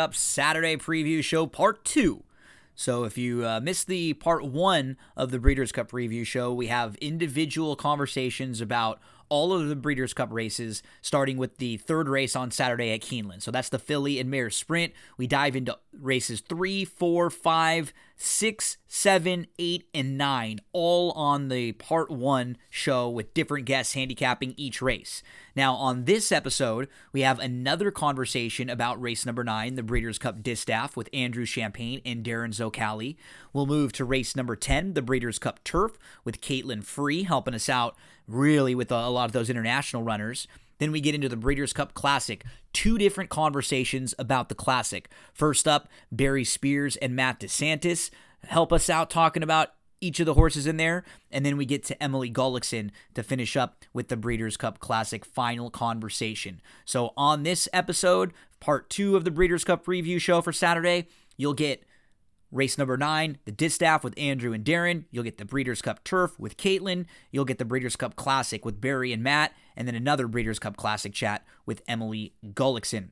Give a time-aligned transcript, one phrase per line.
[0.00, 2.24] Cup Saturday preview show, part two.
[2.74, 6.68] So, if you uh, missed the part one of the Breeders' Cup review show, we
[6.68, 12.34] have individual conversations about all of the Breeders' Cup races, starting with the third race
[12.34, 13.42] on Saturday at Keeneland.
[13.42, 14.94] So, that's the Filly and Mare Sprint.
[15.18, 17.92] We dive into races three, four, five,
[18.22, 24.52] six, seven, eight, and nine, all on the part one show with different guests handicapping
[24.58, 25.22] each race.
[25.56, 30.42] Now, on this episode, we have another conversation about race number nine, the Breeders' Cup
[30.42, 33.16] Distaff, with Andrew Champagne and Darren Zocali.
[33.54, 37.70] We'll move to race number 10, the Breeders' Cup Turf, with Caitlin Free helping us
[37.70, 37.96] out
[38.28, 40.46] really with a lot of those international runners.
[40.80, 42.44] Then we get into the Breeders' Cup Classic.
[42.72, 45.08] Two different conversations about the Classic.
[45.32, 48.10] First up, Barry Spears and Matt DeSantis
[48.46, 49.68] help us out talking about
[50.00, 51.04] each of the horses in there.
[51.30, 55.24] And then we get to Emily Gullikson to finish up with the Breeders' Cup Classic
[55.24, 56.62] final conversation.
[56.86, 61.52] So on this episode, part two of the Breeders' Cup review show for Saturday, you'll
[61.52, 61.84] get
[62.52, 65.04] Race number nine, the Distaff with Andrew and Darren.
[65.10, 67.06] You'll get the Breeders' Cup Turf with Caitlin.
[67.30, 69.52] You'll get the Breeders' Cup Classic with Barry and Matt.
[69.76, 73.10] And then another Breeders' Cup Classic chat with Emily Gullikson.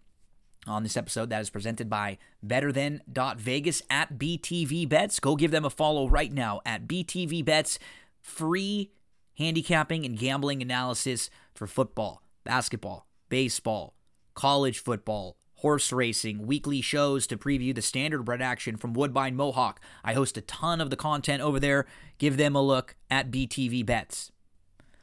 [0.66, 5.20] On this episode, that is presented by BetterThan.Vegas at BTV Bets.
[5.20, 7.78] Go give them a follow right now at BTV Bets.
[8.20, 8.91] Free
[9.39, 13.94] handicapping and gambling analysis for football, basketball, baseball,
[14.34, 19.80] college football, horse racing, weekly shows to preview the standardbred action from Woodbine Mohawk.
[20.04, 21.86] I host a ton of the content over there.
[22.19, 24.30] Give them a look at BTV Bets.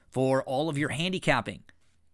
[0.10, 1.64] For all of your handicapping,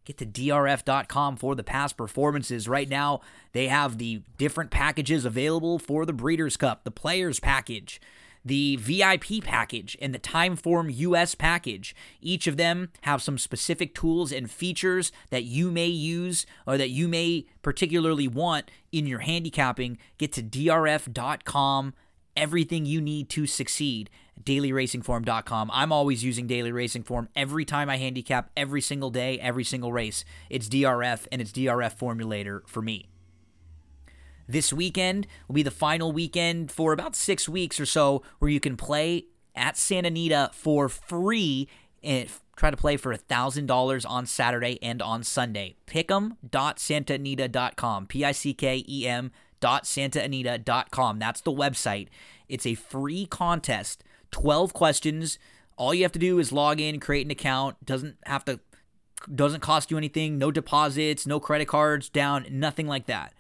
[0.06, 2.68] get to drf.com for the past performances.
[2.68, 3.22] Right now,
[3.52, 8.02] they have the different packages available for the Breeders' Cup, the Players Package
[8.44, 11.96] the VIP package and the Timeform US package.
[12.22, 16.90] Each of them have some specific tools and features that you may use or that
[16.90, 19.97] you may particularly want in your handicapping.
[20.18, 21.94] Get to drf.com.
[22.35, 24.09] Everything you need to succeed.
[24.41, 25.69] DailyRacingForm.com.
[25.72, 29.94] I'm always using Daily Racing Form every time I handicap, every single day, every single
[29.94, 30.25] race.
[30.50, 33.11] It's DRF and it's DRF Formulator for me.
[34.52, 38.60] This weekend will be the final weekend for about six weeks or so where you
[38.60, 41.70] can play at Santa Anita for free
[42.04, 45.78] and try to play for $1,000 on Saturday and on Sunday.
[45.88, 48.08] Pick'em.santaanita.com.
[48.08, 49.32] P I C K E M
[49.62, 51.18] dot santaanita.com.
[51.18, 52.10] That's the website.
[52.50, 54.04] It's a free contest.
[54.32, 55.40] 12 questions.
[55.78, 57.78] All you have to do is log in, create an account.
[57.86, 58.60] Doesn't have to
[59.34, 60.38] doesn't cost you anything.
[60.38, 63.34] No deposits, no credit cards down, nothing like that.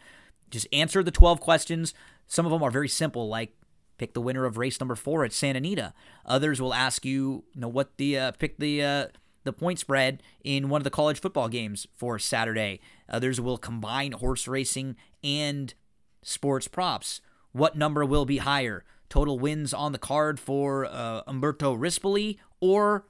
[0.51, 1.93] Just answer the 12 questions.
[2.27, 3.55] Some of them are very simple, like
[3.97, 5.93] pick the winner of race number four at Santa Anita.
[6.25, 9.07] Others will ask you, you know, what the uh, pick the uh,
[9.43, 12.79] the point spread in one of the college football games for Saturday.
[13.09, 15.73] Others will combine horse racing and
[16.21, 17.21] sports props.
[17.51, 18.83] What number will be higher?
[19.09, 23.05] Total wins on the card for uh, Umberto Rispoli or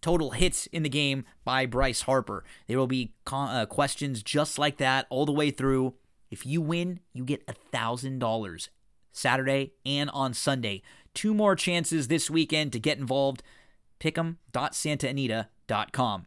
[0.00, 2.44] total hits in the game by Bryce Harper.
[2.66, 5.94] There will be uh, questions just like that all the way through.
[6.34, 8.68] If you win, you get $1,000
[9.12, 10.82] Saturday and on Sunday.
[11.14, 13.44] Two more chances this weekend to get involved.
[14.00, 16.26] Pick'em.santaanita.com.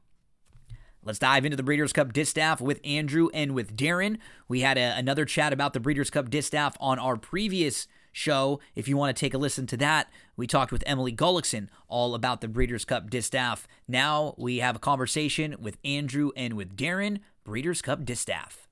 [1.03, 4.19] Let's dive into the Breeders' Cup Distaff with Andrew and with Darren.
[4.47, 8.61] We had a, another chat about the Breeders' Cup Distaff on our previous show.
[8.76, 12.16] If you want to take a listen to that, we talked with Emily Gullikson all
[12.16, 13.67] about the Breeders' Cup Distaff.
[13.90, 18.66] Now we have a conversation with Andrew and with Darren, Breeders' Cup Distaff.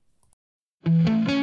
[0.86, 1.35] Mm-hmm.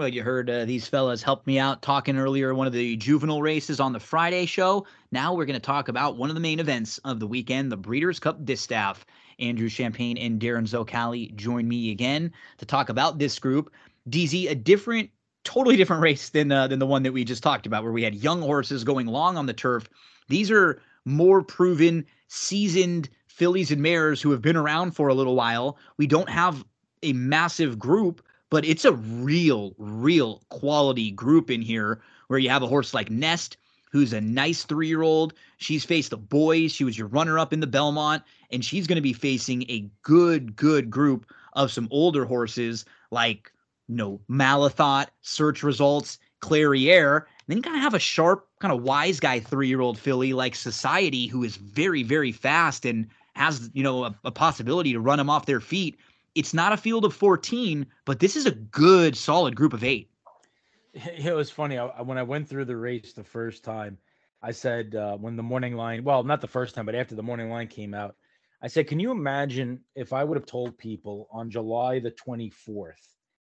[0.00, 3.42] Well, you heard uh, these fellas help me out talking earlier one of the juvenile
[3.42, 4.86] races on the Friday show.
[5.12, 7.76] Now we're going to talk about one of the main events of the weekend, the
[7.76, 9.04] Breeders' Cup Distaff.
[9.38, 13.74] Andrew Champagne and Darren Zocali join me again to talk about this group.
[14.08, 15.10] DZ, a different,
[15.44, 18.02] totally different race than uh, than the one that we just talked about, where we
[18.02, 19.86] had young horses going long on the turf.
[20.30, 25.36] These are more proven, seasoned fillies and mares who have been around for a little
[25.36, 25.76] while.
[25.98, 26.64] We don't have
[27.02, 32.62] a massive group but it's a real, real quality group in here where you have
[32.62, 33.56] a horse like Nest,
[33.90, 35.34] who's a nice three year old.
[35.56, 36.72] She's faced the boys.
[36.72, 39.88] She was your runner up in the Belmont, and she's going to be facing a
[40.02, 43.52] good, good group of some older horses like,
[43.88, 47.16] you know, Malathaat, Search Results, Clairiere.
[47.16, 49.98] And then you kind of have a sharp kind of wise guy three year old
[49.98, 54.92] filly like Society, who is very, very fast and has, you know, a, a possibility
[54.92, 55.98] to run them off their feet.
[56.34, 60.10] It's not a field of 14, but this is a good, solid group of eight.
[60.94, 61.78] It was funny.
[61.78, 63.98] I, when I went through the race the first time,
[64.42, 67.22] I said, uh, when the morning line, well, not the first time, but after the
[67.22, 68.16] morning line came out,
[68.62, 72.94] I said, can you imagine if I would have told people on July the 24th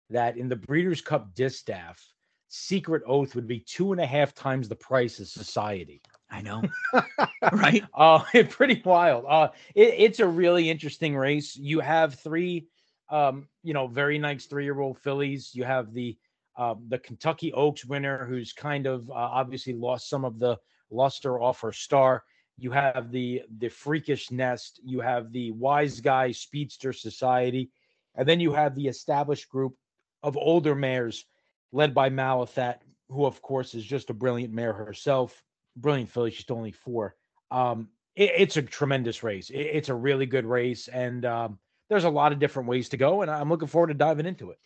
[0.09, 2.01] that in the Breeders' Cup Distaff,
[2.47, 6.01] Secret Oath would be two and a half times the price of Society?
[6.29, 6.63] I know,
[7.53, 7.83] right?
[7.93, 9.25] Oh, Uh, pretty wild.
[9.27, 11.55] Uh, it, it's a really interesting race.
[11.55, 12.67] You have three,
[13.09, 15.51] um, you know, very nice three-year-old fillies.
[15.53, 16.17] You have the
[16.57, 20.57] uh, the Kentucky Oaks winner, who's kind of uh, obviously lost some of the
[20.89, 22.23] luster off her star.
[22.57, 24.79] You have the the freakish nest.
[24.83, 27.71] You have the wise guy speedster society,
[28.15, 29.75] and then you have the established group
[30.23, 31.25] of older mares
[31.71, 32.77] led by Malathaat,
[33.09, 35.43] who of course is just a brilliant mare herself.
[35.75, 36.31] Brilliant filly.
[36.31, 37.15] She's only four.
[37.51, 39.49] Um, it, it's a tremendous race.
[39.49, 41.59] It, it's a really good race, and um,
[41.89, 44.51] there's a lot of different ways to go, and I'm looking forward to diving into
[44.51, 44.59] it.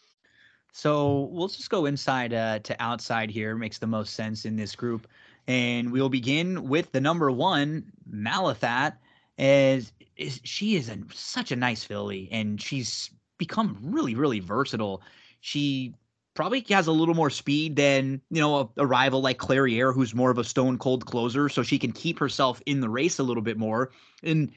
[0.71, 3.56] So we'll just go inside uh, to outside here.
[3.56, 5.07] Makes the most sense in this group.
[5.48, 8.94] And we'll begin with the number one, Malathaat,
[9.39, 15.01] as is she is a, such a nice filly, and she's become really, really versatile.
[15.39, 15.95] She
[16.36, 20.13] probably has a little more speed than you know a, a, rival like Clairiere, who's
[20.13, 23.24] more of a stone cold closer, so she can keep herself in the race a
[23.24, 23.92] little bit more.
[24.21, 24.51] And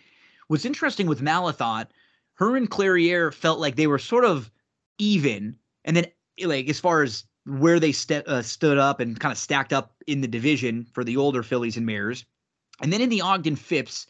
[0.49, 1.87] what's interesting with Malathaat,
[2.43, 4.51] her and Clairiere felt like they were sort of
[4.99, 6.07] even, and then
[6.45, 9.95] like as far as where they st- uh, stood up and kind of stacked up
[10.09, 12.25] in the division for the older fillies and mares.
[12.81, 14.09] And then in the Ogden Phipps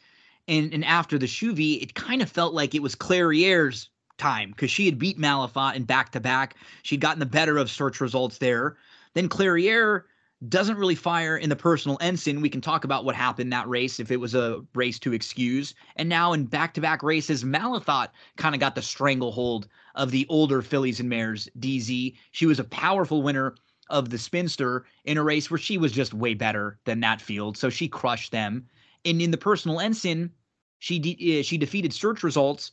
[0.48, 4.70] and, and after the Shuvee, it kind of felt like it was Clairiere's time because
[4.70, 6.56] she had beat Malathaat in back to back.
[6.82, 8.78] She'd gotten the better of search results there.
[9.12, 10.04] Then Clairiere
[10.48, 12.40] doesn't really fire in the personal ensign.
[12.40, 15.74] We can talk about what happened that race if it was a race to excuse.
[15.96, 20.26] And now in back to back races, Malathaat kind of got the stranglehold of the
[20.28, 22.16] older fillies and mares, DZ.
[22.32, 23.54] She was a powerful winner
[23.90, 27.56] of the Spinster in a race where she was just way better than that field.
[27.56, 28.66] So she crushed them.
[29.04, 30.30] And in the personal ensign,
[30.78, 32.72] she de- eh, she defeated search results.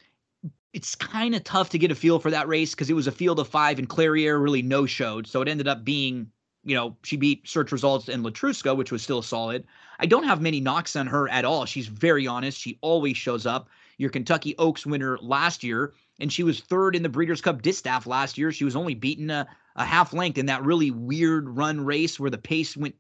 [0.74, 3.12] It's kind of tough to get a feel for that race because it was a
[3.12, 5.28] field of five and Clairiere really no showed.
[5.28, 6.32] So it ended up being,
[6.70, 9.66] you know, she beat search results and Letruska, which was still solid.
[10.00, 11.66] I don't have many knocks on her at all.
[11.66, 12.60] She's very honest.
[12.60, 13.70] She always shows up.
[13.98, 18.06] Your Kentucky Oaks winner last year and she was third in the Breeders' Cup Distaff
[18.06, 18.52] last year.
[18.52, 22.30] She was only beaten a, a half length in that really weird run race where
[22.30, 22.96] the pace went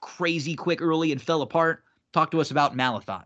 [0.00, 1.84] crazy quick early and fell apart.
[2.12, 3.24] Talk to us about Malathaat.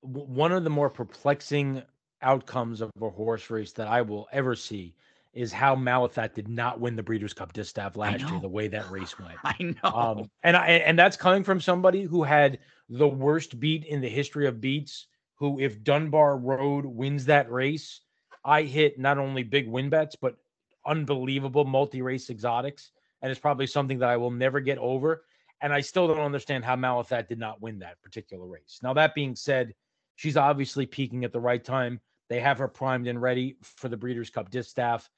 [0.00, 1.82] One of the more perplexing
[2.22, 4.94] outcomes of a horse race that I will ever see
[5.38, 8.40] is how Malathaat did not win the Breeders' Cup Distaff last year.
[8.40, 12.02] The way that race went, I know, um, and I, and that's coming from somebody
[12.02, 15.06] who had the worst beat in the history of beats.
[15.36, 18.00] Who, if Dunbar Road wins that race,
[18.44, 20.36] I hit not only big win bets, but
[20.84, 22.90] unbelievable multi race exotics.
[23.22, 25.24] And it's probably something that I will never get over.
[25.60, 28.80] And I still don't understand how Malathaat did not win that particular race.
[28.82, 29.74] Now, that being said,
[30.16, 32.00] she's obviously peaking at the right time.
[32.28, 35.08] They have her primed and ready for the Breeders' Cup Distaff.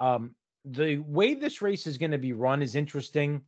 [0.00, 3.42] Um, the way this race is going to be run is interesting.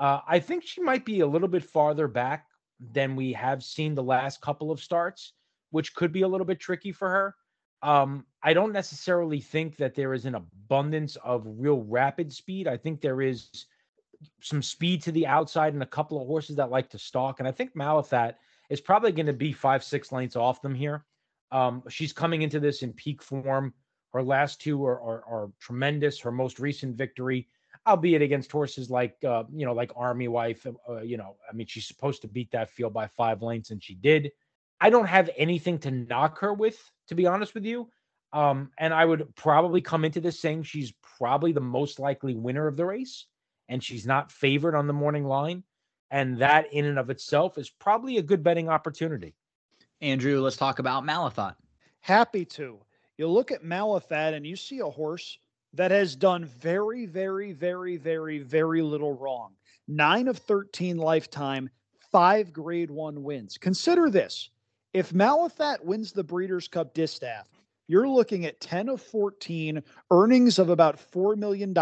[0.00, 2.46] Uh, I think she might be a little bit farther back
[2.92, 5.32] than we have seen the last couple of starts,
[5.70, 7.34] which could be a little bit tricky for her.
[7.82, 12.66] Um, I don't necessarily think that there is an abundance of real rapid speed.
[12.66, 13.66] I think there is
[14.40, 17.38] some speed to the outside and a couple of horses that like to stalk.
[17.38, 18.34] And I think Malathaat
[18.68, 21.04] is probably going to be five, six lengths off them here.
[21.50, 23.72] Um, she's coming into this in peak form.
[24.12, 26.18] Her last two are, are, are tremendous.
[26.20, 27.48] Her most recent victory,
[27.86, 30.66] albeit against horses like uh, you know, like Army Wife.
[30.88, 33.82] Uh, you know, I mean, she's supposed to beat that field by five lengths, and
[33.82, 34.30] she did.
[34.80, 37.90] I don't have anything to knock her with, to be honest with you.
[38.32, 42.66] Um, and I would probably come into this saying she's probably the most likely winner
[42.66, 43.26] of the race,
[43.68, 45.64] and she's not favored on the morning line.
[46.10, 49.34] And that, in and of itself, is probably a good betting opportunity.
[50.00, 51.56] Andrew, let's talk about Malathaat.
[52.00, 52.78] Happy to.
[53.18, 55.38] You look at Malathaat and you see a horse
[55.74, 59.54] that has done very, very, very, very, very little wrong.
[59.88, 61.68] Nine of 13 lifetime,
[62.12, 63.58] five grade one wins.
[63.58, 64.50] Consider this
[64.94, 67.48] if Malathaat wins the Breeders' Cup Distaff,
[67.88, 69.82] you're looking at 10 of 14,
[70.12, 71.74] earnings of about $4 million,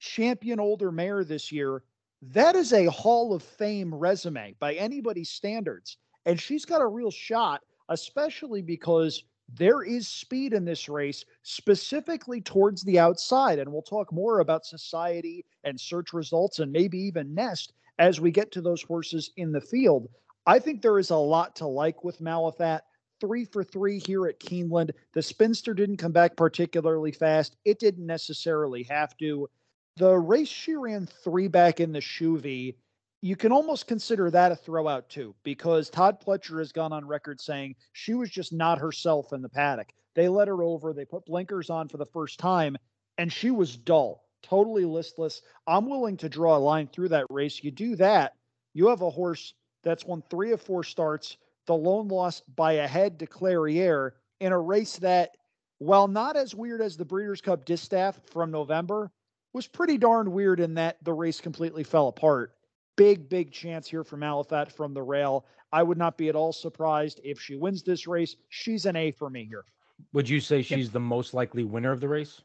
[0.00, 1.84] champion older mare this year.
[2.20, 5.98] That is a Hall of Fame resume by anybody's standards.
[6.26, 9.22] And she's got a real shot, especially because
[9.54, 13.58] there is speed in this race, specifically towards the outside.
[13.58, 18.30] And we'll talk more about society and search results and maybe even Nest as we
[18.30, 20.08] get to those horses in the field.
[20.46, 22.80] I think there is a lot to like with Malathaat.
[23.20, 24.90] Three for three here at Keeneland.
[25.12, 27.56] The spinster didn't come back particularly fast.
[27.64, 29.48] It didn't necessarily have to.
[29.96, 32.76] The race she ran three back in the Shuvee,
[33.20, 37.40] you can almost consider that a throwout too, because Todd Pletcher has gone on record
[37.40, 39.92] saying she was just not herself in the paddock.
[40.14, 42.76] They let her over, they put blinkers on for the first time,
[43.18, 45.42] and she was dull, totally listless.
[45.66, 47.62] I'm willing to draw a line through that race.
[47.62, 48.34] You do that,
[48.72, 52.86] you have a horse that's won three of four starts, the lone loss by a
[52.86, 55.36] head to Clairiere in a race that,
[55.78, 59.10] while not as weird as the Breeders' Cup Distaff from November,
[59.52, 62.54] was pretty darn weird in that the race completely fell apart.
[62.98, 65.46] Big, big chance here for Malathaat from the rail.
[65.72, 68.34] I would not be at all surprised if she wins this race.
[68.48, 69.64] She's an A for me here.
[70.12, 72.42] Would you say she's the most likely winner of the race?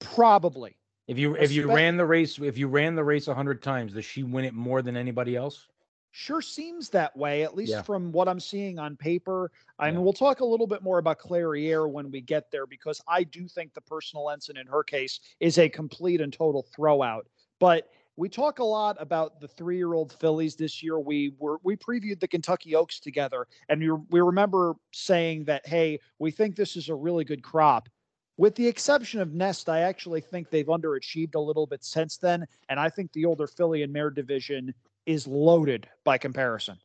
[0.00, 0.76] Probably.
[1.08, 3.94] If you if you ran the race if you ran the race a hundred times,
[3.94, 5.66] does she win it more than anybody else?
[6.10, 7.82] Sure seems that way, at least Yeah.
[7.82, 9.50] from what I'm seeing on paper.
[9.78, 13.00] I mean, we'll talk a little bit more about Clairiere when we get there because
[13.08, 17.22] I do think the personal ensign in her case is a complete and total throwout.
[17.58, 20.98] But we talk a lot about the three-year-old fillies this year.
[20.98, 25.98] We were we previewed the Kentucky Oaks together, and we, we remember saying that, hey,
[26.18, 27.88] we think this is a really good crop.
[28.36, 32.46] With the exception of Nest, I actually think they've underachieved a little bit since then,
[32.68, 34.74] and I think the older filly and mare division
[35.06, 36.76] is loaded by comparison.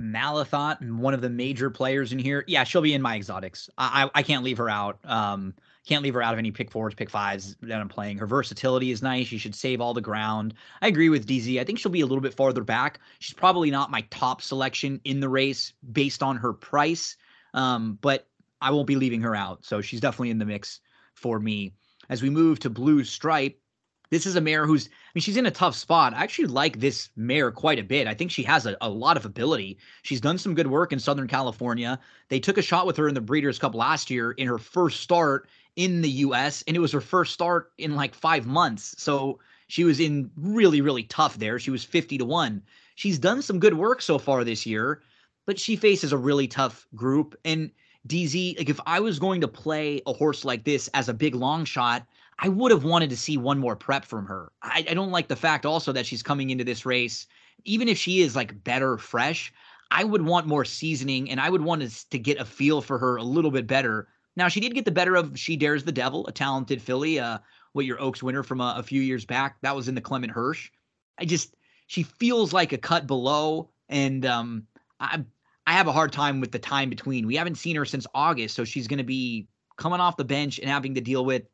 [0.00, 2.44] Malathaat, one of the major players in here.
[2.46, 3.70] Yeah, she'll be in my exotics.
[3.78, 4.98] I I, I can't leave her out.
[5.04, 5.54] Um,
[5.86, 8.18] can't leave her out of any pick fours, pick fives that I'm playing.
[8.18, 9.28] Her versatility is nice.
[9.28, 10.54] She should save all the ground.
[10.82, 11.60] I agree with DZ.
[11.60, 12.98] I think she'll be a little bit farther back.
[13.20, 17.16] She's probably not my top selection in the race based on her price.
[17.54, 18.28] Um, but
[18.60, 19.64] I won't be leaving her out.
[19.64, 20.80] So she's definitely in the mix
[21.14, 21.72] for me.
[22.08, 23.58] As we move to Blue Stripe,
[24.10, 26.14] this is a mare who's, I mean, she's in a tough spot.
[26.14, 28.06] I actually like this mare quite a bit.
[28.06, 29.78] I think she has a, a lot of ability.
[30.02, 31.98] She's done some good work in Southern California.
[32.28, 35.00] They took a shot with her in the Breeders' Cup last year in her first
[35.00, 38.94] start in the US, and it was her first start in like five months.
[38.98, 41.58] So she was in really, really tough there.
[41.58, 42.62] She was 50 to 1.
[42.94, 45.02] She's done some good work so far this year,
[45.44, 47.38] but she faces a really tough group.
[47.44, 47.70] And
[48.08, 51.34] DZ, like if I was going to play a horse like this as a big
[51.34, 52.06] long shot,
[52.38, 54.52] I would have wanted to see one more prep from her.
[54.62, 57.26] I, I don't like the fact also that she's coming into this race,
[57.64, 59.52] even if she is like better fresh.
[59.90, 62.98] I would want more seasoning and I would want to, to get a feel for
[62.98, 64.08] her a little bit better.
[64.36, 67.38] Now, she did get the better of She Dares the Devil, a talented filly, uh,
[67.72, 69.56] what your Oaks winner from a, a few years back.
[69.62, 70.70] That was in the Clement Hirsch.
[71.18, 73.70] I just, she feels like a cut below.
[73.88, 74.66] And um,
[75.00, 75.24] I,
[75.66, 77.26] I have a hard time with the time between.
[77.26, 78.54] We haven't seen her since August.
[78.54, 81.44] So she's going to be coming off the bench and having to deal with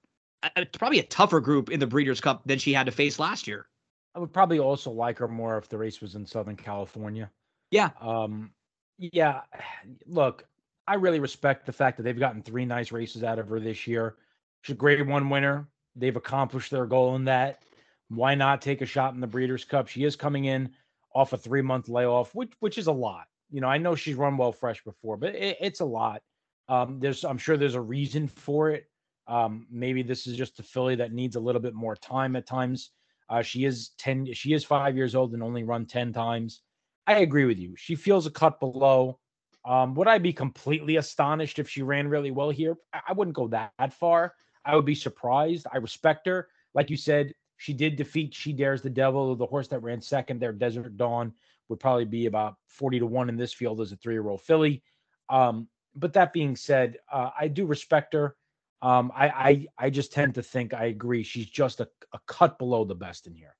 [0.43, 3.19] a, a- probably a tougher group in the Breeders' Cup than she had to face
[3.19, 3.67] last year.
[4.15, 7.31] I would probably also like her more if the race was in Southern California.
[7.71, 7.91] Yeah.
[8.01, 8.51] Um,
[8.99, 9.43] yeah.
[10.07, 10.45] Look,
[10.87, 13.87] I really respect the fact that they've gotten three nice races out of her this
[13.87, 14.17] year.
[14.63, 15.69] She's a grade one winner.
[15.97, 17.63] They've accomplished their goal in that.
[18.09, 19.89] Why not take a shot in the Breeders' Cup?
[19.89, 20.71] She is coming in
[21.15, 23.27] off a three month layoff, which which is a lot.
[23.51, 26.23] You know, I know she's run well fresh before, but it, it's a lot.
[26.69, 28.87] Um, there's I'm sure there's a reason for it.
[29.29, 32.47] Um, maybe this is just a filly that needs a little bit more time at
[32.47, 32.91] times.
[33.29, 36.61] Uh, she is 10, she is five years old and only run 10 times.
[37.07, 37.75] I agree with you.
[37.77, 39.19] She feels a cut below.
[39.65, 42.77] Um, would I be completely astonished if she ran really well here?
[42.93, 44.35] I, wouldn't go that, that far.
[44.65, 45.67] I would be surprised.
[45.73, 46.49] I respect her.
[46.75, 50.41] Like you said, she did defeat She Dares the Devil, the horse that ran second
[50.41, 51.33] there, Desert Dawn,
[51.69, 54.41] would probably be about 40 to 1 in this field as a three year old
[54.41, 54.83] filly.
[55.29, 58.37] Um, but that being said, uh, I do respect her.
[58.81, 61.23] Um, I, I I just tend to think I agree.
[61.23, 63.55] She's just a, a cut below the best in here.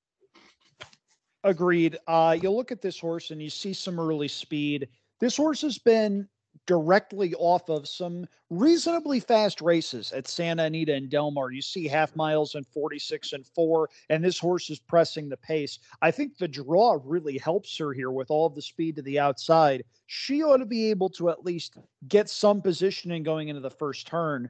[1.45, 1.97] Agreed.
[2.07, 4.89] Uh, you look at this horse and you see some early speed.
[5.23, 6.27] This horse has been
[6.67, 11.49] directly off of some reasonably fast races at Santa Anita and Del Mar.
[11.49, 15.79] You see half miles and 46 and 4, and this horse is pressing the pace.
[16.01, 19.85] I think the draw really helps her here with all the speed to the outside.
[20.07, 21.77] She ought to be able to at least
[22.09, 24.49] get some positioning going into the first turn.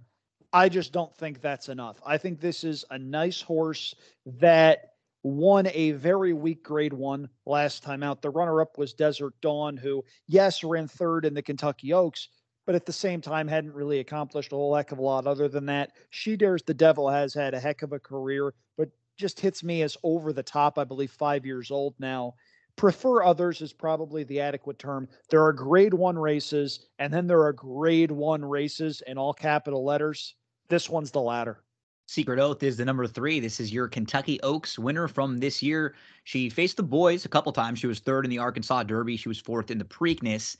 [0.54, 2.02] I just don't think that's enough.
[2.04, 3.94] I think this is a nice horse
[4.26, 4.93] that
[5.24, 8.22] won a very weak grade one last time out.
[8.22, 12.28] The runner up was Desert Dawn, who, yes, ran third in the Kentucky Oaks,
[12.66, 15.48] but at the same time hadn't really accomplished a whole heck of a lot other
[15.48, 15.92] than that.
[16.10, 19.82] She Dares the Devil has had a heck of a career, but just hits me
[19.82, 20.78] as over the top.
[20.78, 22.36] I believe five years old now.
[22.76, 25.08] Prefer others is probably the adequate term.
[25.30, 29.86] There are grade one races, and then there are grade one races in all capital
[29.86, 30.36] letters.
[30.70, 31.63] This one's the latter.
[32.06, 33.40] Secret Oath is the number three.
[33.40, 35.96] This is your Kentucky Oaks winner from this year.
[36.26, 37.80] She faced the boys a couple times.
[37.80, 39.18] She was third in the Arkansas Derby.
[39.18, 40.58] She was fourth in the Preakness.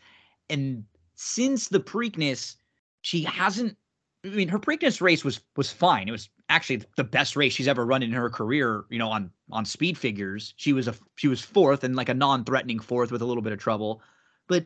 [0.50, 0.86] And
[1.16, 2.56] since the Preakness,
[3.02, 3.78] she hasn't.
[4.26, 6.08] I mean, her Preakness race was was fine.
[6.08, 8.86] It was actually the best race she's ever run in her career.
[8.90, 12.14] You know, on on speed figures, she was a she was fourth and like a
[12.14, 14.02] non-threatening fourth with a little bit of trouble.
[14.48, 14.66] But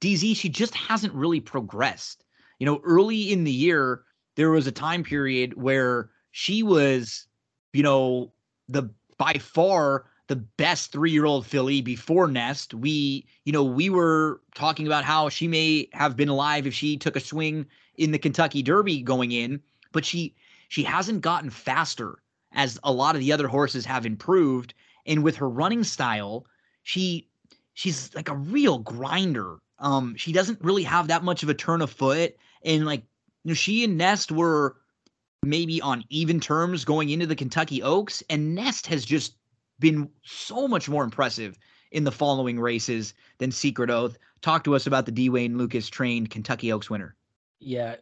[0.00, 2.24] DZ, she just hasn't really progressed.
[2.58, 4.04] You know, early in the year,
[4.36, 7.26] there was a time period where she was,
[7.72, 8.32] you know,
[8.68, 8.88] the
[9.18, 12.72] by far the best three-year-old filly before Nest.
[12.72, 16.96] We, you know, we were talking about how she may have been alive if she
[16.96, 19.60] took a swing in the Kentucky Derby going in,
[19.92, 20.34] but she
[20.68, 22.18] she hasn't gotten faster
[22.52, 24.74] as a lot of the other horses have improved.
[25.06, 26.46] And with her running style,
[26.82, 27.28] she
[27.74, 29.58] she's like a real grinder.
[29.78, 33.02] Um, she doesn't really have that much of a turn of foot, and like
[33.44, 34.76] you know, she and Nest were
[35.42, 39.36] maybe on even terms going into the Kentucky Oaks, and Nest has just
[39.78, 41.58] been so much more impressive
[41.92, 44.18] in the following races than Secret Oath.
[44.40, 45.28] Talk to us about the D.
[45.28, 47.16] Wayne Lukas trained Kentucky Oaks winner.
[47.60, 47.96] Yeah,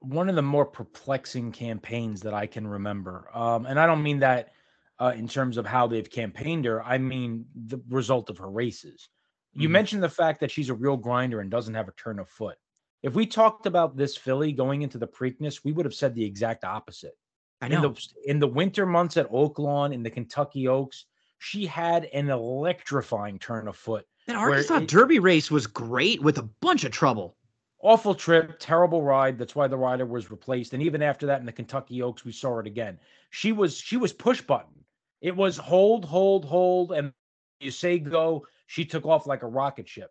[0.00, 3.28] one of the more perplexing campaigns that I can remember.
[3.34, 4.52] Um, and I don't mean that
[5.00, 6.82] uh, in terms of how they've campaigned her.
[6.82, 9.08] I mean the result of her races.
[9.52, 9.72] You mm-hmm.
[9.72, 12.56] mentioned the fact that she's a real grinder and doesn't have a turn of foot.
[13.04, 16.24] If we talked about this filly going into the Preakness, we would have said the
[16.24, 17.12] exact opposite.
[17.60, 17.76] I know.
[17.76, 21.04] In the, in the winter months at Oaklawn, in the Kentucky Oaks,
[21.38, 24.06] she had an electrifying turn of foot.
[24.26, 27.36] That Arkansas it, Derby race was great with a bunch of trouble.
[27.82, 29.36] Awful trip, terrible ride.
[29.36, 30.72] That's why the rider was replaced.
[30.72, 32.98] And even after that, in the Kentucky Oaks, we saw it again.
[33.28, 34.82] She was she was push button.
[35.20, 37.12] It was hold, hold, hold, and
[37.60, 38.46] you say go.
[38.66, 40.10] She took off like a rocket ship.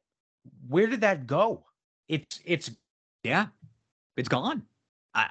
[0.68, 1.66] Where did that go?
[2.08, 2.70] It's it's
[3.24, 3.48] yeah,
[4.18, 4.64] it's gone.
[5.14, 5.30] I,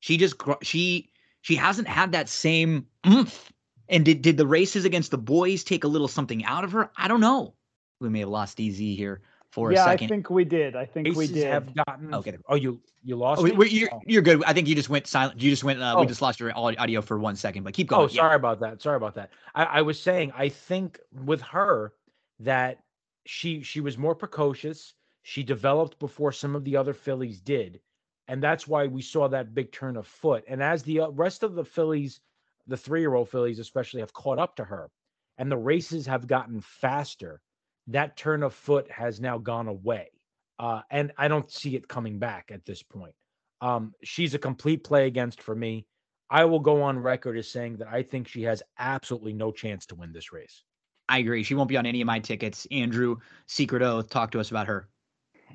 [0.00, 1.10] she just she
[1.42, 3.52] she hasn't had that same oomph.
[3.88, 6.90] And did did the races against the boys take a little something out of her?
[6.96, 7.54] I don't know.
[8.00, 9.20] We may have lost DZ here
[9.52, 10.08] for yeah, a second.
[10.08, 10.76] Yeah, I think we did.
[10.76, 11.46] I think Races we did.
[11.46, 12.14] Have gotten.
[12.14, 12.36] Okay.
[12.48, 13.42] Oh, you you lost.
[13.42, 14.00] Oh, you're, oh.
[14.06, 14.42] you're good.
[14.44, 15.40] I think you just went silent.
[15.40, 15.80] You just went.
[15.80, 16.00] Uh, oh.
[16.00, 17.62] We just lost your audio for one second.
[17.62, 18.04] But keep going.
[18.04, 18.36] Oh, sorry yeah.
[18.36, 18.80] about that.
[18.80, 19.30] Sorry about that.
[19.54, 20.32] I, I was saying.
[20.36, 21.92] I think with her
[22.40, 22.80] that
[23.26, 24.94] she she was more precocious.
[25.22, 27.80] She developed before some of the other fillies did.
[28.28, 30.44] And that's why we saw that big turn of foot.
[30.48, 32.20] And as the uh, rest of the fillies,
[32.66, 34.90] the three year old fillies especially, have caught up to her
[35.38, 37.40] and the races have gotten faster,
[37.88, 40.10] that turn of foot has now gone away.
[40.58, 43.14] Uh, and I don't see it coming back at this point.
[43.60, 45.86] Um, she's a complete play against for me.
[46.30, 49.86] I will go on record as saying that I think she has absolutely no chance
[49.86, 50.64] to win this race.
[51.08, 51.42] I agree.
[51.42, 52.66] She won't be on any of my tickets.
[52.70, 54.88] Andrew, Secret Oath, talk to us about her.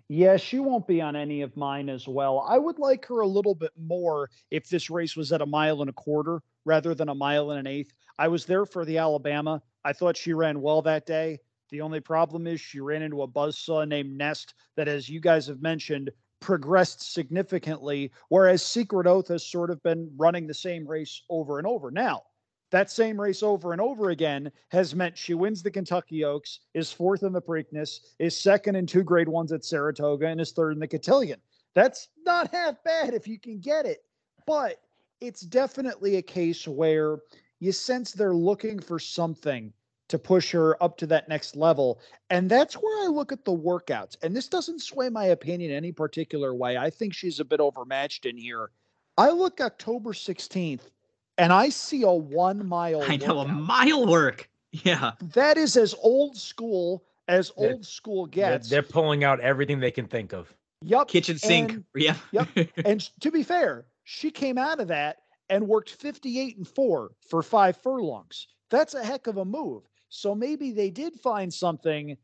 [0.09, 2.45] Yeah, she won't be on any of mine as well.
[2.47, 5.81] I would like her a little bit more if this race was at a mile
[5.81, 7.93] and a quarter rather than a mile and an eighth.
[8.19, 9.61] I was there for the Alabama.
[9.83, 11.39] I thought she ran well that day.
[11.69, 15.47] The only problem is she ran into a buzzsaw named Nest that, as you guys
[15.47, 21.23] have mentioned, progressed significantly, whereas Secret Oath has sort of been running the same race
[21.29, 21.91] over and over.
[21.91, 22.23] Now,
[22.71, 26.91] that same race over and over again has meant she wins the Kentucky Oaks, is
[26.91, 30.73] fourth in the Preakness, is second in two grade ones at Saratoga, and is third
[30.73, 31.39] in the Cotillion.
[31.73, 34.03] That's not half bad if you can get it.
[34.45, 34.81] But
[35.21, 37.19] it's definitely a case where
[37.59, 39.73] you sense they're looking for something
[40.09, 41.99] to push her up to that next level.
[42.29, 44.15] And that's where I look at the workouts.
[44.23, 46.77] And this doesn't sway my opinion any particular way.
[46.77, 48.71] I think she's a bit overmatched in here.
[49.17, 50.89] I look October 16th
[51.37, 53.01] and I see a one mile.
[53.03, 53.49] I know workout.
[53.49, 54.49] a mile work.
[54.71, 58.69] Yeah, that is as old school as they're, old school gets.
[58.69, 60.53] They're, they're, pulling out everything they can think of.
[60.81, 61.71] Yep, kitchen sink.
[61.71, 62.47] And, yeah, yep.
[62.85, 65.17] And to be fair, she came out of that
[65.49, 68.47] and worked 58 and four for five furlongs.
[68.69, 69.83] That's a heck of a move.
[70.09, 72.17] So maybe they did find something,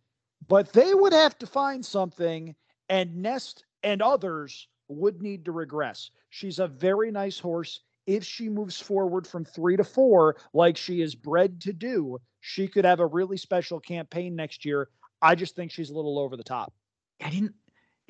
[0.47, 2.56] but they would have to find something,
[2.89, 6.12] and Nest and others would need to regress.
[6.30, 11.02] She's a very nice horse if she moves forward from three to four, like she
[11.02, 14.89] is bred to do, she could have a really special campaign next year.
[15.22, 16.74] I just think she's a little over the top.
[17.24, 17.54] I didn't.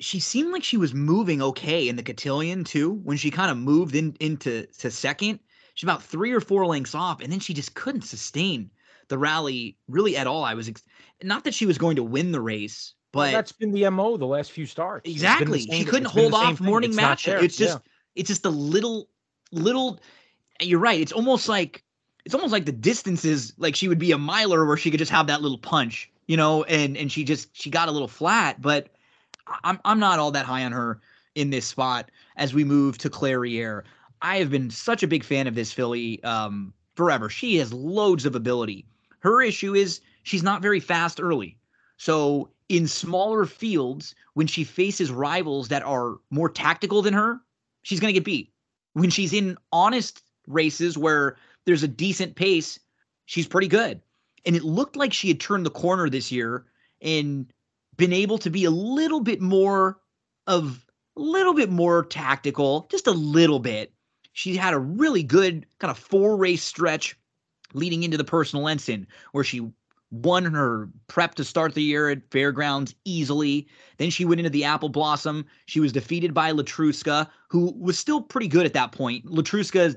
[0.00, 2.90] She seemed like she was moving okay in the cotillion too.
[2.90, 5.38] When she kind of moved in into to second,
[5.74, 8.70] she's about three or four lengths off, and then she just couldn't sustain
[9.08, 10.44] the rally really at all.
[10.44, 10.82] I was ex-
[11.22, 14.16] not that she was going to win the race, but well, that's been the mo
[14.16, 15.08] the last few starts.
[15.08, 17.40] Exactly, she couldn't hold off Morning Matcha.
[17.40, 17.90] It's just yeah.
[18.16, 19.08] it's just a little
[19.52, 20.00] little
[20.60, 21.00] you're right.
[21.00, 21.82] It's almost like
[22.24, 25.10] it's almost like the distances like she would be a miler where she could just
[25.10, 28.60] have that little punch, you know, and and she just she got a little flat,
[28.60, 28.88] but
[29.62, 31.00] I'm I'm not all that high on her
[31.34, 33.82] in this spot as we move to Clairiere.
[34.22, 37.28] I have been such a big fan of this filly um, forever.
[37.28, 38.86] She has loads of ability.
[39.18, 41.58] Her issue is she's not very fast early.
[41.98, 47.40] So in smaller fields, when she faces rivals that are more tactical than her,
[47.82, 48.53] she's going to get beat.
[48.94, 52.78] When she's in honest races where there's a decent pace,
[53.26, 54.00] she's pretty good.
[54.46, 56.64] And it looked like she had turned the corner this year
[57.00, 57.52] and
[57.96, 60.00] been able to be a little bit more
[60.46, 60.84] of
[61.16, 63.92] a little bit more tactical, just a little bit.
[64.32, 67.16] She had a really good kind of four race stretch
[67.72, 69.70] leading into the personal ensign where she
[70.22, 73.66] won her prep to start the year at fairgrounds easily.
[73.96, 75.44] Then she went into the Apple Blossom.
[75.66, 79.26] She was defeated by Letruska, who was still pretty good at that point.
[79.26, 79.96] Letruska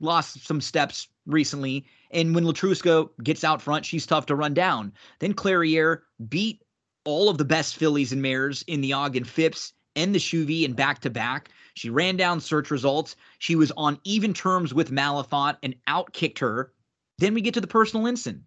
[0.00, 4.92] lost some steps recently, and when Letruska gets out front, she's tough to run down.
[5.18, 6.62] Then Clairiere beat
[7.04, 10.76] all of the best fillies and mares in the Ogden Phipps and the Shuvee and
[10.76, 11.50] back to back.
[11.74, 13.16] She ran down search results.
[13.38, 16.72] She was on even terms with Malathaat and outkicked her.
[17.18, 18.46] Then we get to the personal ensign.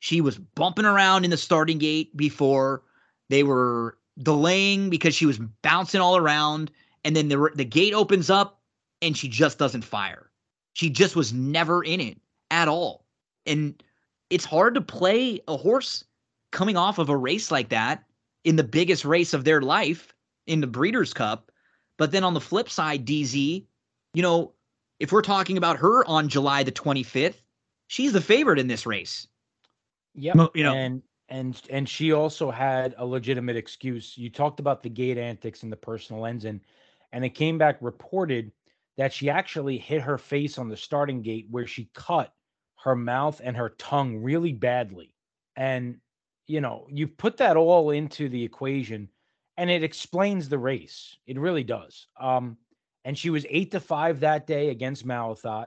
[0.00, 2.82] She was bumping around in the starting gate before
[3.28, 6.70] they were delaying because she was bouncing all around.
[7.04, 8.60] And then the, the gate opens up
[9.02, 10.30] and she just doesn't fire.
[10.74, 12.18] She just was never in it
[12.50, 13.04] at all.
[13.46, 13.82] And
[14.30, 16.04] it's hard to play a horse
[16.50, 18.04] coming off of a race like that
[18.44, 20.14] in the biggest race of their life
[20.46, 21.50] in the Breeders' Cup.
[21.96, 23.64] But then on the flip side, DZ,
[24.14, 24.52] you know,
[25.00, 27.40] if we're talking about her on July the 25th,
[27.88, 29.26] she's the favorite in this race.
[30.14, 34.16] Yeah, you know, and and and she also had a legitimate excuse.
[34.16, 36.60] You talked about the gate antics and the personal ensign,
[37.12, 38.52] and it came back reported
[38.96, 42.32] that she actually hit her face on the starting gate where she cut
[42.82, 45.14] her mouth and her tongue really badly.
[45.56, 46.00] And
[46.46, 49.08] you know, you put that all into the equation
[49.56, 51.16] and it explains the race.
[51.26, 52.06] It really does.
[52.18, 52.56] Um,
[53.04, 55.66] and she was eight to five that day against Malathaat.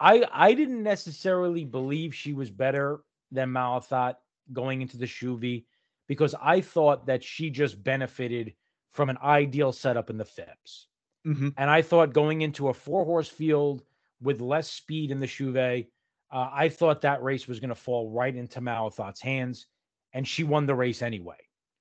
[0.00, 3.00] I I didn't necessarily believe she was better
[3.32, 4.16] than Malathaat
[4.52, 5.64] going into the Shuvee
[6.06, 8.54] because I thought that she just benefited
[8.92, 10.86] from an ideal setup in the Phipps.
[11.26, 11.48] Mm-hmm.
[11.56, 13.82] And I thought going into a four horse field
[14.20, 15.86] with less speed in the Shuvee,
[16.30, 19.66] uh, I thought that race was going to fall right into Malathaat's hands.
[20.12, 21.38] And she won the race anyway,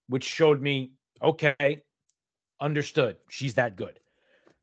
[0.08, 1.82] which showed me, okay,
[2.60, 3.18] understood.
[3.30, 4.00] She's that good.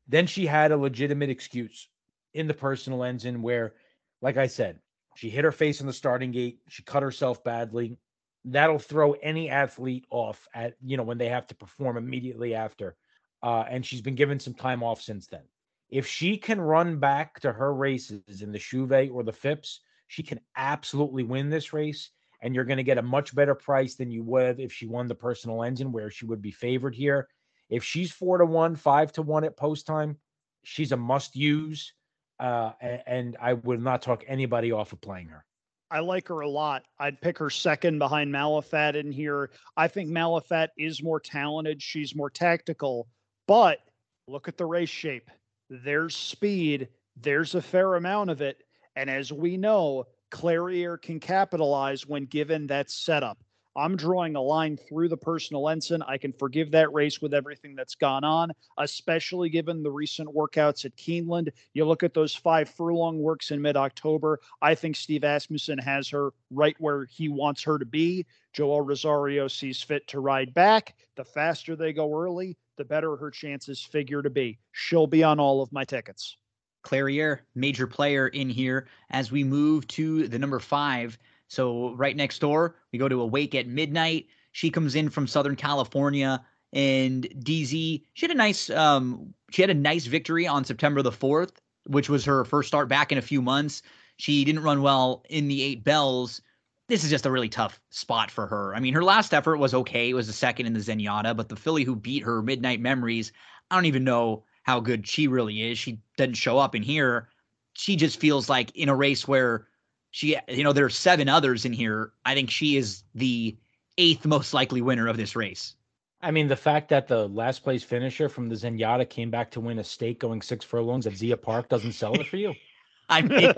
[0.07, 1.87] Then she had a legitimate excuse
[2.33, 3.75] in the personal ensign where,
[4.21, 4.79] like I said,
[5.19, 6.61] she hit her face in the starting gate.
[6.69, 7.97] She cut herself badly.
[8.45, 12.95] That'll throw any athlete off at, you know, when they have to perform immediately after.
[13.43, 15.41] Uh, and she's been given some time off since then.
[15.89, 20.23] If she can run back to her races in the Shuvee or the Phipps, she
[20.23, 22.11] can absolutely win this race.
[22.41, 25.09] And you're going to get a much better price than you would if she won
[25.09, 27.27] the personal ensign, where she would be favored here.
[27.69, 30.15] If she's four to one, five to one at post time,
[30.63, 31.91] she's a must use.
[32.39, 32.71] Uh,
[33.05, 35.45] and I would not talk anybody off of playing her.
[35.91, 36.83] I like her a lot.
[36.99, 39.49] I'd pick her second behind Malathaat in here.
[39.75, 41.81] I think Malathaat is more talented.
[41.81, 43.07] She's more tactical,
[43.47, 43.79] but
[44.27, 45.29] look at the race shape.
[45.69, 46.89] There's speed.
[47.17, 48.63] There's a fair amount of it.
[48.95, 53.39] And as we know, Clairiere can capitalize when given that setup.
[53.79, 56.01] I'm drawing a line through the personal ensign.
[56.01, 60.83] I can forgive that race with everything that's gone on, especially given the recent workouts
[60.83, 61.49] at Keeneland.
[61.73, 64.39] You look at those five furlong works in mid October.
[64.61, 68.25] I think Steve Asmussen has her right where he wants her to be.
[68.51, 70.95] Joel Rosario sees fit to ride back.
[71.15, 74.59] The faster they go early, the better her chances figure to be.
[74.73, 76.35] She'll be on all of my tickets.
[76.83, 81.17] Clairiere, major player in here as we move to the number five
[81.49, 84.27] so right next door, we go to Awake at midnight.
[84.51, 89.71] She comes in from Southern California, and DZ she had a nice um she had
[89.71, 93.23] a nice victory on September the fourth, which was her first start back in a
[93.23, 93.81] few months.
[94.17, 96.41] She didn't run well in the Eight Belles.
[96.87, 98.75] This is just a really tough spot for her.
[98.75, 100.09] I mean, her last effort was okay.
[100.09, 103.31] It was a second in the Zenyatta, but the filly who beat her, Midnight Memories,
[103.69, 105.79] I don't even know how good she really is.
[105.79, 107.29] She doesn't show up in here.
[107.73, 109.67] She just feels like in a race where
[110.11, 112.13] she, you know, there are seven others in here.
[112.25, 113.57] I think she is the
[113.97, 115.75] eighth most likely winner of this race.
[116.21, 119.61] I mean, the fact that the last place finisher from the Zenyatta came back to
[119.61, 122.53] win a stake going six furlongs at Zia Park doesn't sell it for you.
[123.09, 123.53] I mean,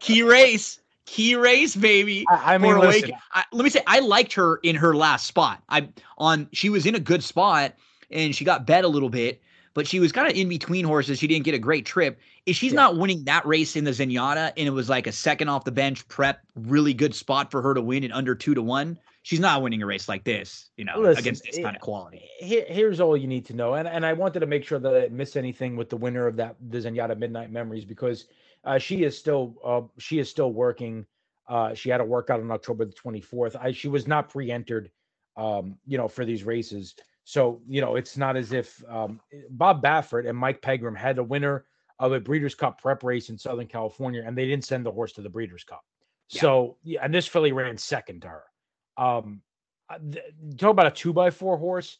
[0.00, 2.24] key race, key race, baby.
[2.28, 5.62] I, I mean, listen, I, let me say, I liked her in her last spot.
[5.68, 7.74] I on she was in a good spot
[8.10, 9.40] and she got bet a little bit,
[9.74, 11.18] but she was kind of in between horses.
[11.18, 12.18] She didn't get a great trip.
[12.46, 12.80] If she's yeah.
[12.80, 15.72] not winning that race in the Zenyatta and it was like a second off the
[15.72, 19.40] bench prep, really good spot for her to win in under two to one, she's
[19.40, 22.28] not winning a race like this, you know, Listen, against this kind of quality.
[22.38, 24.94] Here, here's all you need to know, and and I wanted to make sure that
[24.94, 28.26] I didn't miss anything with the winner of that the Zenyatta Midnight Memories because
[28.64, 31.06] uh, she is still uh, she is still working.
[31.48, 33.56] Uh, she had a workout on October the 24th.
[33.60, 34.90] I she was not pre-entered,
[35.36, 36.94] um, you know, for these races.
[37.24, 41.22] So you know, it's not as if um, Bob Baffert and Mike Pegram had a
[41.22, 41.66] winner
[41.98, 45.12] of a Breeders' Cup prep race in Southern California, and they didn't send the horse
[45.12, 45.84] to the Breeders' Cup.
[46.30, 46.40] Yeah.
[46.40, 48.42] So yeah, and this filly ran second to her.
[48.96, 49.40] Um,
[49.88, 49.98] uh,
[50.56, 51.98] talk about a two by four horse.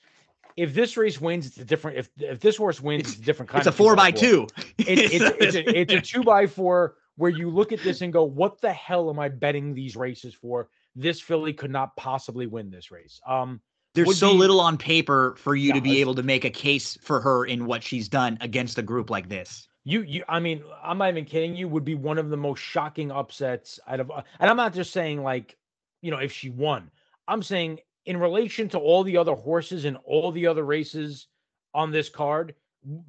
[0.57, 1.99] If this race wins, it's a different.
[1.99, 3.61] If if this horse wins, it's, a different kind.
[3.61, 4.49] It's a four by two.
[4.79, 8.13] It, it's, it's, a, it's a two by four where you look at this and
[8.13, 12.47] go, "What the hell am I betting these races for?" This filly could not possibly
[12.47, 13.21] win this race.
[13.27, 13.61] Um,
[13.95, 16.51] There's so be- little on paper for you Yeah, to be able to make a
[16.51, 19.69] case for her in what she's done against a group like this.
[19.85, 21.69] You, you, I mean, I'm not even kidding you.
[21.69, 25.23] Would be one of the most shocking upsets out of, and I'm not just saying
[25.23, 25.57] like,
[26.01, 26.91] you know, if she won.
[27.29, 31.27] I'm saying in relation to all the other horses and all the other races
[31.75, 32.55] on this card,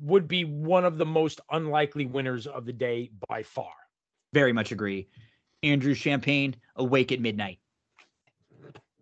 [0.02, 3.72] would be one of the most unlikely winners of the day by far.
[4.34, 5.08] Very much agree.
[5.64, 7.60] Andrew Champagne, awake at midnight.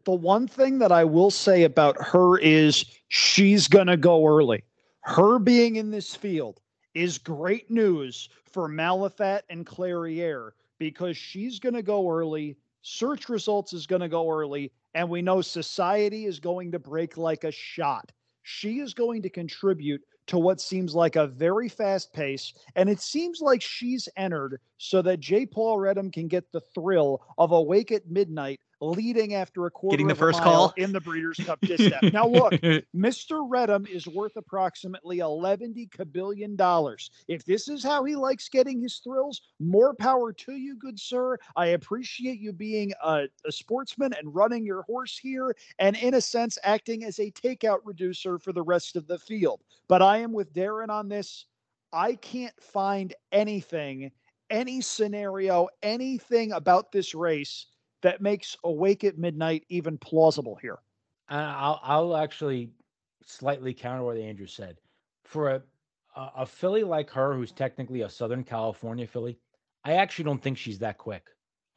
[0.05, 4.63] The one thing that I will say about her is she's going to go early.
[5.01, 6.59] Her being in this field
[6.93, 12.57] is great news for Malathaat and Clairiere because she's going to go early.
[12.81, 14.71] Search results is going to go early.
[14.93, 18.11] And we know society is going to break like a shot.
[18.43, 22.53] She is going to contribute to what seems like a very fast pace.
[22.75, 25.46] And it seems like she's entered so that J.
[25.46, 30.08] Paul Reddam can get the thrill of Awake at Midnight leading after a quarter Getting
[30.08, 30.74] the of a first mile call?
[30.76, 32.02] in the Breeders' Cup Distaff.
[32.12, 32.52] now, look,
[32.96, 33.48] Mr.
[33.48, 35.76] Reddam is worth approximately eleven
[36.12, 37.12] billion dollars.
[37.28, 41.38] If this is how he likes getting his thrills, more power to you, good sir.
[41.56, 46.22] I appreciate you being a, a sportsman and running your horse here, and in a
[46.22, 49.62] sense, acting as a takeout reducer for the rest of the field.
[49.88, 51.46] But I am with Darren on this.
[51.94, 54.12] I can't find anything,
[54.51, 57.65] any scenario, anything about this race
[58.03, 60.79] that makes Awake at Midnight even plausible here.
[61.29, 62.71] And I'll, I'll actually
[63.25, 64.77] slightly counter what Andrew said.
[65.23, 65.61] For a,
[66.15, 69.39] a, a filly like her, who's technically a Southern California filly,
[69.83, 71.23] I actually don't think she's that quick.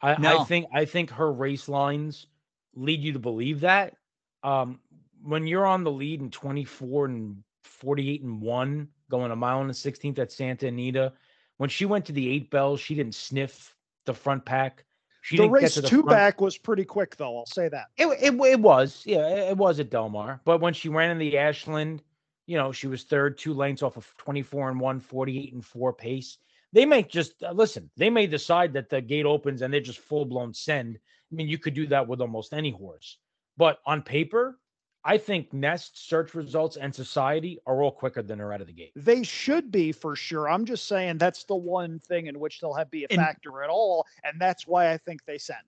[0.02, 0.40] I, No.
[0.40, 2.26] I think I think her race lines
[2.74, 3.94] lead you to believe that.
[4.42, 4.80] Um,
[5.22, 9.70] when you're on the lead in 24 and 48 and one, going a mile and
[9.70, 11.12] a 16th at Santa Anita,
[11.58, 13.74] when she went to the Eight Belles, she didn't sniff
[14.06, 14.84] the front pack.
[15.22, 17.38] She the race to the two front- back was pretty quick, though.
[17.38, 17.86] I'll say that.
[17.96, 20.40] it, it it was, yeah, it, was at Delmar.
[20.44, 22.02] But when she ran in the Ashland,
[22.46, 25.92] you know, she was third, two lengths off of 24 and 1, 48 and 4
[25.94, 26.38] pace.
[26.74, 30.00] They may just uh, listen, they may decide that the gate opens and they're just
[30.00, 30.98] full blown send.
[31.32, 33.16] I mean, you could do that with almost any horse.
[33.56, 34.58] But on paper,
[35.04, 38.72] I think Nest, search results, and society are all quicker than her out of the
[38.72, 38.92] gate.
[38.96, 40.48] They should be for sure.
[40.48, 43.62] I'm just saying that's the one thing in which they'll have be a And- factor
[43.62, 45.58] at all, and that's why I think they send.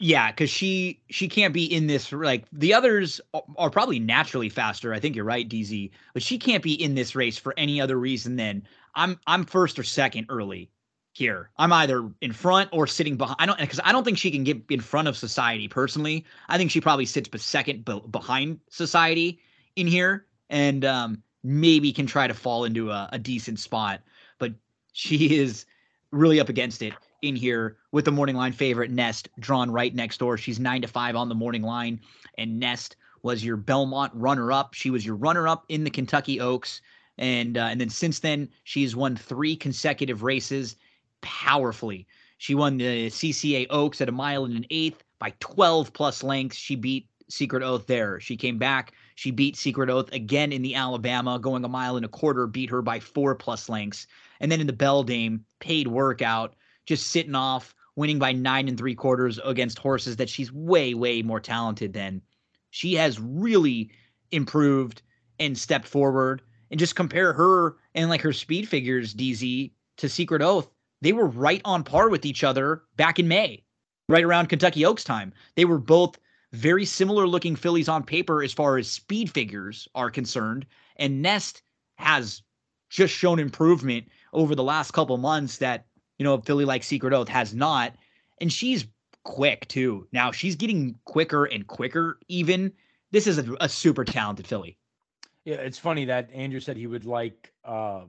[0.00, 4.48] Yeah, because she she can't be in this like the others are, are probably naturally
[4.48, 4.92] faster.
[4.92, 7.96] I think you're right, DZ, but she can't be in this race for any other
[7.96, 8.64] reason than
[8.96, 10.68] I'm I'm first or second early
[11.14, 11.50] here.
[11.56, 13.36] I'm either in front or sitting behind.
[13.38, 16.24] I don't because I don't think she can get in front of society personally.
[16.48, 19.40] I think she probably sits second be- behind society
[19.76, 24.00] in here and um, maybe can try to fall into a, a decent spot.
[24.38, 24.54] But
[24.92, 25.66] she is
[26.10, 30.18] really up against it in here with the morning line favorite Nest drawn right next
[30.18, 30.36] door.
[30.36, 32.00] She's nine to five on the morning line,
[32.36, 34.74] and Nest was your Belmont runner up.
[34.74, 36.80] She was your runner up in the Kentucky Oaks,
[37.18, 40.76] and uh, and then since then she's won three consecutive races
[41.24, 42.06] powerfully.
[42.38, 46.56] She won the CCA Oaks at a mile and an eighth by 12 plus lengths.
[46.56, 48.20] She beat Secret Oath there.
[48.20, 48.92] She came back.
[49.14, 52.70] She beat Secret Oath again in the Alabama, going a mile and a quarter, beat
[52.70, 54.06] her by four plus lengths.
[54.40, 56.54] And then in the Beldame, paid workout,
[56.86, 61.22] just sitting off, winning by nine and three quarters against horses that she's way, way
[61.22, 62.20] more talented than.
[62.70, 63.90] She has really
[64.30, 65.00] improved
[65.38, 66.42] and stepped forward.
[66.70, 70.68] And just compare her and like her speed figures, DZ, to Secret Oath.
[71.04, 73.62] They were right on par with each other back in May,
[74.08, 75.34] right around Kentucky Oaks time.
[75.54, 76.18] They were both
[76.52, 80.64] very similar looking fillies on paper as far as speed figures are concerned.
[80.96, 81.62] And Nest
[81.96, 82.40] has
[82.88, 85.84] just shown improvement over the last couple months that,
[86.18, 87.94] you know, a filly like Secret Oath has not.
[88.40, 88.86] And she's
[89.24, 90.08] quick too.
[90.10, 92.72] Now she's getting quicker and quicker, even.
[93.10, 94.78] This is a, a super talented filly.
[95.44, 98.04] Yeah, it's funny that Andrew said he would like uh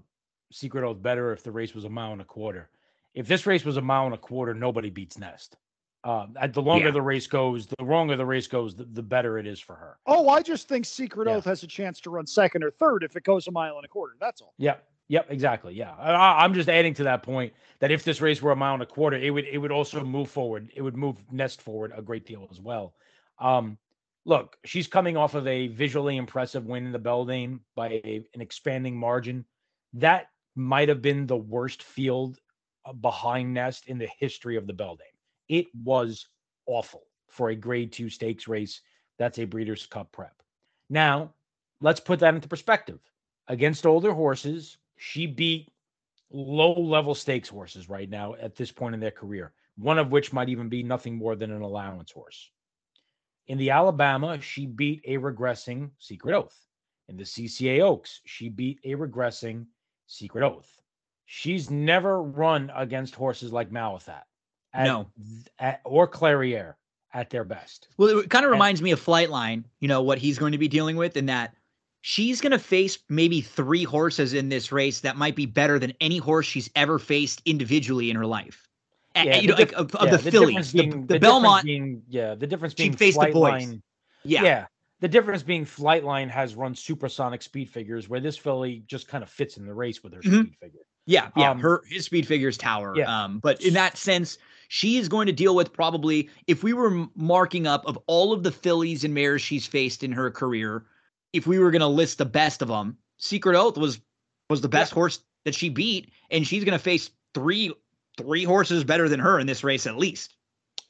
[0.49, 2.69] Secret Oath better if the race was a mile and a quarter.
[3.15, 5.55] If this race was a mile and a quarter, nobody beats Nest.
[6.03, 6.91] Uh, at the longer Yeah.
[6.91, 9.97] the race goes, the longer the race goes, the, the better it is for her.
[10.05, 11.35] Oh, I just think Secret Yeah.
[11.37, 13.85] Oath has a chance to run second or third if it goes a mile and
[13.85, 14.13] a quarter.
[14.19, 14.53] That's all.
[14.59, 14.83] Yep.
[15.07, 15.27] Yep.
[15.29, 15.73] Exactly.
[15.73, 15.93] Yeah.
[15.97, 18.83] I, I'm just adding to that point that if this race were a mile and
[18.83, 20.69] a quarter, it would it would also move forward.
[20.75, 22.93] It would move Nest forward a great deal as well.
[23.39, 23.77] Um,
[24.25, 28.41] look, she's coming off of a visually impressive win in the Beldame by a, an
[28.41, 29.45] expanding margin.
[29.93, 32.37] That might have been the worst field
[32.93, 34.99] behind Nest in the history of the Beldame.
[35.49, 36.27] It was
[36.65, 38.81] awful for a grade two stakes race.
[39.17, 40.41] That's a Breeders' Cup prep.
[40.89, 41.33] Now,
[41.81, 42.99] let's put that into perspective.
[43.47, 45.71] Against older horses, she beat
[46.31, 50.33] low level stakes horses right now at this point in their career, one of which
[50.33, 52.49] might even be nothing more than an allowance horse.
[53.47, 56.59] In the Alabama, she beat a regressing Secret Oath.
[57.07, 59.65] In the CCA Oaks, she beat a regressing
[60.07, 60.81] Secret Oath.
[61.25, 64.23] She's never run against horses like Malathaat
[64.73, 65.07] at, No.
[65.59, 66.75] at, or Clairiere
[67.13, 67.87] at their best.
[67.97, 70.57] Well, it kind of And- reminds me of Flightline, you know, what he's going to
[70.57, 71.55] be dealing with, in that
[72.01, 75.93] she's going to face maybe three horses in this race that might be better than
[75.99, 78.67] any horse she's ever faced individually in her life.
[79.15, 81.63] Yeah, you the know, like of, yeah, the, difference fillies, the, being- the, Belmont.
[81.65, 83.63] being yeah, the difference being face the boys.
[83.63, 83.81] Flightline-
[84.25, 84.43] yeah.
[84.43, 84.65] yeah.
[84.99, 89.29] The difference being Flightline has run supersonic speed figures where this filly just kind of
[89.29, 90.41] fits in the race with her Mhm.
[90.43, 90.81] speed figure.
[91.05, 91.51] Yeah, yeah.
[91.51, 92.93] Um, her his speed figures tower.
[92.95, 93.23] yeah.
[93.23, 94.37] Um, but in that sense,
[94.67, 98.43] she is going to deal with probably if we were marking up of all of
[98.43, 100.85] the fillies and mares she's faced in her career,
[101.33, 103.99] if we were going to list the best of them, Secret Oath was
[104.49, 107.71] was the best horse that she beat, and she's going to face three
[108.17, 110.35] three horses better than her in this race at least.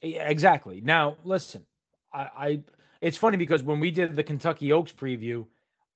[0.01, 0.81] Yeah, exactly.
[0.81, 1.65] Now, listen,
[2.13, 2.59] I, I
[3.01, 5.45] it's funny because when we did the Kentucky Oaks preview,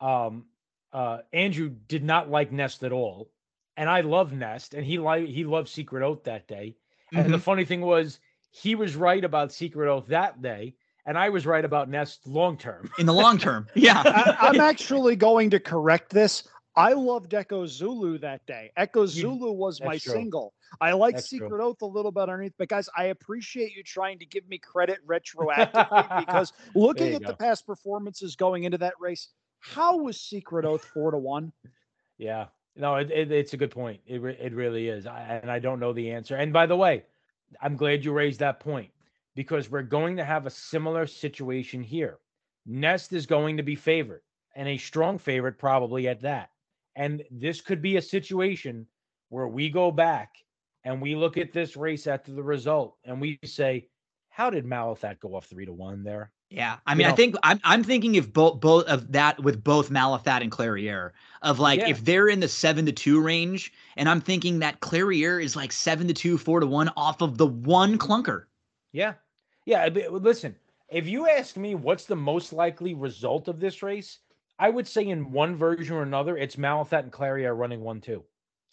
[0.02, 0.46] um,
[0.92, 3.30] uh, Andrew did not like Nest at all,
[3.80, 6.76] and I love Nest, and he like he loved Secret Oath that day.
[7.14, 7.42] And the Mhm.
[7.42, 8.20] funny thing was,
[8.52, 12.58] he was right about Secret Oath that day, and I was right about Nest long
[12.58, 12.92] term.
[13.00, 14.04] in the long term, yeah.
[14.06, 16.44] I, I'm actually going to correct this.
[16.76, 18.72] I loved Echo Zulu that day.
[18.78, 20.14] Echo Zulu was my true.
[20.14, 20.54] single.
[20.82, 21.40] I like That's true.
[21.40, 24.58] Secret Oath a little bit underneath, but guys, I appreciate you trying to give me
[24.60, 30.20] credit retroactively because looking you at the past performances going into that race, how was
[30.20, 31.52] Secret Oath four to one?
[32.18, 32.48] Yeah.
[32.80, 34.00] No, it, it, it's a good point.
[34.08, 35.06] It, re- it really is.
[35.06, 36.38] I, and I don't know the answer.
[36.38, 37.04] And by the way,
[37.62, 38.90] I'm glad you raised that point
[39.36, 42.20] because we're going to have a similar situation here.
[42.66, 44.22] Nest is going to be favored
[44.56, 46.52] and a strong favorite, probably at that.
[46.96, 48.88] And this could be a situation
[49.28, 50.36] where we go back
[50.86, 53.88] and we look at this race after the result and we say,
[54.30, 56.32] how did Malathaat go off three to one there?
[56.50, 59.64] Yeah, I You mean, I think I'm I'm thinking if both both of that with
[59.64, 61.12] both Malathaat and Clairiere
[61.44, 61.90] of like Yeah.
[61.90, 65.72] if they're in the seven to two range, and I'm thinking that Clairiere is like
[65.72, 68.46] seven to two, four to one off of the one clunker.
[68.92, 69.14] Yeah.
[69.66, 69.88] Yeah.
[70.10, 70.56] Listen,
[70.90, 74.18] if you ask me what's the most likely result of this race,
[74.58, 78.24] I would say in one version or another, it's Malathaat and Clairiere running one two.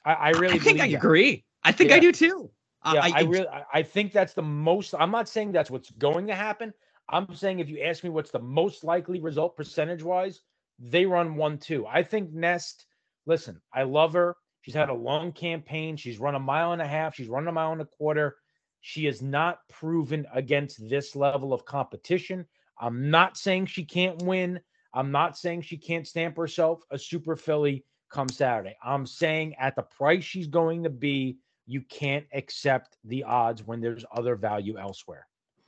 [0.06, 0.96] I, I really I think I that.
[0.96, 1.44] agree.
[1.62, 2.50] I think I do too.
[2.90, 5.90] Yeah, I, I, really I- I think that's the most I'm not saying that's what's
[5.90, 6.72] going to happen.
[7.08, 10.40] I'm saying if you ask me what's the most likely result percentage wise,
[10.78, 11.86] they run one two.
[11.86, 12.86] I think Nest,
[13.26, 14.36] listen, I love her.
[14.62, 15.96] She's had a long campaign.
[15.96, 17.14] She's run a mile and a half.
[17.14, 18.36] She's run a mile and a quarter.
[18.80, 22.46] She is not proven against this level of competition.
[22.78, 24.60] I'm not saying she can't win.
[24.92, 28.76] I'm not saying she can't stamp herself a super filly come Saturday.
[28.84, 33.80] I'm saying at the price she's going to be, you can't accept the odds when
[33.80, 35.26] there's other value elsewhere.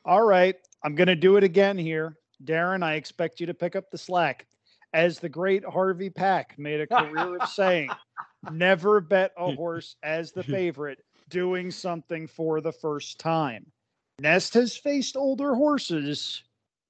[0.08, 2.16] All right, I'm going to do it again here.
[2.42, 4.46] Darren, I expect you to pick up the slack.
[4.94, 7.90] As the great Harvey Pack made a career of saying,
[8.50, 13.66] never bet a horse as the favorite doing something for the first time.
[14.18, 16.42] Nest has faced older horses.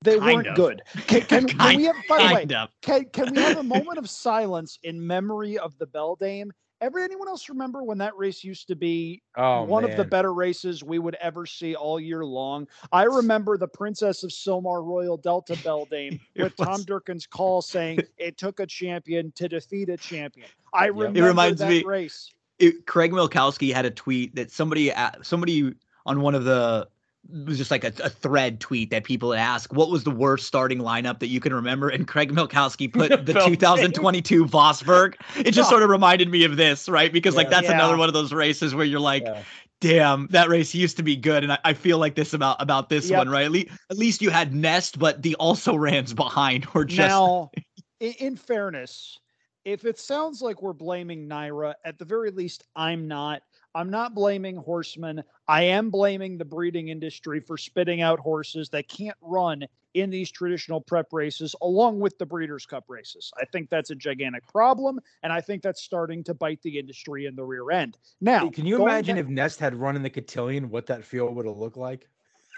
[0.05, 0.55] They Kind weren't of.
[0.55, 0.83] good.
[1.09, 4.09] Can, can, can we have, by the way, can, can we have a moment of
[4.09, 6.51] silence in memory of the Beldame?
[6.81, 10.33] Ever anyone else remember when that race used to be Oh, one of the better
[10.33, 12.69] races we would ever see all year long.
[12.93, 18.01] I remember the Princess of Sylmar Royal Delta Beldame It with Tom Durkin's call saying
[18.17, 20.47] it took a champion to defeat a champion.
[20.73, 20.95] I Yep.
[20.95, 22.33] It remember reminds that me- race.
[22.61, 25.73] it, Craig Milkowski had a tweet that somebody somebody
[26.07, 26.89] on one of the
[27.31, 30.47] it was just like a, a thread tweet that people ask what was the worst
[30.47, 35.69] starting lineup that you can remember and Craig Milkowski put the 2022 Vosburgh it just
[35.69, 35.73] Oh.
[35.73, 37.61] sort of reminded me of this right because like Yeah.
[37.61, 39.43] that's another one of those races where you're like Yeah.
[39.81, 42.89] damn that race used to be good and I, I feel like this about about
[42.89, 43.19] this Yep.
[43.19, 46.85] one right at least, at least you had Nest but the also rans behind were
[46.85, 47.51] just Now,
[48.01, 49.19] in, in fairness,
[49.65, 53.43] if it sounds like we're blaming NYRA, at the very least, I'm not.
[53.79, 55.23] I'm not blaming horsemen.
[55.47, 59.65] I am blaming the breeding industry for spitting out horses that can't run
[59.95, 63.31] in these traditional prep races along with the Breeders' Cup races.
[63.41, 67.27] I think that's a gigantic problem, and I think that's starting to bite the industry
[67.27, 67.99] in the rear end.
[68.21, 71.47] Now, can you imagine if Nest had run in the cotillion, what that field would
[71.47, 72.09] have looked like?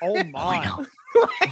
[0.03, 0.65] Oh my!
[0.65, 0.87] know.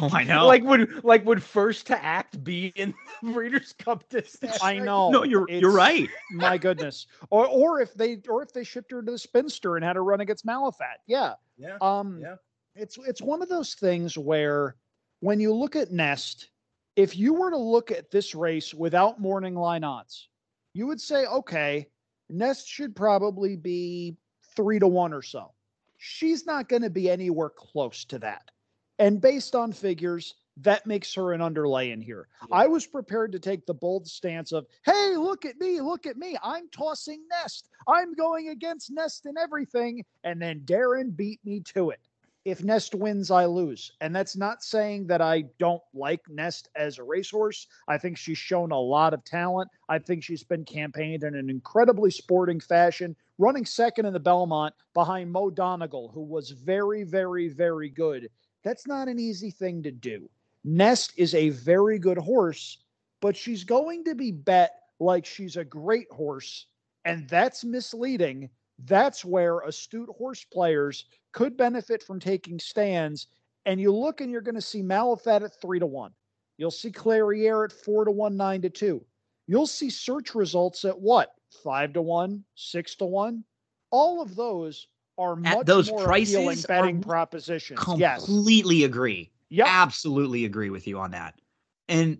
[0.01, 0.47] Oh, I know.
[0.47, 4.59] Like would like would first to act be in the Breeders' Cup distance?
[4.63, 5.11] I know.
[5.11, 6.09] no, you're you're right.
[6.33, 7.07] My goodness.
[7.31, 10.05] Or or if they or if they shipped her to the spinster and had her
[10.05, 10.99] run against Malathaat.
[11.07, 11.35] Yeah.
[11.57, 11.79] Yeah.
[11.81, 12.37] Um Yeah.
[12.77, 14.77] it's it's one of those things where
[15.21, 16.51] when you look at Nest,
[16.95, 20.29] if you were to look at this race without morning line odds,
[20.73, 21.89] you would say, okay,
[22.31, 24.17] Nest should probably be
[24.55, 25.53] three to one or so.
[25.99, 28.51] She's not going to be anywhere close to that.
[28.99, 32.27] And based on figures, that makes her an underlay in here.
[32.51, 36.17] I was prepared to take the bold stance of, hey, look at me, look at
[36.17, 36.37] me.
[36.43, 37.69] I'm tossing Nest.
[37.87, 40.05] I'm going against Nest and everything.
[40.25, 42.01] And then Darren beat me to it.
[42.49, 43.93] If Nest wins, I lose.
[44.01, 47.67] And that's not saying that I don't like Nest as a racehorse.
[47.89, 49.69] I think she's shown a lot of talent.
[49.91, 54.75] I think she's been campaigned in an incredibly sporting fashion, running second in the Belmont
[54.95, 58.31] behind Mo Donegal, who was very, very, very good.
[58.63, 60.31] That's not an easy thing to do.
[60.65, 62.79] Nest is a very good horse,
[63.21, 66.65] but she's going to be bet like she's a great horse,
[67.05, 68.49] and that's misleading.
[68.85, 73.27] That's where astute horse players could benefit from taking stands.
[73.67, 76.13] And you look and you're going to see Malathaat at three to one.
[76.57, 79.05] You'll see Clariere at four to one, nine to two.
[79.47, 81.35] You'll see search results at what?
[81.65, 83.45] Five to one, six to one.
[83.91, 87.81] All of those are much those more prices are betting propositions.
[87.97, 88.25] Yes.
[88.25, 89.31] Completely agree.
[89.49, 91.41] Yeah, Absolutely agree with you on that.
[91.89, 92.19] And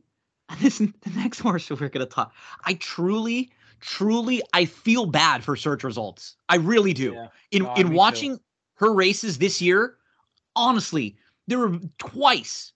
[0.61, 2.35] this the next horse we're gonna talk.
[2.65, 3.51] I truly,
[3.81, 6.37] truly, I feel bad for search results.
[6.49, 7.13] I really do.
[7.15, 7.29] Yeah.
[7.51, 7.97] In No, in me too.
[7.97, 8.41] watching
[8.75, 9.97] her races this year,
[10.57, 11.17] honestly,
[11.47, 12.73] there were twice.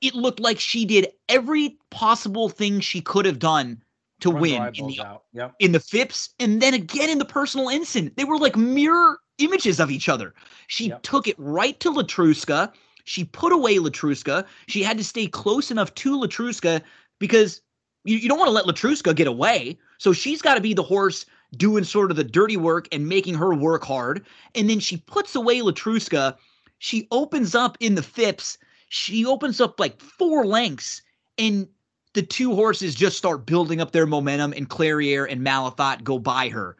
[0.00, 3.82] It looked like she did every possible thing she could have done
[4.20, 5.18] to her win in the.
[5.34, 5.54] Yep.
[5.60, 8.12] in the Phipps and then again in the personal ensign.
[8.16, 10.34] They were like mirror images of each other.
[10.66, 11.02] She Yep.
[11.02, 12.72] took it right to Letruska.
[13.04, 14.46] She put away Letruska.
[14.66, 16.82] She had to stay close enough to Letruska
[17.18, 17.60] because
[18.04, 19.78] you, you don't want to let Letruska get away.
[19.98, 21.26] So she's got to be the horse
[21.56, 24.24] doing sort of the dirty work and making her work hard.
[24.54, 26.36] And then she puts away Letruska.
[26.78, 28.58] She opens up in the Phipps.
[28.88, 31.02] She opens up like four lengths
[31.38, 31.68] and
[32.14, 36.48] the two horses just start building up their momentum, and Clairiere and Malathaat go by
[36.48, 36.76] her.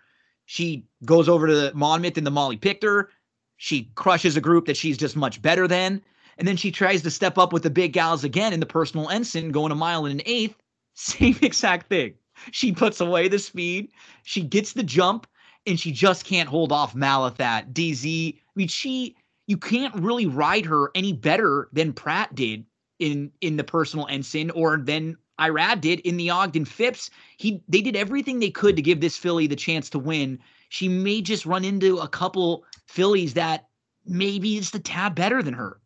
[0.46, 3.10] She goes over to the Monmouth and the Molly her.
[3.56, 6.02] She crushes a group that she's just much better than.
[6.38, 9.08] And then she tries to step up with the big gals again in the personal
[9.10, 10.56] ensign, going a mile and an eighth.
[10.94, 12.14] Same exact thing.
[12.52, 13.90] She puts away the speed.
[14.22, 15.26] She gets the jump,
[15.66, 17.72] and she just can't hold off Malathaat.
[17.72, 18.34] DZ.
[18.34, 19.16] I mean, she
[19.46, 22.64] you can't really ride her any better than Prat did
[22.98, 27.10] in in the personal ensign or than Irad did in the Ogden Phipps.
[27.36, 30.38] He they did everything they could to give this filly the chance to win.
[30.68, 33.68] She may just run into a couple fillies that
[34.04, 35.80] maybe it's the tab better than her.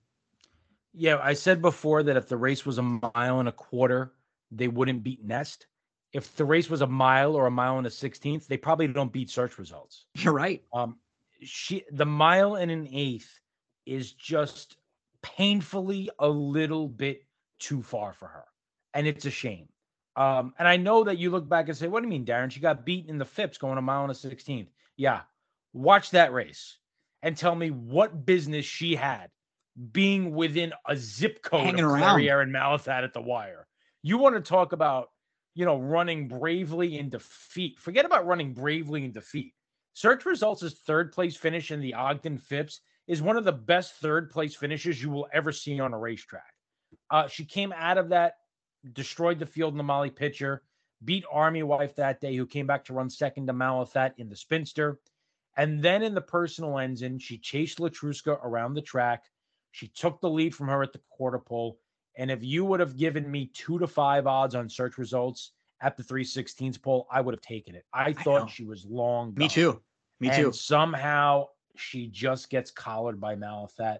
[0.95, 4.13] Yeah, I said before that if the race was a mile and a quarter,
[4.51, 5.67] they wouldn't beat Nest.
[6.13, 9.13] If the race was a mile or a mile and a sixteenth, they probably don't
[9.13, 10.05] beat search results.
[10.15, 10.63] You're right.
[10.73, 10.99] Um,
[11.43, 13.41] she the mile and an eighth
[13.87, 14.77] is just
[15.23, 17.25] painfully a little bit
[17.59, 18.45] too far for her,
[18.93, 19.69] and it's a shame.
[20.15, 22.51] Um, and I know that you look back and say, "What do you mean, Darren?
[22.51, 24.69] She got beaten in the Phipps going a mile and a sixteenth.
[24.97, 25.21] Yeah,
[25.73, 26.77] watch that race
[27.23, 29.31] and tell me what business she had
[29.93, 32.19] being within a zip code Hanging of around.
[32.19, 33.67] Clariere and Malathaat at the wire.
[34.03, 35.12] You want to talk about,
[35.55, 37.79] you know, running bravely in defeat.
[37.79, 39.53] Forget about running bravely in defeat.
[39.95, 43.95] Search Results' is third place finish in the Ogden Phipps is one of the best
[43.97, 46.55] third place finishes you will ever see on a racetrack.
[47.11, 48.37] Uh, she came out of that,
[48.93, 50.63] destroyed the field in the Molly pitcher,
[51.05, 54.37] beat Army Wife that day, who came back to run second to Malathaat in the
[54.37, 54.99] Spinster.
[55.57, 59.25] And then in the personal ensign, she chased Letruska around the track.
[59.73, 61.79] She took the lead from her at the quarter pole.
[62.17, 65.97] And if you would have given me two to five odds on search results at
[65.97, 67.85] the 316s poll, I would have taken it.
[67.93, 68.21] I know.
[68.23, 69.35] thought she was long.
[69.37, 69.81] Me too.
[70.21, 70.53] Me and too.
[70.53, 73.99] somehow she just gets collared by Malathaat.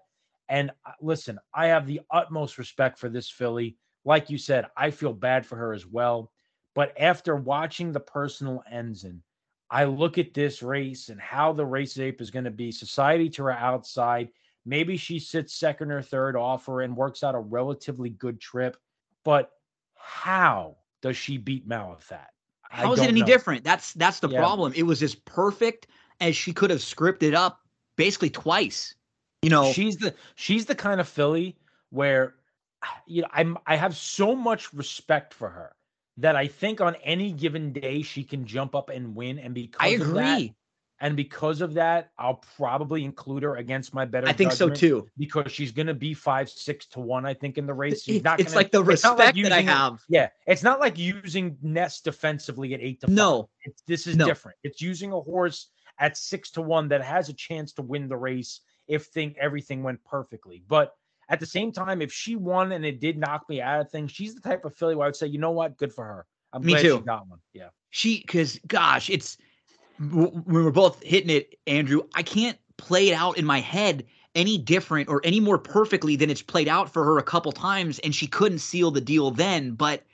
[0.49, 3.77] And uh, listen, I have the utmost respect for this filly.
[4.05, 6.31] Like you said, I feel bad for her as well.
[6.75, 9.23] But after watching the personal ensign,
[9.71, 12.73] I look at this race and how the race ape is going to be.
[12.73, 14.29] Society to her outside.
[14.65, 18.77] Maybe she sits second or third offer and works out a relatively good trip.
[19.25, 19.51] But
[19.95, 22.27] how does she beat Malathaat?
[22.71, 23.27] I How is it any know.
[23.27, 23.65] different?
[23.65, 24.39] That's that's the Yeah.
[24.39, 24.73] problem.
[24.75, 25.89] It was as perfect
[26.21, 27.61] as she could have scripted up
[27.97, 28.95] basically twice.
[29.43, 31.57] You know, she's the she's the kind of filly
[31.91, 32.35] where
[33.07, 35.75] you know I'm I have so much respect for her
[36.19, 39.39] that I think on any given day she can jump up and win.
[39.39, 40.55] And because I of that, agree.
[41.03, 44.27] And because of that, I'll probably include her against my better.
[44.29, 45.07] I think so too.
[45.19, 47.27] because she's going to be five six to one.
[47.27, 48.03] I think in the race.
[48.05, 50.01] She's not it's gonna- like the respect like that I have.
[50.09, 53.17] Yeah, it's not like using Nest defensively at eight to five.
[53.17, 54.27] No, It's, this is No.
[54.27, 54.57] different.
[54.63, 58.17] It's using a horse at six to one that has a chance to win the
[58.17, 60.63] race if thing everything went perfectly.
[60.69, 60.95] But
[61.29, 64.13] at the same time, if she won and it did knock me out of things,
[64.13, 66.27] she's the type of filly where I would say, you know what, good for her.
[66.53, 66.97] I'm Me glad too.
[66.99, 67.39] she got one.
[67.55, 67.69] Yeah.
[67.91, 69.37] she because gosh, it's
[69.99, 72.03] when we're both hitting it, Andrew.
[72.15, 76.31] I can't play it out in my head any different or any more perfectly than
[76.31, 79.73] it's played out for her a couple times, and she couldn't seal the deal then.
[79.73, 80.05] But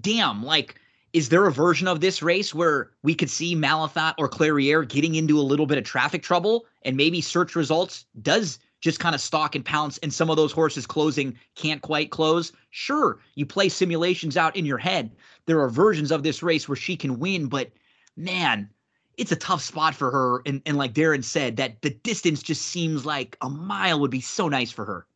[0.00, 0.80] damn, like.
[1.12, 5.14] Is there a version of this race where we could see Malathaat or Clariere getting
[5.14, 9.20] into a little bit of traffic trouble and maybe search results does just kind of
[9.20, 12.50] stalk and pounce and some of those horses closing can't quite close?
[12.70, 15.12] Sure, you play simulations out in your head.
[15.46, 17.70] There are versions of this race where she can win, but
[18.16, 18.68] man,
[19.16, 20.42] it's a tough spot for her.
[20.46, 24.20] And, and like Darren said, that the distance just seems like a mile would be
[24.20, 25.06] so nice for her.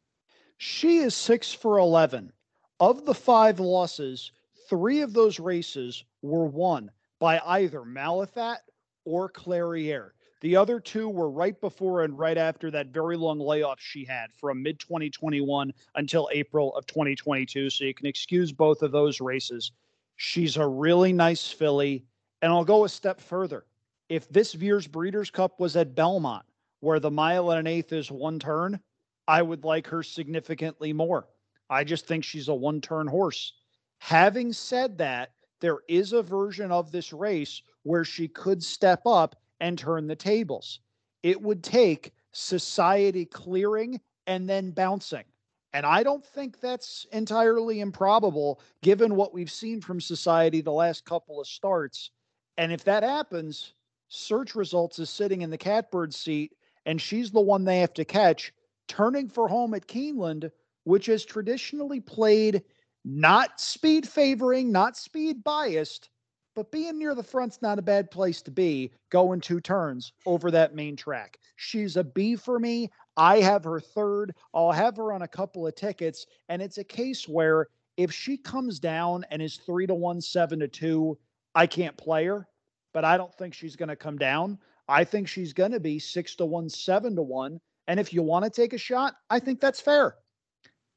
[0.57, 2.32] She is six for 11.
[2.80, 4.32] Of the five losses,
[4.68, 8.59] three of those races were won by either Malathaat
[9.05, 10.12] or Clariere.
[10.40, 14.32] The other two were right before and right after that very long layoff she had
[14.32, 17.70] from mid 2021 until April of 2022.
[17.70, 19.72] So you can excuse both of those races.
[20.16, 22.05] She's a really nice filly.
[22.40, 23.64] And I'll go a step further.
[24.09, 26.46] If this Veers Breeders' Cup was at Belmont,
[26.80, 28.80] where the mile and an eighth is one turn,
[29.26, 31.28] I would like her significantly more.
[31.68, 33.52] I just think she's a one turn horse.
[33.98, 39.36] Having said that, there is a version of this race where she could step up
[39.61, 40.80] and turn the tables.
[41.22, 45.24] It would take society clearing and then bouncing.
[45.72, 51.04] And I don't think that's entirely improbable given what we've seen from society the last
[51.04, 52.11] couple of starts.
[52.56, 53.74] And if that happens,
[54.09, 56.52] search results is sitting in the catbird seat
[56.86, 58.52] and she's the one they have to catch,
[58.86, 60.50] turning for home at Keeneland,
[60.84, 62.62] which has traditionally played
[63.04, 66.11] not speed favoring, not speed biased,
[66.54, 70.50] but being near the front's not a bad place to be going two turns over
[70.50, 71.38] that main track.
[71.56, 72.90] She's a B for me.
[73.16, 74.34] I have her third.
[74.54, 76.26] I'll have her on a couple of tickets.
[76.48, 80.59] And it's a case where if she comes down and is three to one, seven
[80.61, 81.18] to two,
[81.54, 82.46] I can't play her,
[82.93, 84.59] but I don't think she's going to come down.
[84.89, 87.61] I think she's going to be six to one, seven to one.
[87.86, 90.16] And if you want to take a shot, I think that's fair.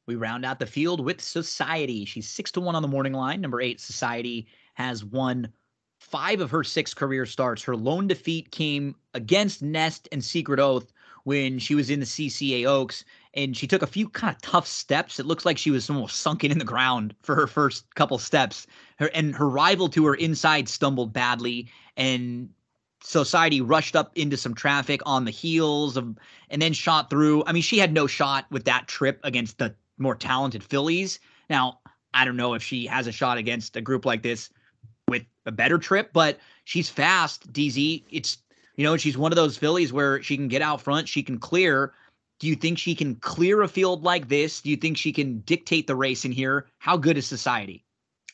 [0.07, 2.05] We round out the field with Society.
[2.05, 3.39] She's six to one on the morning line.
[3.39, 5.51] Number eight, Society has won
[5.99, 7.63] five of her six career starts.
[7.63, 10.91] Her lone defeat came against Nest and Secret Oath
[11.23, 13.03] when she was in the CCA Oaks,
[13.33, 15.19] and she took a few kind of tough steps.
[15.19, 18.67] It looks like she was almost sunken in the ground for her first couple steps.
[18.97, 22.49] Her and her rival to her inside stumbled badly, and
[23.03, 26.17] Society rushed up into some traffic on the heels of,
[26.49, 27.43] and then shot through.
[27.45, 31.19] I mean, she had no shot with that trip against the more talented fillies.
[31.49, 31.79] Now,
[32.13, 34.49] I don't know if she has a shot against a group like this
[35.07, 38.03] with a better trip, but she's fast, DZ.
[38.11, 38.37] It's,
[38.81, 41.37] you know, she's one of those fillies where she can get out front, she can
[41.37, 41.93] clear.
[42.39, 44.59] Do you think she can clear a field like this?
[44.59, 46.65] Do you think she can dictate the race in here?
[46.79, 47.85] How good is society?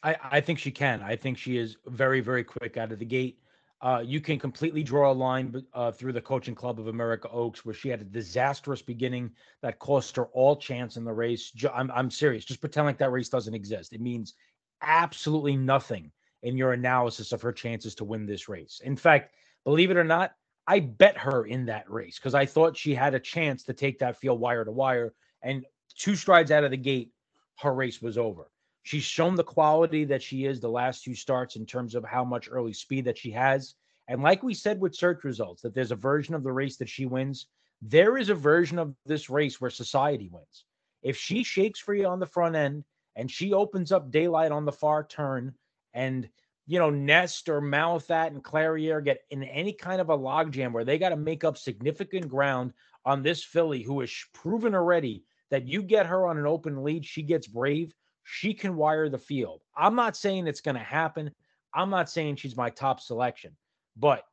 [0.03, 1.01] I, I think she can.
[1.01, 3.41] I think she is very, very quick out of the gate.
[3.81, 7.65] Uh, you can completely draw a line uh, through the coaching club of America Oaks,
[7.65, 9.29] where she had a disastrous beginning
[9.61, 11.51] that cost her all chance in the race.
[11.73, 12.45] I'm, I'm serious.
[12.45, 13.91] Just pretend like that race doesn't exist.
[13.91, 14.35] It means
[14.81, 16.09] absolutely nothing
[16.43, 18.79] in your analysis of her chances to win this race.
[18.85, 19.33] In fact,
[19.67, 20.31] believe it or not,
[20.65, 23.99] I bet her in that race because I thought she had a chance to take
[23.99, 25.13] that field wire to wire.
[25.41, 25.65] And
[25.97, 27.11] two strides out of the gate,
[27.59, 28.49] her race was over.
[28.83, 32.23] She's shown the quality that she is the last two starts in terms of how
[32.23, 33.75] much early speed that she has.
[34.07, 36.87] And like we said with search results, that there's a version of the race that
[36.87, 37.47] she wins.
[37.81, 40.63] There is a version of this race where society wins.
[41.03, 42.85] If she shakes free on the front end
[43.17, 45.53] and she opens up daylight on the far turn,
[45.93, 46.29] and
[46.67, 50.85] you know, Nest or Malathaat and Clairiere get in any kind of a logjam where
[50.85, 52.73] they got to make up significant ground
[53.05, 57.23] on this who has proven already that you get her on an open lead, she
[57.23, 57.93] gets brave
[58.29, 59.61] she can wire the field.
[59.75, 61.31] I'm not saying it's going to happen.
[61.73, 63.55] I'm not saying she's my top selection,
[63.95, 64.23] but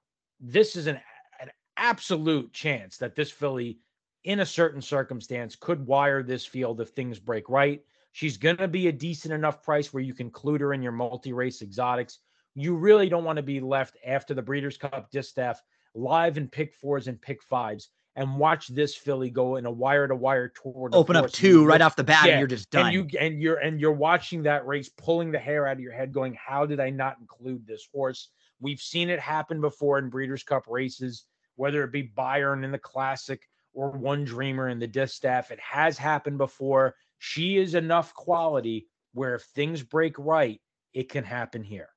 [0.41, 1.01] this is an,
[1.41, 3.79] an absolute chance that this filly,
[4.25, 7.83] in a certain circumstance, could wire this field if things break right.
[8.15, 10.93] She's going to be a decent enough price where you can include her in your
[10.93, 12.21] multi race exotics.
[12.55, 15.61] You really don't want to be left after the Breeders' Cup distaff
[15.97, 20.07] live in pick fours and pick fives and watch this filly go in a wire
[20.07, 22.35] to wire toward open up two right off the bat, yeah.
[22.35, 22.87] and you're just done.
[22.87, 25.93] And you and you're and you're watching that race, pulling the hair out of your
[25.93, 28.29] head, going, "How did I not include this horse?"
[28.61, 31.25] We've seen it happen before in Breeders' Cup races,
[31.57, 33.43] whether it be Bayern in the Classic
[33.73, 35.51] or One Dreamer in the Distaff.
[35.51, 36.95] It has happened before.
[37.25, 40.61] She is enough quality where if things break right,
[40.93, 41.89] it can happen here.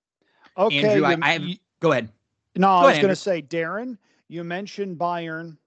[0.58, 1.44] Okay, Andrew, I, I have,
[1.80, 2.10] go ahead.
[2.56, 3.98] No, go I was going to say, Darren,
[4.28, 5.58] you mentioned Bayern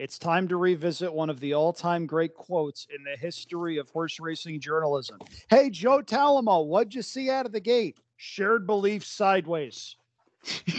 [0.00, 3.90] it's time to revisit one of the all time great quotes in the history of
[3.90, 5.18] horse racing journalism.
[5.50, 7.98] Hey, Joe Talamo, what'd you see out of the gate?
[8.16, 9.96] Shared belief sideways.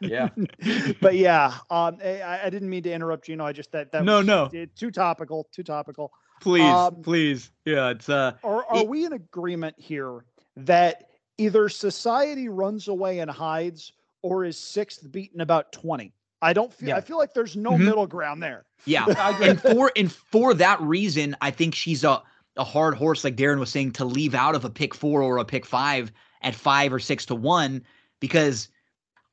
[0.00, 0.28] yeah.
[1.00, 3.34] but yeah, um, I, I, didn't mean to interrupt you.
[3.34, 6.12] Know, I just that that no, was, no, too topical, too topical.
[6.40, 7.90] Please, um, please, yeah.
[7.90, 8.32] It's uh.
[8.44, 10.24] Are are it, we in agreement here
[10.56, 16.12] that either society runs away and hides, or is sixth beaten about twenty?
[16.42, 16.90] I don't feel.
[16.90, 16.96] Yeah.
[16.96, 17.84] I feel like there's no mm-hmm.
[17.86, 18.64] middle ground there.
[18.84, 19.06] Yeah,
[19.42, 22.22] and for and for that reason, I think she's a
[22.56, 25.38] a hard horse, like Darren was saying, to leave out of a pick four or
[25.38, 26.10] a pick five
[26.42, 27.82] at five or six to one,
[28.20, 28.68] because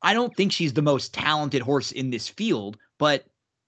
[0.02, 2.78] I don't think she's the most talented horse in this field.
[2.98, 3.26] But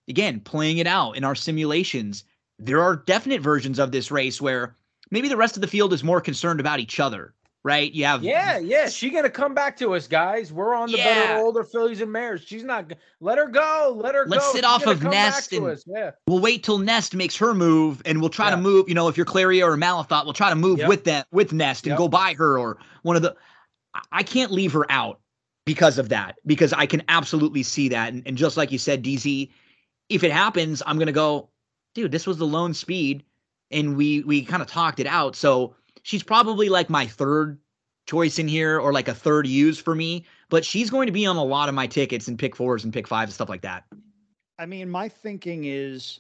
[0.08, 2.24] again, playing it out in our simulations,
[2.60, 4.76] there are definite versions of this race where
[5.12, 7.34] maybe the rest of the field is more concerned about each other
[7.66, 7.92] right?
[7.94, 8.88] You have yeah, yeah.
[8.88, 10.54] She gonna come back to us, guys.
[10.54, 11.26] We're on the yeah.
[11.26, 12.44] better older fillies and mares.
[12.46, 12.94] She's not.
[13.20, 14.00] Let her go.
[14.00, 14.26] Let her.
[14.26, 14.30] Go.
[14.30, 14.52] Let's go.
[14.52, 16.12] sit She's off of Nest and yeah.
[16.28, 18.56] we'll wait till Nest makes her move, and we'll try yeah.
[18.56, 18.88] to move.
[18.88, 20.88] You know, if you're Clairiere or Malathaat, we'll try to move yep.
[20.88, 21.98] with that with Nest and yep.
[21.98, 23.36] go by her or one of the.
[24.12, 25.20] I can't leave her out
[25.66, 29.04] because of that because I can absolutely see that, and, and just like you said,
[29.04, 29.50] DZ,
[30.10, 31.50] if it happens, I'm gonna go,
[31.96, 32.12] dude.
[32.12, 33.24] This was the lone speed,
[33.72, 37.58] and we we kind of talked it out, so she's probably like my third
[38.06, 41.26] choice in here or like a third use for me, but she's going to be
[41.26, 43.62] on a lot of my tickets and pick fours and pick fives and stuff like
[43.62, 43.84] that.
[44.60, 46.20] I mean, my thinking is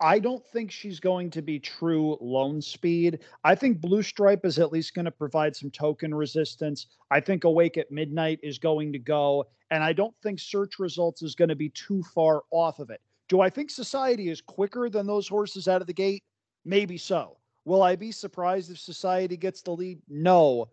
[0.00, 3.20] I don't think she's going to be true lone speed.
[3.44, 6.86] I think Blue Stripe is at least going to provide some token resistance.
[7.10, 11.22] I think Awake at Midnight is going to go, and I don't think Search Results
[11.22, 13.00] is going to be too far off of it.
[13.28, 16.22] Do I think Society is quicker than those horses out of the gate?
[16.64, 17.38] Maybe so.
[17.64, 20.00] Will I be surprised if Society gets the lead?
[20.08, 20.68] No.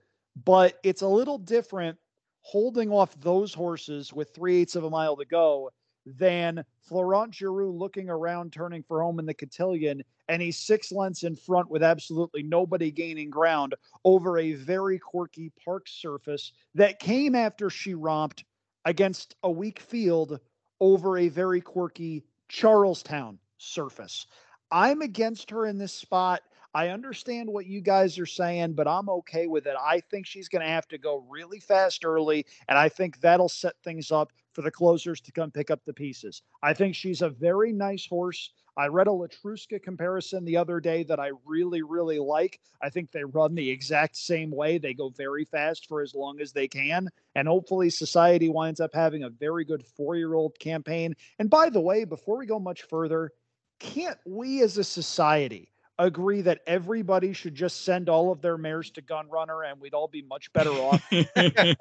[0.45, 1.97] But it's a little different
[2.41, 5.72] holding off those horses with three eighths of a mile to go
[6.06, 11.24] than Florent Geroux looking around, turning for home in the cotillion, and he's six lengths
[11.24, 13.74] in front with absolutely nobody gaining ground
[14.04, 18.43] over a very quirky park surface that came after she romped
[18.86, 20.39] against a weak field
[20.82, 24.28] over a very quirky Charlestown surface.
[24.72, 26.43] I'm against her in this spot.
[26.76, 29.76] I understand what you guys are saying, but I'm okay with it.
[29.76, 33.49] I think she's going to have to go really fast early, and I think that'll
[33.49, 36.43] set things up for the closers to come pick up the pieces.
[36.62, 38.51] I think she's a very nice horse.
[38.76, 42.59] I read a Letruska comparison the other day that I really, really like.
[42.82, 44.78] I think they run the exact same way.
[44.78, 47.09] They go very fast for as long as they can.
[47.36, 51.15] And hopefully, society winds up having a very good four year old campaign.
[51.39, 53.32] And by the way, before we go much further,
[53.80, 55.69] can't we as a society
[55.99, 59.93] agree that everybody should just send all of their mares to gun runner and we'd
[59.93, 61.76] all be much better off yeah.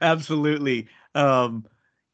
[0.00, 1.64] absolutely um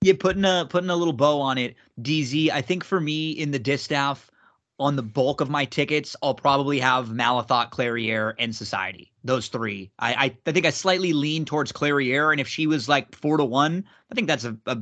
[0.03, 3.51] yeah putting a putting a little bow on it dz i think for me in
[3.51, 4.31] the distaff
[4.79, 9.91] on the bulk of my tickets i'll probably have malathaat clairiere and society those three
[9.99, 13.37] I, I i think i slightly lean towards clairiere and if she was like four
[13.37, 14.79] to one i think that's a, a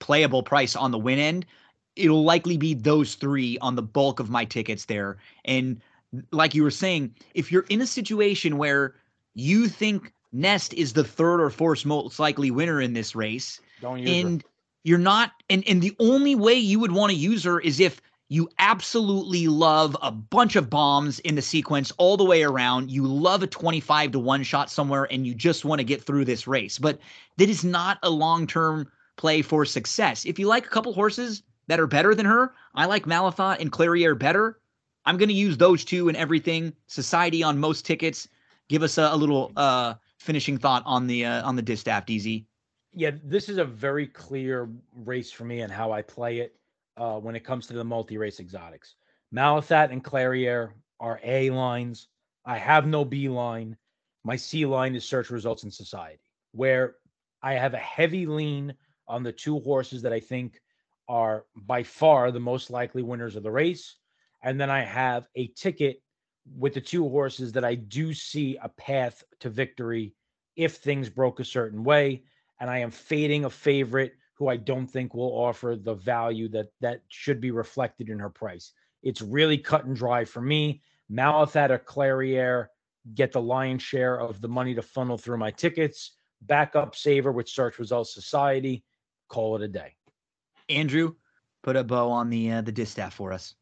[0.00, 1.46] playable price on the win end
[1.98, 5.18] it'll likely be those three on the bulk of my tickets there.
[5.44, 5.82] And
[6.30, 8.94] like you were saying, if you're in a situation where
[9.34, 14.42] you think Nest is the third or fourth most likely winner in this race, and
[14.42, 14.47] her.
[14.84, 18.00] You're not, and and the only way you would want to use her is if
[18.28, 22.90] you absolutely love a bunch of bombs in the sequence all the way around.
[22.90, 26.26] You love a 25 to 1 shot somewhere and you just want to get through
[26.26, 26.78] this race.
[26.78, 26.98] But
[27.38, 30.26] that is not a long term play for success.
[30.26, 32.52] If you like a couple horses that are better than her.
[32.74, 34.58] I like Malathaat and Clairiere better.
[35.04, 36.74] I'm going to use those two and everything.
[36.88, 38.28] Society on most tickets.
[38.68, 42.44] Give us a, a little uh, finishing thought on the uh, on the distaff, DZ.
[42.94, 46.56] Yeah, this is a very clear race for me and how I play it
[46.96, 48.96] uh, when it comes to the multi-race exotics.
[49.34, 52.08] Malathaat and Clairiere are A lines.
[52.44, 53.76] I have no B line.
[54.24, 56.20] My C line is search results in society,
[56.52, 56.96] where
[57.42, 58.74] I have a heavy lean
[59.06, 60.60] on the two horses that I think
[61.08, 63.96] are by far the most likely winners of the race.
[64.42, 66.02] And then I have a ticket
[66.56, 70.14] with the two horses that I do see a path to victory
[70.56, 72.24] if things broke a certain way.
[72.60, 76.68] And I am fading a favorite who I don't think will offer the value that
[76.80, 78.72] that should be reflected in her price.
[79.02, 80.82] It's really cut and dry for me.
[81.10, 82.66] Malathaat or Clairiere
[83.14, 86.12] get the lion's share of the money to funnel through my tickets.
[86.42, 88.84] Backup saver with Search Results Society.
[89.28, 89.94] Call it a day.
[90.68, 91.14] Andrew,
[91.62, 93.54] put a bow on the uh, the distaff for us.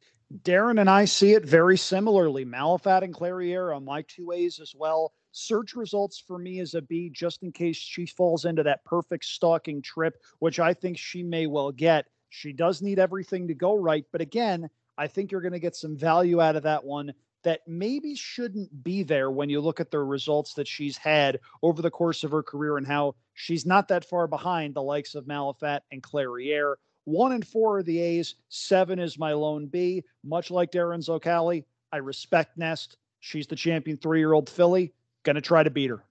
[0.42, 2.44] Darren and I see it very similarly.
[2.44, 5.12] Malathaat and Clairiere on my two A's as well.
[5.38, 9.26] Search results for me as a B, just in case she falls into that perfect
[9.26, 12.06] stalking trip, which I think she may well get.
[12.30, 14.06] She does need everything to go right.
[14.12, 17.12] But again, I think you're going to get some value out of that one
[17.42, 21.82] that maybe shouldn't be there when you look at the results that she's had over
[21.82, 25.26] the course of her career and how she's not that far behind the likes of
[25.26, 26.76] Malathaat and Clairiere.
[27.04, 28.36] One and four are the A's.
[28.48, 30.02] Seven is my lone B.
[30.24, 32.96] Much like Darren Zoccali, I respect Nest.
[33.20, 34.94] She's the champion three year old filly.
[35.26, 36.04] Gonna try to beat her.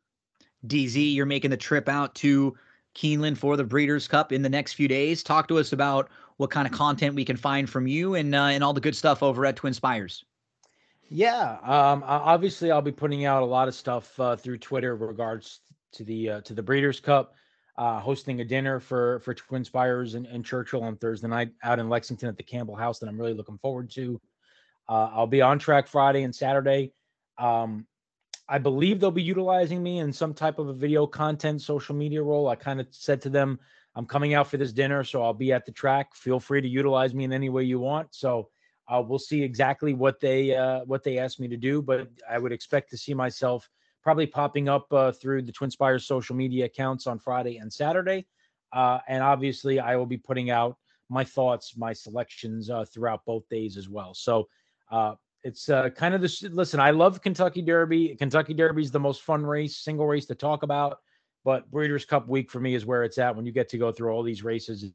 [0.68, 2.54] DZ, you're making the trip out to
[2.96, 5.24] Keeneland for the Breeders' Cup in the next few days.
[5.24, 8.44] Talk to us about what kind of content we can find from you and uh,
[8.44, 10.26] and all the good stuff over at Twin Spires.
[11.08, 15.62] Yeah, um, obviously I'll be putting out a lot of stuff uh, through Twitter regards
[15.94, 17.36] to the uh, to the Breeders' Cup.
[17.78, 21.80] Uh, hosting a dinner for for Twin Spires and, and, Churchill on Thursday night out
[21.80, 24.20] in Lexington at the Campbell House that I'm really looking forward to.
[24.90, 26.92] Uh, I'll be on track Friday and Saturday.
[27.38, 27.86] Um,
[28.48, 32.22] I believe they'll be utilizing me in some type of a video content social media
[32.22, 32.48] role.
[32.48, 33.60] I kind of said to them,
[33.96, 36.16] I'm coming out for this dinner, so I'll be at the track.
[36.16, 38.14] Feel free to utilize me in any way you want.
[38.14, 38.50] So
[38.88, 42.38] uh, we'll see exactly what they uh, what they ask me to do, but I
[42.38, 43.68] would expect to see myself
[44.04, 48.28] probably popping up uh, through the Twin Spires social media accounts on Friday and Saturday.
[48.72, 50.78] Uh, and obviously, I will be putting out
[51.10, 54.14] my thoughts, my selections uh, throughout both days as well.
[54.14, 54.48] So
[55.46, 56.44] uh, it's kind of this.
[56.44, 58.16] Listen, I love Kentucky Derby.
[58.16, 61.00] Kentucky Derby is the most fun race, single race to talk about.
[61.44, 63.92] But Breeders' Cup week for me is where it's at when you get to go
[63.92, 64.86] through all these races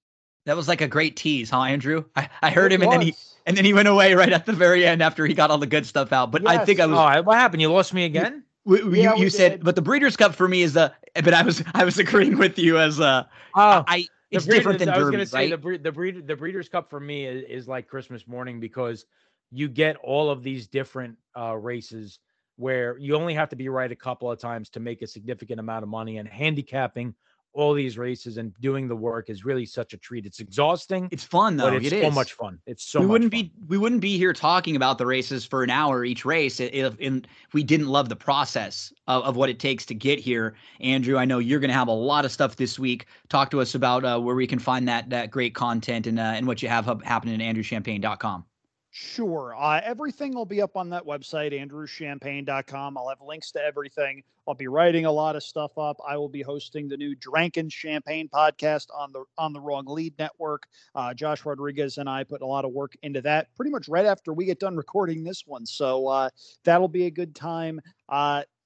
[0.47, 2.05] that was like a great tease, huh, Andrew?
[2.17, 2.95] I, I heard it him, was.
[2.95, 3.15] and then he
[3.47, 5.67] and then he went away right at the very end after he got all the
[5.67, 6.31] good stuff out.
[6.31, 6.51] But yes.
[6.59, 6.99] I think I was.
[6.99, 7.61] Oh, what happened?
[7.61, 8.45] You lost me again.
[8.67, 10.93] You, yeah, you, you said, but the Breeders' Cup for me is the.
[11.15, 13.25] But I was I was agreeing with you as uh.
[13.55, 15.63] Oh, I it's breeders, different than Derby, I was going to say right?
[15.63, 19.05] the the breed, the Breeders' Cup for me is, is like Christmas morning because
[19.51, 22.19] you get all of these different uh, races
[22.57, 25.59] where you only have to be right a couple of times to make a significant
[25.59, 27.15] amount of money and handicapping
[27.53, 30.25] all these races and doing the work is really such a treat.
[30.25, 31.09] It's exhausting.
[31.11, 31.75] It's fun though.
[31.75, 32.15] It's it so is.
[32.15, 32.59] much fun.
[32.67, 33.43] It's so we wouldn't fun.
[33.43, 36.95] be we wouldn't be here talking about the races for an hour each race if,
[36.99, 37.23] if
[37.53, 40.55] we didn't love the process of, of, what it takes to get here.
[40.81, 43.07] Andrew, I know you're going to have a lot of stuff this week.
[43.29, 46.35] Talk to us about uh, where we can find that that great content and uh,
[46.35, 48.45] and what you have happening at andrewchampagne.com.
[48.93, 49.55] Sure.
[49.57, 52.99] Uh, everything will be up on that website, andrewchampagne.com.
[52.99, 54.25] I'll have links to everything.
[54.49, 55.97] I'll be writing a lot of stuff up.
[56.07, 60.19] I will be hosting the new Drankin Champagne podcast on the on the Wrong Lead
[60.19, 60.65] Network.
[60.97, 64.07] Uh, Josh Rodriguez and I put a lot of work into that pretty much right
[64.07, 65.67] after we get done recording this one.
[65.67, 66.31] So uh,
[66.65, 67.81] that'll be a good time.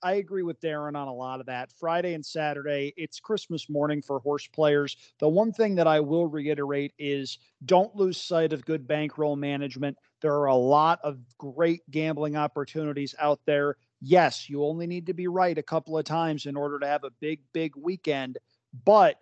[0.04, 1.72] I agree with Darren on a lot of that.
[1.72, 4.98] Friday and Saturday, it's Christmas morning for horse players.
[5.18, 9.96] The one thing that I will reiterate is don't lose sight of good bankroll management.
[10.20, 13.76] There are a lot of great gambling opportunities out there.
[14.02, 17.04] Yes, you only need to be right a couple of times in order to have
[17.04, 18.36] a big, big weekend,
[18.84, 19.16] but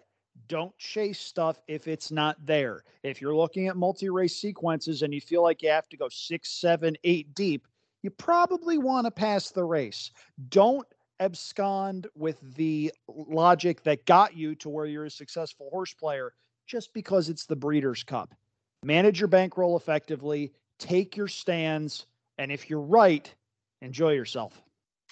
[0.48, 2.82] don't chase stuff if it's not there.
[3.04, 6.08] If you're looking at multi race sequences and you feel like you have to go
[6.08, 7.68] six, seven, eight deep,
[8.02, 10.10] you probably want to pass the race.
[10.48, 10.86] Don't
[11.20, 16.32] abscond with the logic that got you to where you're a successful horse player
[16.66, 18.34] just because it's the Breeders' Cup.
[18.84, 22.06] Manage your bankroll effectively, take your stands,
[22.38, 23.32] and if you're right,
[23.82, 24.60] enjoy yourself.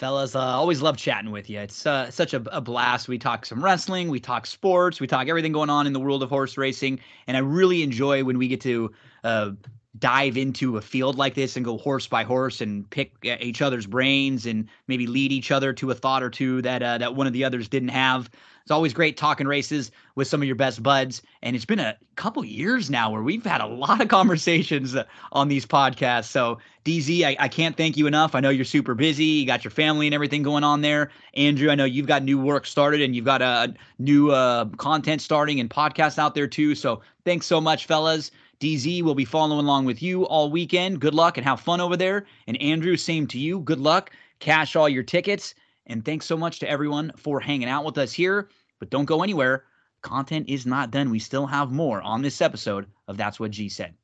[0.01, 1.61] Fellas, uh, always love chatting with you.
[1.61, 3.07] It's uh, such a, a, blast.
[3.07, 6.22] We talk some wrestling, we talk sports, we talk everything going on in the world
[6.22, 8.94] of horse racing, and I really enjoy when we get to
[9.24, 9.51] uh,
[9.98, 13.86] dive into a field like this and go horse by horse and pick each other's
[13.86, 17.26] brains and maybe lead each other to a thought or two that uh, that one
[17.26, 18.30] of the others didn't have.
[18.71, 21.99] It's always great talking races with some of your best buds, and it's been a
[22.14, 24.95] couple years now where we've had a lot of conversations
[25.33, 26.27] on these podcasts.
[26.27, 28.37] So DZ, I, I can't thank you enough.
[28.37, 29.25] I know you're super busy.
[29.25, 31.11] You got your family and everything going on there.
[31.35, 35.21] Andrew, I know you've got new work started and you've got a new uh, content
[35.21, 36.77] starting and podcasts out there too.
[36.77, 38.31] So thanks so much, fellas.
[38.61, 41.01] DZ will be following along with you all weekend.
[41.01, 42.25] Good luck and have fun over there.
[42.47, 43.59] And Andrew, same to you.
[43.59, 44.12] Good luck.
[44.39, 45.57] Cash all your tickets.
[45.87, 48.49] And thanks so much to everyone for hanging out with us here.
[48.81, 49.64] But don't go anywhere.
[50.03, 51.11] Content is not done.
[51.11, 53.95] We still have more on this episode of That's What G Said.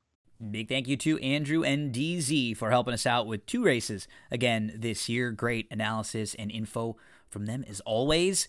[0.50, 4.70] Big thank you to Andrew and DZ for helping us out with two races again
[4.76, 5.30] this year.
[5.30, 6.96] Great analysis and info
[7.30, 8.48] from them as always.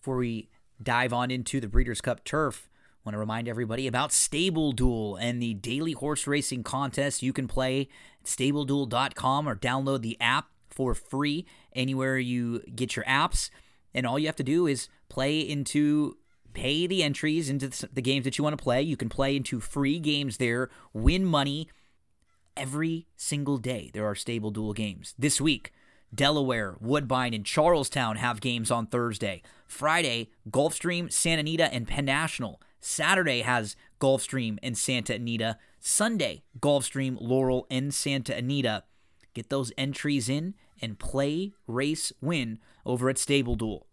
[0.00, 0.48] Before we
[0.82, 2.70] dive on into the Breeders' Cup turf,
[3.04, 7.46] want to remind everybody about Stable Duel and the daily horse racing contest you can
[7.46, 7.88] play
[8.22, 11.44] at stableduel.com or download the app for free
[11.74, 13.50] anywhere you get your apps.
[13.94, 16.16] And all you have to do is play into
[16.54, 18.82] pay the entries into the games that you want to play.
[18.82, 21.68] You can play into free games there, win money
[22.56, 23.90] every single day.
[23.92, 25.14] There are stable duel games.
[25.18, 25.72] This week,
[26.14, 29.42] Delaware, Woodbine, and Charlestown have games on Thursday.
[29.66, 32.60] Friday, Gulfstream, Santa Anita, and Penn National.
[32.80, 35.58] Saturday has Gulfstream and Santa Anita.
[35.78, 38.84] Sunday, Gulfstream, Laurel, and Santa Anita.
[39.34, 43.86] Get those entries in and play, race, win over at Stable Duel.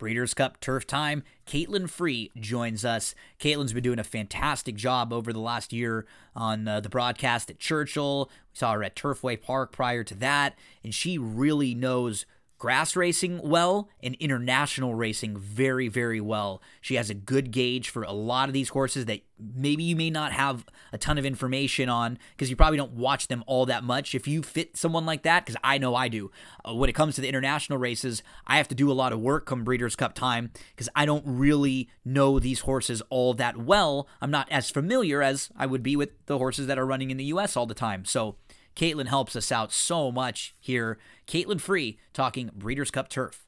[0.00, 1.22] Breeders' Cup Turf Time.
[1.46, 3.14] Caitlin Free joins us.
[3.38, 7.58] Caitlin's been doing a fantastic job over the last year on uh, the broadcast at
[7.58, 8.30] Churchill.
[8.52, 12.24] We saw her at Turfway Park prior to that, and she really knows
[12.60, 16.60] grass racing well and international racing very, very well.
[16.82, 19.22] She has a good gauge for a lot of these horses that
[19.54, 23.28] maybe you may not have a ton of information on because you probably don't watch
[23.28, 24.14] them all that much.
[24.14, 26.30] If you fit someone like that, because I know I do,
[26.68, 29.20] uh, when it comes to the international races, I have to do a lot of
[29.20, 34.06] work come Breeders' Cup time because I don't really know these horses all that well.
[34.20, 37.16] I'm not as familiar as I would be with the horses that are running in
[37.16, 38.04] the US all the time.
[38.04, 38.36] So,
[38.80, 40.96] Caitlin helps us out so much here.
[41.26, 43.44] Caitlin Free talking Breeders' Cup Turf.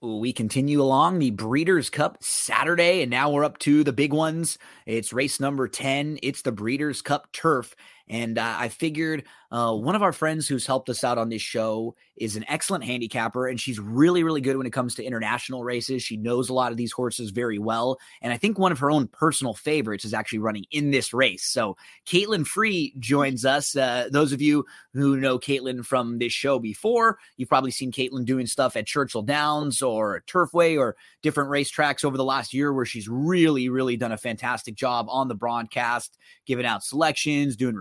[0.00, 4.58] We continue along the Breeders' Cup Saturday, and now we're up to the big ones.
[4.84, 6.18] It's race number 10.
[6.24, 7.76] It's the Breeders' Cup Turf.
[8.12, 11.40] And uh, I figured uh, one of our friends who's helped us out on this
[11.40, 15.64] show is an excellent handicapper, and she's really, really good when it comes to international
[15.64, 16.02] races.
[16.02, 17.98] She knows a lot of these horses very well.
[18.20, 21.44] And I think one of her own personal favorites is actually running in this race.
[21.44, 23.74] So Caitlin Free joins us.
[23.74, 28.26] Uh, those of you who know Caitlin from this show before, you've probably seen Caitlin
[28.26, 32.84] doing stuff at Churchill Downs or Turfway or different racetracks over the last year where
[32.84, 37.76] she's really, really done a fantastic job on the broadcast, giving out selections, doing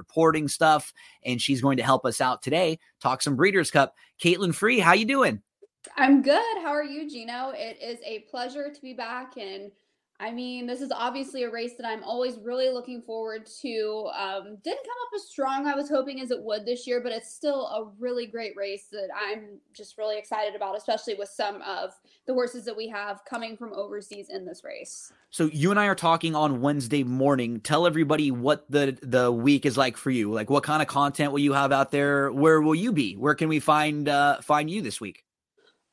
[0.48, 0.94] stuff,
[1.26, 2.80] and she's going to help us out today.
[3.02, 3.96] Talk some Breeders' Cup.
[4.24, 5.42] Caitlin Free, how you doing?
[5.98, 6.58] I'm good.
[6.62, 7.54] How are you, Gino?
[7.56, 9.72] It is a pleasure to be back and
[10.22, 14.08] I mean, this is obviously a race that I'm always really looking forward to.
[14.16, 17.12] Um, didn't come up as strong I was hoping as it would this year, but
[17.12, 21.64] it's still a really great race that I'm just really excited about, especially with some
[21.64, 21.94] of
[22.28, 25.12] the horses that we have coming from overseas in this race.
[25.32, 27.60] So you and I are talking on Wednesday morning.
[27.60, 30.32] Tell everybody what the the week is like for you.
[30.32, 32.32] Like, what kind of content will you have out there?
[32.32, 33.16] Where will you be?
[33.16, 35.24] Where can we find uh, find you this week?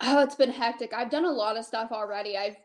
[0.01, 0.93] Oh, it's been hectic.
[0.93, 2.37] I've done a lot of stuff already.
[2.37, 2.57] I've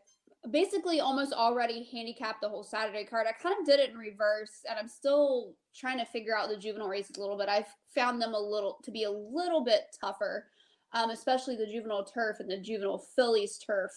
[0.50, 3.26] basically almost already handicapped the whole Saturday card.
[3.26, 6.56] I kind of did it in reverse, and I'm still trying to figure out the
[6.56, 7.48] juvenile races a little bit.
[7.48, 10.46] I've found them a little to be a little bit tougher,
[10.92, 13.90] um, especially the juvenile turf and the juvenile fillies turf.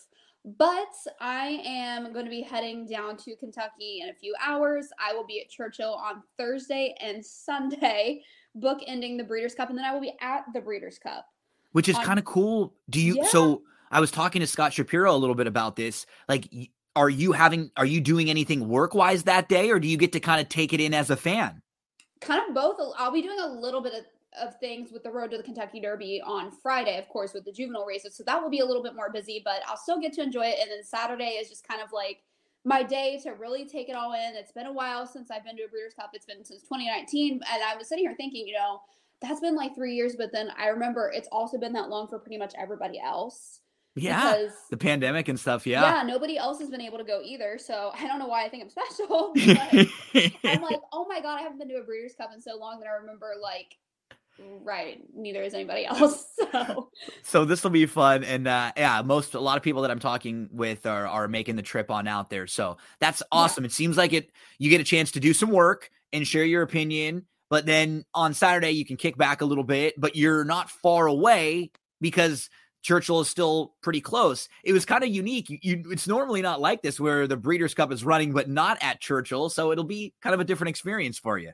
[0.58, 4.88] But I am going to be heading down to Kentucky in a few hours.
[4.98, 8.24] I will be at Churchill on Thursday and Sunday,
[8.56, 11.26] book ending the Breeders' Cup, and then I will be at the Breeders' Cup.
[11.74, 12.74] Which is kind of cool.
[12.90, 13.28] Do you Yeah.
[13.28, 13.62] so?
[13.92, 16.06] I was talking to Scott Shapiro a little bit about this.
[16.28, 16.48] Like,
[16.96, 20.14] are you having, are you doing anything work wise that day, or do you get
[20.14, 21.62] to kind of take it in as a fan?
[22.22, 22.78] kind of both.
[22.98, 25.80] I'll be doing a little bit of, of things with the road to the Kentucky
[25.80, 28.16] Derby on Friday, of course, with the juvenile races.
[28.16, 30.46] So that will be a little bit more busy, but I'll still get to enjoy
[30.46, 30.60] it.
[30.62, 32.24] And then Saturday is just kind of like
[32.66, 34.36] my day to really take it all in.
[34.36, 36.12] It's been a while since I've been to a Breeders' Cup.
[36.14, 37.34] It's been since 2019.
[37.52, 38.82] And I was sitting here thinking, you know,
[39.22, 42.20] that's been like three years, but then I remember it's also been that long for
[42.20, 43.62] pretty much everybody else.
[43.98, 45.66] Yeah, Because the pandemic and stuff.
[45.68, 45.98] yeah.
[45.98, 46.04] Yeah.
[46.04, 47.58] nobody else has been able to go either.
[47.58, 49.34] So I don't know why I think I'm special.
[49.34, 49.88] But
[50.44, 52.80] I'm like, oh my god, I haven't been to a Breeders' Cup in so long
[52.80, 53.76] that I remember like,
[54.64, 56.26] right, neither is anybody else.
[56.52, 56.90] So
[57.24, 60.00] so this will be fun and uh yeah most a lot of people that i'm
[60.00, 63.98] talking with are are making the trip on out there so that's awesome it seems
[63.98, 67.66] like it you get a chance to do some work and share your opinion but
[67.66, 71.70] then on saturday you can kick back a little bit but you're not far away
[72.02, 72.50] because
[72.88, 74.48] Churchill is still pretty close.
[74.64, 75.50] It was kind of unique.
[75.50, 78.78] You, you, it's normally not like this where the Breeders' Cup is running, but not
[78.80, 79.50] at Churchill.
[79.50, 81.52] So it'll be kind of a different experience for you.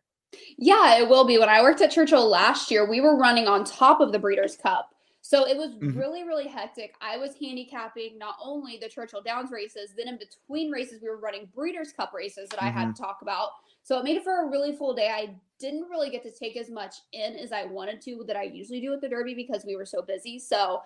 [0.59, 1.39] yeah, it will be.
[1.39, 4.55] When I worked at Churchill last year, we were running on top of the Breeders'
[4.55, 4.89] Cup.
[5.21, 5.97] So it was Mhm.
[5.97, 6.93] really, really hectic.
[7.01, 11.17] I was handicapping not only the Churchill Downs races, then in between races, we were
[11.17, 13.49] running Breeders' Cup races that I had to talk about.
[13.81, 15.09] So it made it for a really full day.
[15.09, 18.43] I didn't really get to take as much in as I wanted to that I
[18.43, 20.37] usually do at the Derby because we were so busy.
[20.39, 20.81] So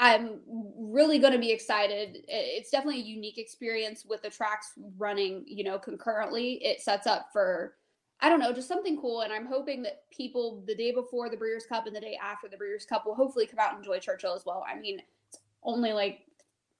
[0.00, 0.40] I'm
[0.78, 2.24] really going to be excited.
[2.26, 6.54] It's definitely a unique experience with the tracks running, you know, concurrently.
[6.64, 7.74] It sets up for,
[8.20, 9.20] I don't know, just something cool.
[9.20, 12.48] And I'm hoping that people the day before the Breeders' Cup and the day after
[12.48, 14.64] the Breeders' Cup will hopefully come out and enjoy Churchill as well.
[14.66, 16.20] I mean, it's only like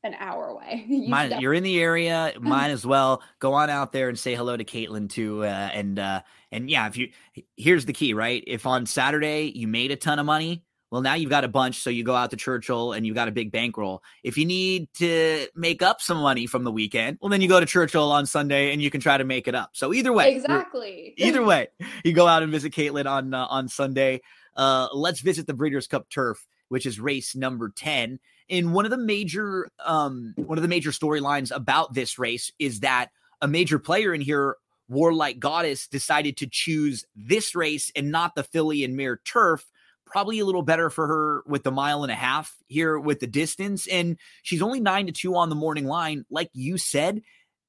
[0.02, 0.84] an hour away.
[0.88, 2.32] you Mine, you're in the area.
[2.40, 5.44] Might as well go on out there and say hello to Caitlin too.
[5.44, 7.10] Uh, and uh, and yeah, if you
[7.58, 8.42] here's the key, right?
[8.46, 11.78] If on Saturday you made a ton of money, well, now you've got a bunch,
[11.80, 14.02] so you go out to Churchill and you've got a big bankroll.
[14.24, 17.60] If you need to make up some money from the weekend, well, then you go
[17.60, 19.70] to Churchill on Sunday and you can try to make it up.
[19.72, 21.14] So either way, exactly.
[21.18, 21.68] Either way,
[22.04, 24.20] you go out and visit Caitlin on uh, on Sunday.
[24.56, 28.18] Uh, let's visit the Breeders' Cup Turf, which is race number ten.
[28.48, 32.80] And one of the major um, one of the major storylines about this race is
[32.80, 33.10] that
[33.40, 34.56] a major player in here
[34.88, 39.64] Warlike Goddess decided to choose this race and not the Filly and Mare turf
[40.10, 43.26] probably a little better for her with the mile and a half here with the
[43.26, 43.86] distance.
[43.86, 46.24] And she's only nine to two on the morning line.
[46.30, 47.22] Like you said,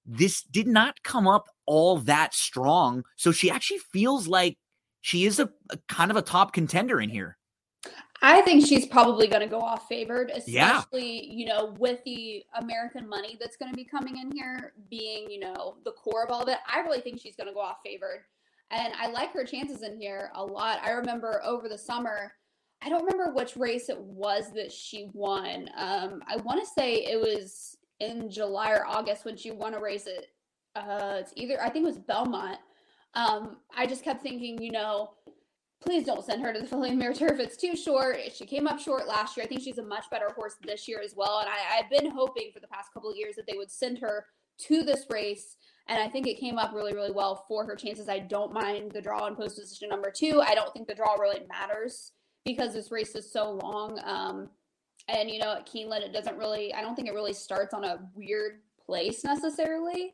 [0.06, 3.04] this did not come up all that strong.
[3.16, 4.58] So she actually feels like
[5.02, 7.38] she is a, a kind of a top contender in here.
[8.24, 11.34] I think she's probably going to go off favored, especially, yeah.
[11.34, 15.40] you know, with the American money that's going to be coming in here being, you
[15.40, 16.58] know, the core of all of it.
[16.72, 18.26] I really think she's going to go off favored.
[18.72, 20.80] And I like her chances in here a lot.
[20.84, 22.34] I remember over the summer,
[22.82, 25.70] I don't remember which race it was that she won.
[25.78, 29.80] Um, I want to say it was in July or August when she won a
[29.80, 30.08] race
[30.76, 32.58] uh, it's either I think it was Belmont.
[33.14, 35.12] Um, I just kept thinking, you know,
[35.82, 37.40] please don't send her to the Filly Mare Turf.
[37.40, 38.18] It's too short.
[38.34, 39.46] She came up short last year.
[39.46, 41.40] I think she's a much better horse this year as well.
[41.40, 44.00] And I, I've been hoping for the past couple of years that they would send
[44.00, 44.26] her
[44.60, 45.58] to this race
[45.88, 48.08] and I think it came up really, really well for her chances.
[48.08, 50.42] I don't mind the draw in post position number two.
[50.46, 52.14] I don't think the draw really matters
[52.46, 54.00] because this race is so long.
[54.04, 54.50] Um,
[55.08, 57.84] and, you know, at Keeneland, it doesn't really, I don't think it really starts on
[57.84, 60.14] a weird place necessarily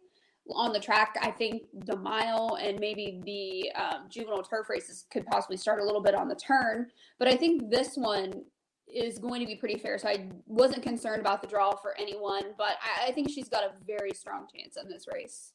[0.51, 1.15] on the track.
[1.21, 5.83] I think the mile and maybe the um, juvenile turf races could possibly start a
[5.83, 6.87] little bit on the turn.
[7.19, 8.45] But I think this one
[8.87, 9.97] is going to be pretty fair.
[9.97, 13.63] So I wasn't concerned about the draw for anyone, but I, I think she's got
[13.63, 15.53] a very strong chance in this race.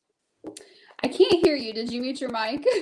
[1.02, 1.72] I can't hear you.
[1.72, 2.66] Did you mute your mic?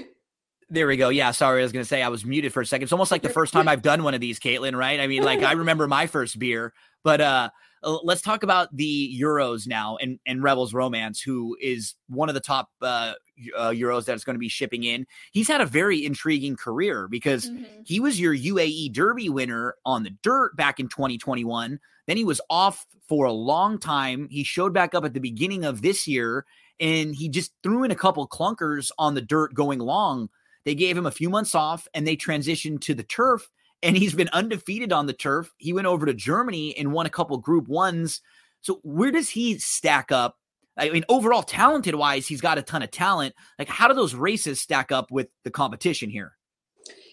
[0.73, 1.09] There we go.
[1.09, 1.63] Yeah, sorry.
[1.63, 2.85] I was going to say I was muted for a second.
[2.85, 5.01] It's almost like the first time I've done one of these, Caitlin, right?
[5.01, 7.51] I mean, like I remember my first beer, but uh
[7.83, 12.41] let's talk about the Euros now and and Rebels Romance, who is one of the
[12.41, 13.15] top uh,
[13.57, 15.07] uh Euros that's going to be shipping in.
[15.33, 17.65] He's had a very intriguing career because mm-hmm.
[17.85, 21.81] he was your UAE Derby winner on the dirt back in 2021.
[22.07, 24.29] Then he was off for a long time.
[24.31, 26.45] He showed back up at the beginning of this year
[26.81, 30.29] and he just threw in a couple clunkers on the dirt going long.
[30.65, 33.49] They gave him a few months off and they transitioned to the turf
[33.83, 35.53] and he's been undefeated on the turf.
[35.59, 38.21] He went over to Germany and won a couple group ones.
[38.61, 40.37] So where does he stack up?
[40.77, 43.35] I mean, overall talented wise, he's got a ton of talent.
[43.59, 46.33] Like, how do those races stack up with the competition here?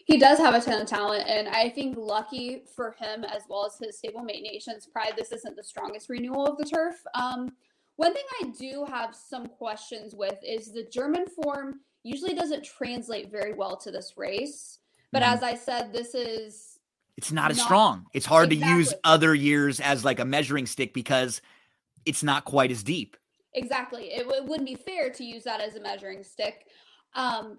[0.05, 3.65] He does have a ton of talent, and I think lucky for him as well
[3.65, 6.95] as his stablemate Nations Pride, this isn't the strongest renewal of the turf.
[7.13, 7.51] Um,
[7.97, 13.31] one thing I do have some questions with is the German form usually doesn't translate
[13.31, 14.79] very well to this race.
[15.11, 15.33] But mm-hmm.
[15.33, 16.79] as I said, this is
[17.17, 18.05] it's not, not as strong.
[18.13, 18.73] It's hard exactly.
[18.73, 21.41] to use other years as like a measuring stick because
[22.05, 23.17] it's not quite as deep.
[23.53, 24.05] Exactly.
[24.05, 26.67] It, it wouldn't be fair to use that as a measuring stick.
[27.15, 27.57] Um,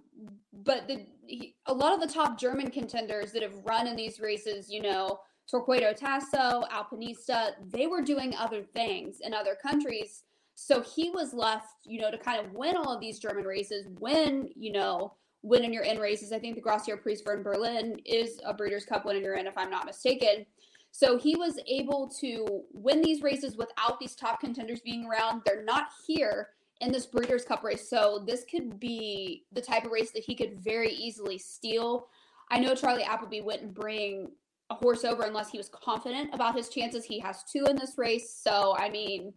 [0.52, 4.20] but the he, a lot of the top German contenders that have run in these
[4.20, 5.18] races, you know,
[5.52, 10.22] Torquato Tasso, Alpinista, they were doing other things in other countries
[10.60, 13.86] so he was left, you know, to kind of win all of these German races,
[14.00, 16.32] win, you know, win in your in races.
[16.32, 19.46] I think the Grosser Preis in Berlin is a Breeders' Cup win in your in,
[19.46, 20.44] if I'm not mistaken.
[20.90, 25.42] So he was able to win these races without these top contenders being around.
[25.46, 26.48] They're not here
[26.80, 27.88] in this Breeders' Cup race.
[27.88, 32.08] So this could be the type of race that he could very easily steal.
[32.50, 34.32] I know Charlie Appleby wouldn't bring
[34.70, 37.04] a horse over unless he was confident about his chances.
[37.04, 38.34] He has two in this race.
[38.42, 39.34] So, I mean,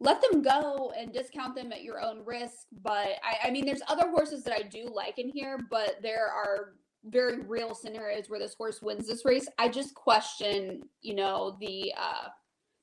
[0.00, 2.66] let them go and discount them at your own risk.
[2.82, 6.28] But I, I mean, there's other horses that I do like in here, but there
[6.28, 6.74] are
[7.04, 9.48] very real scenarios where this horse wins this race.
[9.58, 12.28] I just question, you know, the uh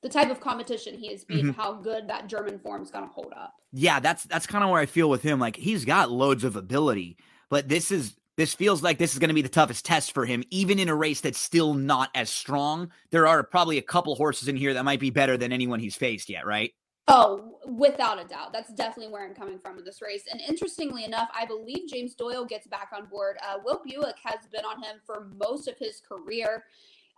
[0.02, 1.60] the type of competition he has been, mm-hmm.
[1.60, 3.54] how good that German form is going to hold up.
[3.72, 5.40] Yeah, that's that's kind of where I feel with him.
[5.40, 7.16] Like he's got loads of ability,
[7.48, 10.26] but this is this feels like this is going to be the toughest test for
[10.26, 12.90] him, even in a race that's still not as strong.
[13.12, 15.96] There are probably a couple horses in here that might be better than anyone he's
[15.96, 16.72] faced yet, right?
[17.06, 18.52] Oh, without a doubt.
[18.54, 20.22] That's definitely where I'm coming from in this race.
[20.30, 23.36] And interestingly enough, I believe James Doyle gets back on board.
[23.42, 26.64] Uh, Will Buick has been on him for most of his career.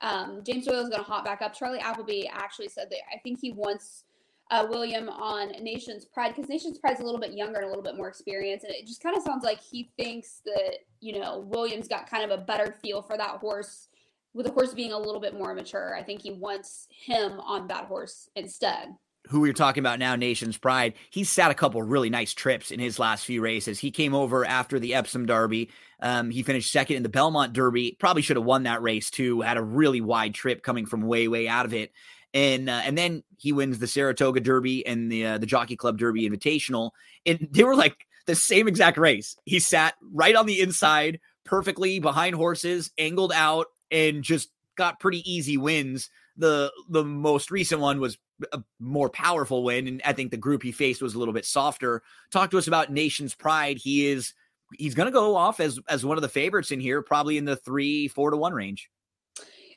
[0.03, 1.55] Um, James Doyle is going to hop back up.
[1.55, 4.05] Charlie Appleby actually said that I think he wants
[4.51, 7.69] uh, William on Nation's Pride because Nation's Pride is a little bit younger and a
[7.69, 8.65] little bit more experienced.
[8.65, 12.29] And it just kind of sounds like he thinks that, you know, William's got kind
[12.29, 13.89] of a better feel for that horse
[14.35, 17.69] with the horse being a little bit more mature, I think he wants him on
[17.69, 18.95] that horse instead
[19.29, 22.71] who we are talking about now, Nation's Pride, he's sat a couple really nice trips
[22.71, 23.79] in his last few races.
[23.79, 25.71] He came over after the Epsom Derby.
[26.01, 27.97] Um, he finished second in the Belmont Derby.
[27.99, 29.41] Probably should have won that race too.
[29.41, 31.93] Had a really wide trip coming from way, way out of it.
[32.35, 35.97] And uh, and then he wins the Saratoga Derby and the uh, the Jockey Club
[35.97, 36.91] Derby Invitational.
[37.25, 37.97] And they were like
[38.27, 39.37] the same exact race.
[39.45, 45.23] He sat right on the inside, perfectly behind horses, angled out, and just got pretty
[45.31, 46.11] easy wins.
[46.37, 48.19] The the most recent one was
[48.53, 49.89] a more powerful win.
[49.89, 52.03] And I think the group he faced was a little bit softer.
[52.31, 53.79] Talk to us about Nation's Pride.
[53.79, 54.35] He is
[54.79, 57.45] he's going to go off as as one of the favorites in here, probably in
[57.45, 58.91] the three four to one range.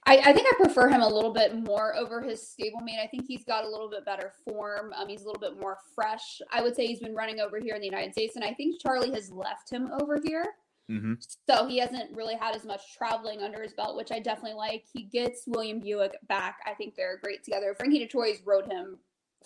[0.05, 2.99] I, I, think I prefer him a little bit more over his stablemate.
[3.03, 4.93] I think he's got a little bit better form.
[4.93, 6.41] Um, he's a little bit more fresh.
[6.51, 8.81] I would say he's been running over here in the United States, and I think
[8.81, 10.45] Charlie has left him over here.
[10.89, 11.13] Mm-hmm.
[11.47, 14.85] So he hasn't really had as much traveling under his belt, which I definitely like.
[14.91, 16.57] He gets William Buick back.
[16.65, 17.75] I think they're great together.
[17.75, 18.97] Frankie Dettori's rode him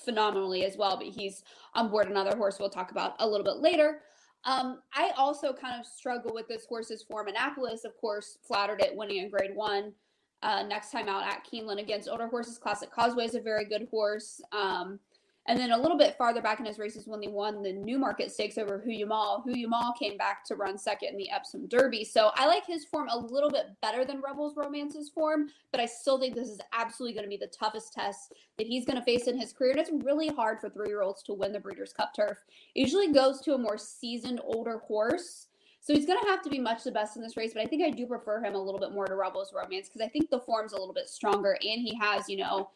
[0.04, 1.44] phenomenally as well, but he's
[1.76, 4.02] on board another horse we'll talk about a little bit later.
[4.46, 7.28] Um, I also kind of struggle with this horse's form.
[7.28, 9.94] Annapolis, of course, flattered it winning in grade one.
[10.42, 13.88] Uh, next time out at Keeneland against older horses, Classic Causeway is a very good
[13.90, 14.42] horse.
[14.52, 15.00] Um,
[15.46, 18.32] and then a little bit farther back in his races when he won the Newmarket
[18.32, 22.06] Stakes over Hoo Ya Mal, Huyamal came back to run second in the Epsom Derby.
[22.06, 25.86] So I like his form a little bit better than Rebels Romance's form, but I
[25.86, 29.04] still think this is absolutely going to be the toughest test that he's going to
[29.04, 29.72] face in his career.
[29.72, 32.38] And it's really hard for three year olds to win the Breeders' Cup turf.
[32.74, 35.48] It usually goes to a more seasoned, older horse.
[35.82, 37.66] So he's going to have to be much the best in this race, but I
[37.66, 40.30] think I do prefer him a little bit more to Rebels Romance because I think
[40.30, 42.70] the form's a little bit stronger and he has, you know,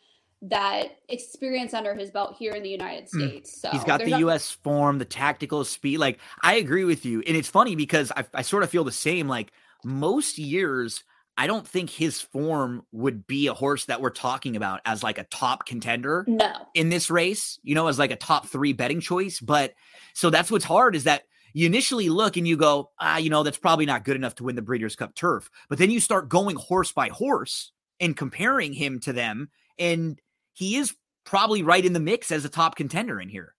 [0.43, 3.19] that experience under his belt here in the United hmm.
[3.19, 3.61] States.
[3.61, 4.51] So he's got the U.S.
[4.51, 5.97] form, the tactical speed.
[5.97, 8.91] Like I agree with you, and it's funny because I, I sort of feel the
[8.91, 9.27] same.
[9.27, 9.51] Like
[9.83, 11.03] most years,
[11.37, 15.17] I don't think his form would be a horse that we're talking about as like
[15.17, 16.23] a top contender.
[16.27, 19.39] No, in this race, you know, as like a top three betting choice.
[19.39, 19.73] But
[20.13, 21.23] so that's what's hard is that
[21.53, 24.43] you initially look and you go, ah, you know, that's probably not good enough to
[24.43, 25.49] win the Breeders' Cup turf.
[25.69, 30.19] But then you start going horse by horse and comparing him to them, and
[30.57, 33.53] he is probably right in the mix as a top contender in here.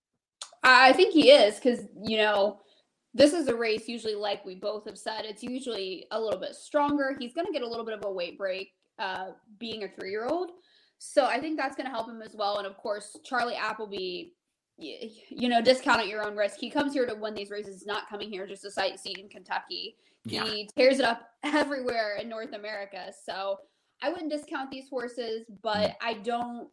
[0.65, 2.59] I think he is because, you know,
[3.15, 6.55] this is a race usually like we both have said it's usually a little bit
[6.55, 9.29] stronger he's going to get a little bit of a weight break uh,
[9.59, 10.51] being a three-year-old
[10.99, 14.31] so i think that's going to help him as well and of course charlie appleby
[14.77, 18.09] you know discount at your own risk he comes here to win these races not
[18.09, 20.45] coming here just to sightsee in kentucky yeah.
[20.45, 23.57] he tears it up everywhere in north america so
[24.03, 25.95] i wouldn't discount these horses but mm.
[26.03, 26.69] i don't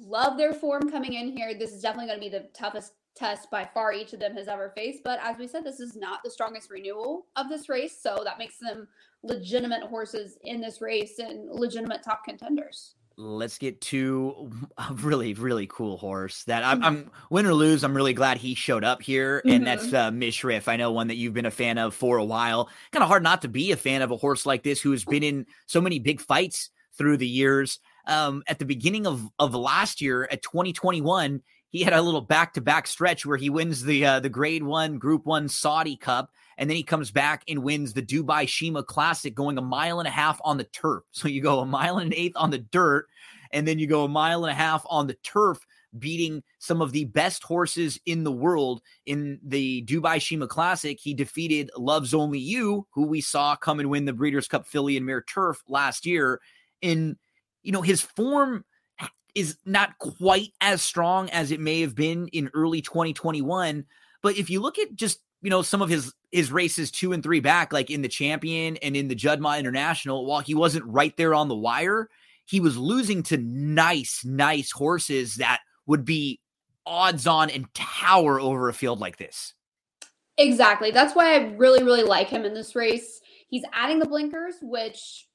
[0.00, 1.54] love their form coming in here.
[1.54, 4.48] This is definitely going to be the toughest test by far each of them has
[4.48, 5.02] ever faced.
[5.04, 7.96] But as we said, this is not the strongest renewal of this race.
[8.00, 8.88] So that makes them
[9.22, 12.94] legitimate horses in this race and legitimate top contenders.
[13.16, 17.84] Let's get to a really, really cool horse that I'm, I'm win or lose.
[17.84, 19.64] I'm really glad he showed up here, and mm-hmm.
[19.64, 20.68] that's uh, Mishriff.
[20.68, 22.70] I know one that you've been a fan of for a while.
[22.92, 25.04] Kind of hard not to be a fan of a horse like this who has
[25.04, 27.78] been in so many big fights through the years
[28.10, 32.54] um, at the beginning of, of last year at 2021, he had a little back
[32.54, 36.30] to back stretch where he wins the uh, the Grade One Group One Saudi Cup,
[36.58, 40.08] and then he comes back and wins the Dubai Sheema Classic, going a mile and
[40.08, 41.04] a half on the turf.
[41.12, 43.06] So you go a mile and an eighth on the dirt,
[43.52, 45.64] and then you go a mile and a half on the turf,
[45.96, 50.98] beating some of the best horses in the world in the Dubai Sheema Classic.
[51.00, 54.96] He defeated Loves Only You, who we saw come and win the Breeders' Cup Filly
[54.96, 56.40] and Mare Turf last year.
[56.82, 57.16] In
[57.62, 58.64] you know, his form
[59.34, 63.84] is not quite as strong as it may have been in early 2021.
[64.22, 67.22] But if you look at just you know some of his his races two and
[67.22, 71.16] three back, like in the champion and in the Juddmonte International, while he wasn't right
[71.16, 72.08] there on the wire,
[72.44, 76.40] he was losing to nice, nice horses that would be
[76.86, 79.54] odds on and tower over a field like this.
[80.36, 80.90] Exactly.
[80.90, 83.20] That's why I really, really like him in this race.
[83.48, 85.26] He's adding the blinkers, which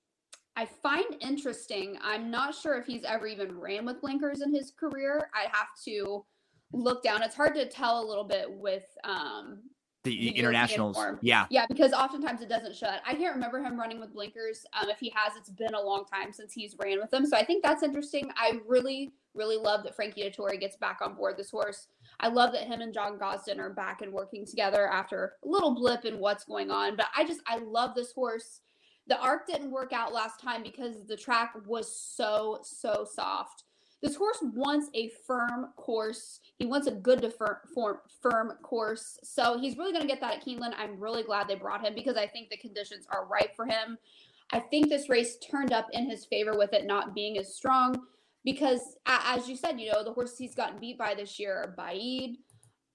[0.56, 1.98] I find interesting.
[2.02, 5.30] I'm not sure if he's ever even ran with blinkers in his career.
[5.34, 6.26] I'd have to
[6.72, 7.22] look down.
[7.22, 9.64] It's hard to tell a little bit with um
[10.06, 10.98] the, the internationals.
[11.22, 11.48] Yeah.
[11.49, 13.02] Yeah, because oftentimes it doesn't shut.
[13.06, 14.64] I can't remember him running with blinkers.
[14.80, 17.26] Um, if he has, it's been a long time since he's ran with them.
[17.26, 18.30] So I think that's interesting.
[18.38, 21.88] I really, really love that Frankie Dettori gets back on board this horse.
[22.19, 25.73] I love that him and John Gosden are back and working together after a little
[25.73, 26.95] blip in what's going on.
[26.95, 28.61] But I just I love this horse.
[29.07, 33.64] The arc didn't work out last time because the track was so, so soft.
[34.02, 36.40] This horse wants a firm course.
[36.57, 39.18] He wants a good to firm, firm course.
[39.23, 40.73] So he's really going to get that at Keeneland.
[40.77, 43.98] I'm really glad they brought him because I think the conditions are right for him.
[44.52, 48.03] I think this race turned up in his favor with it not being as strong
[48.44, 51.76] because, as you said, you know, the horses he's gotten beat by this year are
[51.76, 52.36] Baaeed,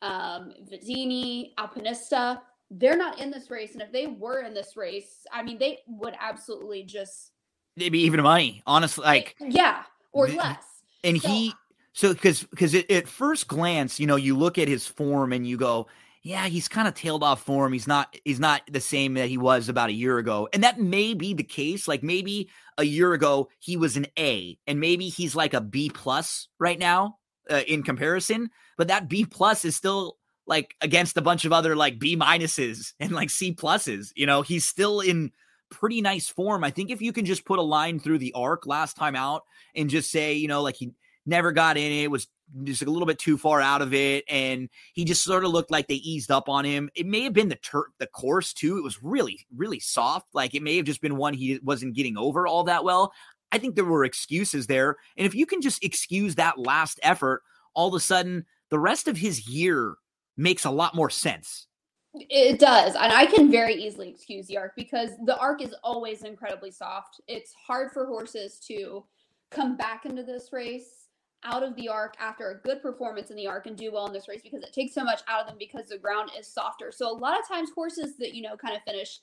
[0.01, 2.41] um, Vadeni, Alpinista.
[2.71, 3.73] They're not in this race.
[3.73, 7.33] And if they were in this race, I mean, they would absolutely just.
[7.77, 9.05] Maybe even money, honestly.
[9.05, 9.83] Like, yeah,
[10.13, 10.65] or less.
[11.03, 11.55] And so, he,
[11.93, 15.57] so because because at first glance, you know, you look at his form and you
[15.57, 15.87] go,
[16.23, 17.73] yeah, he's kind of tailed off form.
[17.73, 20.49] He's not he's not the same that he was about a year ago.
[20.53, 21.89] And that may be the case.
[21.89, 25.91] Like maybe a year ago he was an A and maybe he's like a B
[25.93, 27.17] plus right now
[27.51, 30.19] uh, in comparison, but that B plus is still
[30.51, 34.13] like against a bunch of other like B minuses and like C pluses.
[34.15, 35.33] You know, he's still in
[35.71, 36.65] pretty nice form.
[36.65, 39.45] I think if you can just put a line through the arc last time out
[39.75, 40.91] and just say, you know, like he
[41.25, 42.27] never got in it, was
[42.65, 45.71] just a little bit too far out of it, and he just sort of looked
[45.71, 46.91] like they eased up on him.
[46.97, 48.77] It may have been the the course too.
[48.77, 50.27] It was really really soft.
[50.35, 53.13] Like it may have just been one he wasn't getting over all that well.
[53.53, 57.43] I think there were excuses there, and if you can just excuse that last effort,
[57.75, 59.97] all of a sudden the rest of his year
[60.41, 61.67] makes a lot more sense.
[62.15, 62.97] It does.
[62.97, 67.21] And I can very easily excuse the arc because the arc is always incredibly soft.
[67.29, 69.05] It's hard for horses to
[69.51, 71.07] come back into this race
[71.45, 74.13] out of the arc after a good performance in the arc and do well in
[74.13, 76.91] this race because it takes so much out of them because the ground is softer.
[76.93, 79.21] So a lot of times horses that you know kind of finish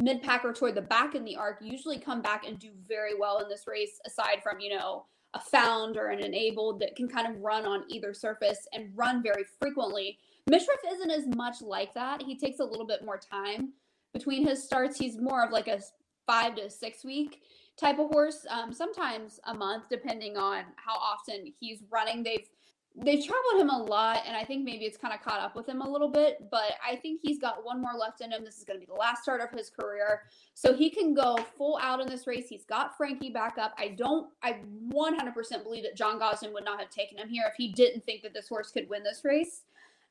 [0.00, 3.18] mid pack or toward the back in the arc usually come back and do very
[3.18, 7.08] well in this race aside from you know a found or an enabled that can
[7.08, 10.18] kind of run on either surface and run very frequently.
[10.48, 12.22] Mishriff isn't as much like that.
[12.22, 13.72] He takes a little bit more time
[14.12, 14.98] between his starts.
[14.98, 15.80] He's more of like a
[16.26, 17.42] five to six week
[17.76, 18.46] type of horse.
[18.48, 22.22] Um, sometimes a month, depending on how often he's running.
[22.22, 22.48] They've
[22.96, 25.68] they've traveled him a lot, and I think maybe it's kind of caught up with
[25.68, 26.48] him a little bit.
[26.50, 28.44] But I think he's got one more left in him.
[28.44, 30.22] This is going to be the last start of his career,
[30.54, 32.48] so he can go full out in this race.
[32.48, 33.72] He's got Frankie back up.
[33.78, 34.28] I don't.
[34.42, 34.58] I
[34.92, 38.22] 100% believe that John Gosden would not have taken him here if he didn't think
[38.22, 39.62] that this horse could win this race.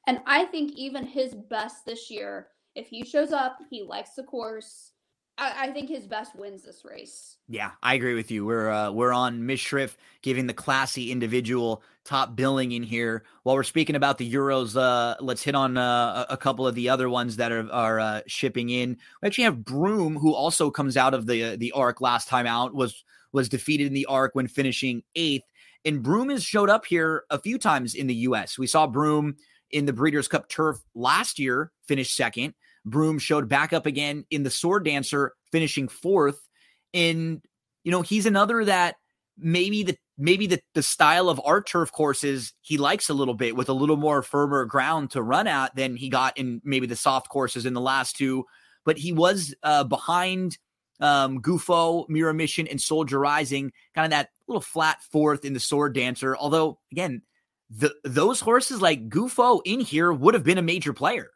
[0.10, 4.24] And I think even his best this year, if he shows up, he likes the
[4.24, 4.94] course
[5.42, 7.38] I, think his best wins this race.
[7.48, 8.46] Yeah, I agree with you.
[8.46, 13.24] We're uh, we're on Mishriff giving the classy individual top billing in here.
[13.44, 16.90] While we're speaking about the Euros, uh, let's hit on uh, a couple of the
[16.90, 18.98] other ones that are are uh, shipping in.
[19.22, 22.74] We actually have Broom, who also comes out of the the arc last time out
[22.76, 25.46] was was defeated in the arc when finishing eighth.
[25.86, 28.58] And Broom has showed up here a few times in the U.S.
[28.58, 29.38] We saw Broom
[29.72, 32.54] in the Breeders' Cup Turf last year, finished second.
[32.86, 36.48] Broom showed back up again in the Sword Dancer, finishing fourth.
[36.94, 37.42] And
[37.84, 38.96] you know, he's another that
[39.38, 43.56] maybe the maybe the, the style of art turf courses he likes a little bit
[43.56, 46.96] with a little more firmer ground to run at than he got in maybe the
[46.96, 48.46] soft courses in the last two.
[48.86, 50.58] But he was uh, behind
[51.00, 55.60] um, Gufo, Mirror Mission, and Soldier Rising, kind of that little flat fourth in the
[55.60, 56.36] Sword Dancer.
[56.36, 57.22] Although, again,
[57.70, 61.30] the, those horses like Gufo in here would have been a major player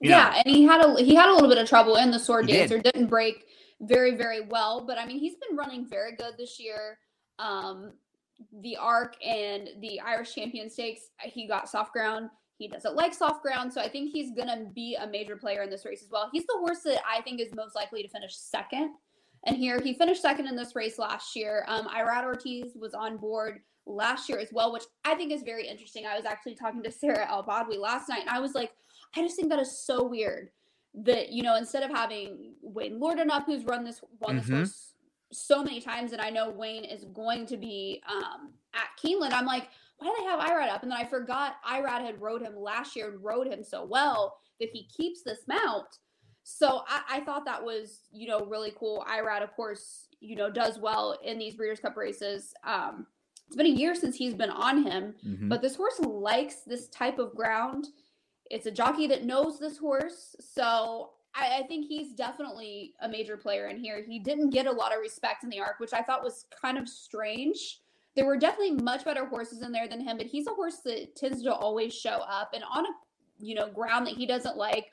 [0.00, 0.42] yeah, know?
[0.44, 2.52] and he had a he had a little bit of trouble in the sword he
[2.56, 2.78] dancer.
[2.78, 2.92] Did.
[2.92, 3.46] Didn't break
[3.80, 6.98] very very well, but I mean he's been running very good this year.
[7.38, 7.92] Um,
[8.62, 12.30] the Arc and the Irish Champion Stakes, he got soft ground.
[12.56, 15.70] He doesn't like soft ground, so I think he's gonna be a major player in
[15.70, 16.28] this race as well.
[16.32, 18.90] He's the horse that I think is most likely to finish second.
[19.46, 21.64] And here he finished second in this race last year.
[21.68, 25.66] Um, Irad Ortiz was on board last year as well, which I think is very
[25.68, 26.06] interesting.
[26.06, 28.72] I was actually talking to Sarah El Badwi last night, and I was like,
[29.16, 30.50] I just think that is so weird
[30.94, 34.56] that you know instead of having Wayne Lordan up who's run this won this mm-hmm.
[34.56, 34.94] horse
[35.32, 39.32] so many times, and I know Wayne is going to be um, at Keeneland.
[39.32, 40.82] I'm like, why do they have Irad up?
[40.82, 44.38] And then I forgot Irad had rode him last year and rode him so well
[44.60, 45.98] that he keeps this mount.
[46.44, 49.04] So I, I thought that was, you know, really cool.
[49.08, 52.54] Irad, of course, you know, does well in these Breeders' Cup races.
[52.64, 53.06] Um,
[53.54, 55.48] it's been a year since he's been on him, mm-hmm.
[55.48, 57.86] but this horse likes this type of ground.
[58.50, 60.34] It's a jockey that knows this horse.
[60.40, 64.02] So I, I, think he's definitely a major player in here.
[64.02, 66.78] He didn't get a lot of respect in the arc, which I thought was kind
[66.78, 67.80] of strange.
[68.16, 71.14] There were definitely much better horses in there than him, but he's a horse that
[71.14, 72.90] tends to always show up and on a
[73.38, 74.90] you know ground that he doesn't like.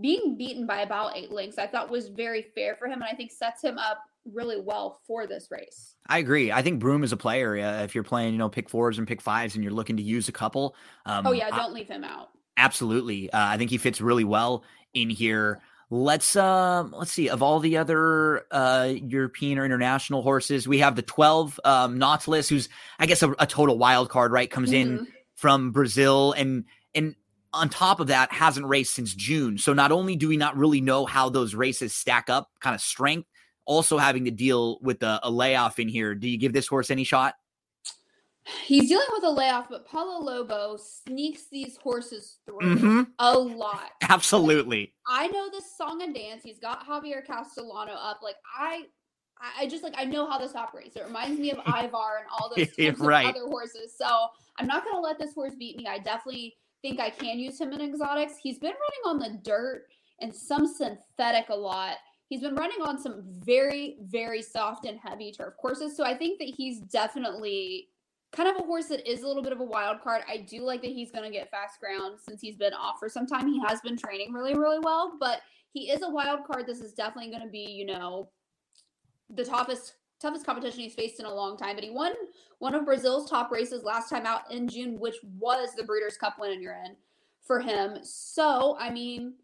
[0.00, 3.14] Being beaten by about eight lengths, I thought was very fair for him, and I
[3.16, 5.94] think sets him up really well for this race.
[6.06, 6.52] I agree.
[6.52, 7.56] I think Broom is a player.
[7.58, 10.02] Uh, if you're playing, you know, pick fours and pick fives, and you're looking to
[10.02, 10.74] use a couple.
[11.06, 12.30] Um, oh yeah, don't I, leave him out.
[12.56, 13.30] Absolutely.
[13.30, 15.60] Uh, I think he fits really well in here.
[15.90, 20.96] Let's uh let's see of all the other uh European or international horses, we have
[20.96, 22.68] the 12 um Nautilus who's
[22.98, 24.50] I guess a, a total wild card, right?
[24.50, 24.96] Comes mm-hmm.
[24.96, 25.06] in
[25.36, 26.64] from Brazil and
[26.94, 27.14] and
[27.52, 29.58] on top of that hasn't raced since June.
[29.58, 32.80] So not only do we not really know how those races stack up kind of
[32.80, 33.28] strength
[33.66, 36.14] also having to deal with a, a layoff in here.
[36.14, 37.34] Do you give this horse any shot?
[38.62, 43.06] He's dealing with a layoff, but Paulo Lobo sneaks these horses through Mhm.
[43.18, 43.92] a lot.
[44.02, 44.92] Absolutely.
[45.08, 46.42] I know this song and dance.
[46.42, 48.20] He's got Javier Castellano up.
[48.22, 48.82] Like I,
[49.40, 50.94] I I just like I know how this operates.
[50.96, 52.68] It reminds me of Ivar and all those
[52.98, 53.26] Right.
[53.34, 53.94] other horses.
[53.96, 54.26] So
[54.58, 55.86] I'm not gonna let this horse beat me.
[55.86, 58.34] I definitely think I can use him in exotics.
[58.36, 59.86] He's been running on the dirt
[60.20, 61.96] and some synthetic a lot.
[62.28, 65.96] He's been running on some very, very soft and heavy turf courses.
[65.96, 67.88] So I think that he's definitely
[68.32, 70.22] kind of a horse that is a little bit of a wild card.
[70.28, 73.08] I do like that he's going to get fast ground since he's been off for
[73.08, 73.46] some time.
[73.46, 75.42] He has been training really, really well, but
[75.72, 76.66] he is a wild card.
[76.66, 78.30] This is definitely going to be, you know,
[79.30, 81.76] the toughest toughest competition he's faced in a long time.
[81.76, 82.14] But he won
[82.58, 86.36] one of Brazil's top races last time out in June, which was the Breeders' Cup
[86.38, 86.96] win, and you're in
[87.42, 87.98] for him.
[88.02, 89.34] So I mean,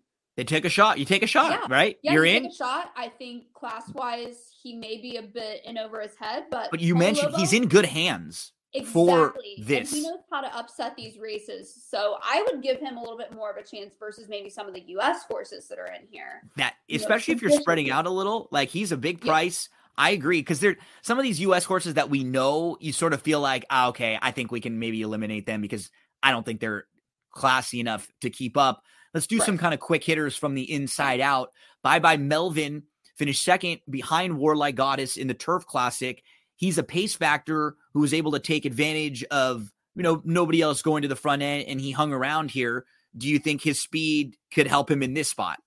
[0.41, 0.99] They take a shot.
[0.99, 1.67] You take a shot, Yeah.
[1.69, 1.99] right?
[2.03, 2.43] yeah, You're you in.
[2.45, 2.93] take a shot.
[2.97, 6.81] I think class wise, he may be a bit in over his head, but But
[6.81, 8.53] you mentioned he's in good hands.
[8.87, 9.55] for Exactly.
[9.59, 9.93] And this.
[9.93, 11.85] he knows how to upset these races.
[11.91, 14.67] So I would give him a little bit more of a chance versus maybe some
[14.67, 16.41] of the US horses that are in here.
[16.57, 19.31] That You know, especially if you're spreading out a little, like he's a big Yeah.
[19.33, 19.69] price.
[19.99, 21.65] I agree because there some of these U.S.
[21.65, 24.79] horses that we know, you sort of feel like, ah, okay, I think we can
[24.79, 25.91] maybe eliminate them because
[26.23, 26.87] I don't think they're
[27.31, 28.83] classy enough to keep up.
[29.13, 31.53] Let's do some kind of quick hitters from the inside out.
[31.83, 32.85] Bye bye Melvin
[33.21, 36.23] finished second behind Warlike Goddess in the Turf Classic.
[36.57, 40.81] He's a pace factor who was able to take advantage of you know nobody else
[40.81, 42.87] going to the front end, and he hung around here.
[43.17, 45.59] Do you think his speed could help him in this spot?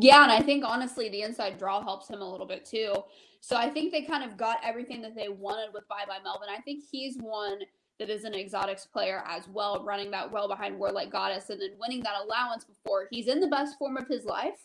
[0.00, 2.92] Yeah, and I think honestly the inside draw helps him a little bit too.
[3.40, 6.48] So I think they kind of got everything that they wanted with Bye Bye Melvin.
[6.54, 7.60] I think he's one
[8.00, 11.72] that is an exotics player as well, running that well behind Warlike Goddess and then
[11.78, 13.06] winning that allowance before.
[13.10, 14.58] He's in the best form of his life.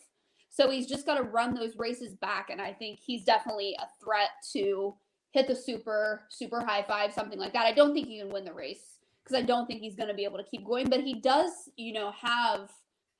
[0.48, 2.48] So he's just got to run those races back.
[2.48, 4.94] And I think he's definitely a threat to
[5.32, 7.66] hit the super, super high five, something like that.
[7.66, 10.14] I don't think he can win the race because I don't think he's going to
[10.14, 12.70] be able to keep going, but he does, you know, have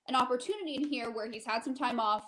[0.09, 2.25] an opportunity in here where he's had some time off.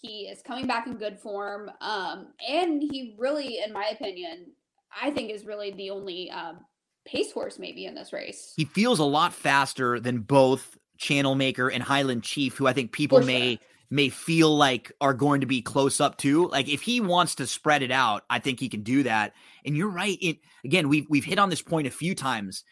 [0.00, 1.70] He is coming back in good form.
[1.82, 4.52] Um, and he really, in my opinion,
[4.98, 6.60] I think is really the only um,
[7.06, 8.52] pace horse maybe in this race.
[8.56, 12.92] he feels a lot faster than both Channel Maker and Highland Chief, who I think
[12.92, 13.64] people For may sure.
[13.90, 16.48] may feel like are going to be close up to.
[16.48, 19.32] Like if he wants to spread it out, I think he can do that.
[19.64, 20.18] And you're right.
[20.20, 22.64] It again, we've we've hit on this point a few times.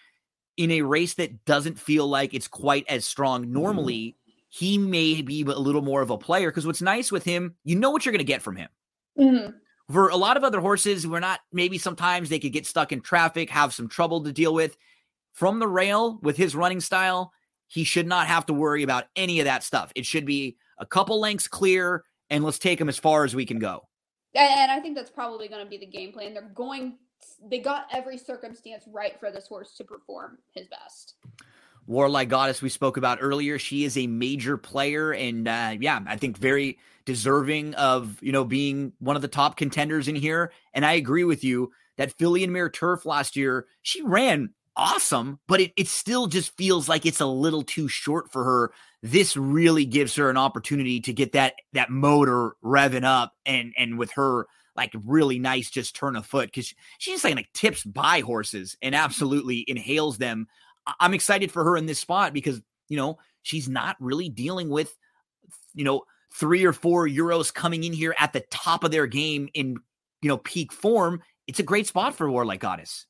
[0.57, 4.16] In a race that doesn't feel like it's quite as strong normally,
[4.48, 6.51] he may be a little more of a player.
[6.51, 8.69] Because what's nice with him, you know what you're going to get from him
[9.19, 9.55] Mhm.
[9.90, 13.00] For a lot of other horses, we're not maybe sometimes they could get stuck in
[13.00, 14.76] traffic, have some trouble to deal with.
[15.32, 17.32] From the rail with his running style,
[17.68, 19.92] he should not have to worry about any of that stuff.
[19.94, 23.44] It should be a couple lengths clear, and let's take him as far as we
[23.44, 23.86] can go.
[24.34, 26.34] And I think that's probably going to be the game plan.
[26.34, 26.98] They're going,
[27.50, 31.14] they got every circumstance right for this horse to perform his best.
[31.86, 36.16] Warlike Goddess, we spoke about earlier, she is a major player, and uh, yeah, I
[36.16, 40.52] think very deserving of you know being one of the top contenders in here.
[40.74, 45.38] And I agree with you that Filly and Mare Turf last year, she ran awesome,
[45.46, 48.72] but it, it still just feels like it's a little too short for her.
[49.02, 53.98] This really gives her an opportunity to get that that motor revving up, and and
[53.98, 54.46] with her
[54.76, 58.94] like really nice just turn of foot because she's like, like tips by horses and
[58.94, 60.46] absolutely inhales them
[61.00, 64.96] I'm excited for her in this spot because, you know, she's not really dealing with,
[65.74, 66.02] you know,
[66.34, 69.76] three or four Euros coming in here at the top of their game in,
[70.22, 71.22] you know, peak form.
[71.46, 73.06] It's a great spot for Warlike Goddess.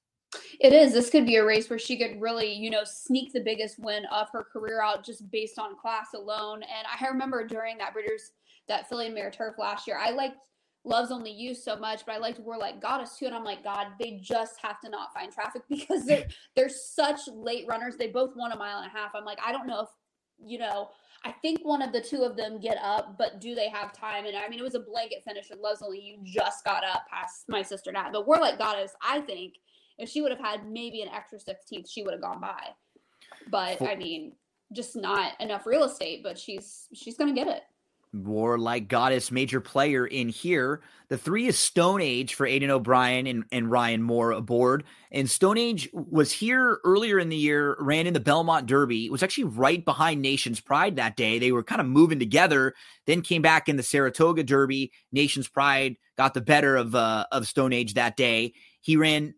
[0.61, 0.93] It is.
[0.93, 4.05] This could be a race where she could really, you know, sneak the biggest win
[4.07, 6.63] of her career out just based on class alone.
[6.63, 8.33] And I remember during that Breeders,
[8.69, 10.47] that Filly Mare Turf last year, I liked
[10.87, 13.27] Love's Only You so much, but I liked Warlike Goddess too.
[13.27, 17.21] And I'm like, God, they just have to not find traffic because they're they're such
[17.29, 17.97] late runners.
[17.97, 19.11] They both won a mile and a half.
[19.15, 19.89] I'm like, I don't know if,
[20.39, 20.91] you know,
[21.25, 24.27] I think one of the two of them get up, but do they have time?
[24.27, 27.05] And I mean, it was a blanket finish, and Love's Only You just got up
[27.11, 28.11] past my sister Nat.
[28.13, 29.55] But Warlike Goddess, I think
[29.99, 32.63] if she would have had maybe an extra 16th, she would have gone by.
[33.51, 34.35] But I mean,
[34.73, 37.63] just not enough real estate, but she's she's gonna get it.
[38.25, 40.81] Warlike Goddess, major player in here.
[41.09, 44.85] The three is Stone Age for Aidan O'Brien and, and Ryan Moore aboard.
[45.13, 49.09] And Stone Age was here earlier in the year, ran in the Belmont Derby.
[49.11, 51.39] Was actually right behind Nation's Pride that day.
[51.39, 52.75] They were kind of moving together,
[53.07, 54.93] then came back in the Saratoga Derby.
[55.13, 58.55] Nation's Pride got the better of uh, of Stone Age that day.
[58.81, 59.35] He ran.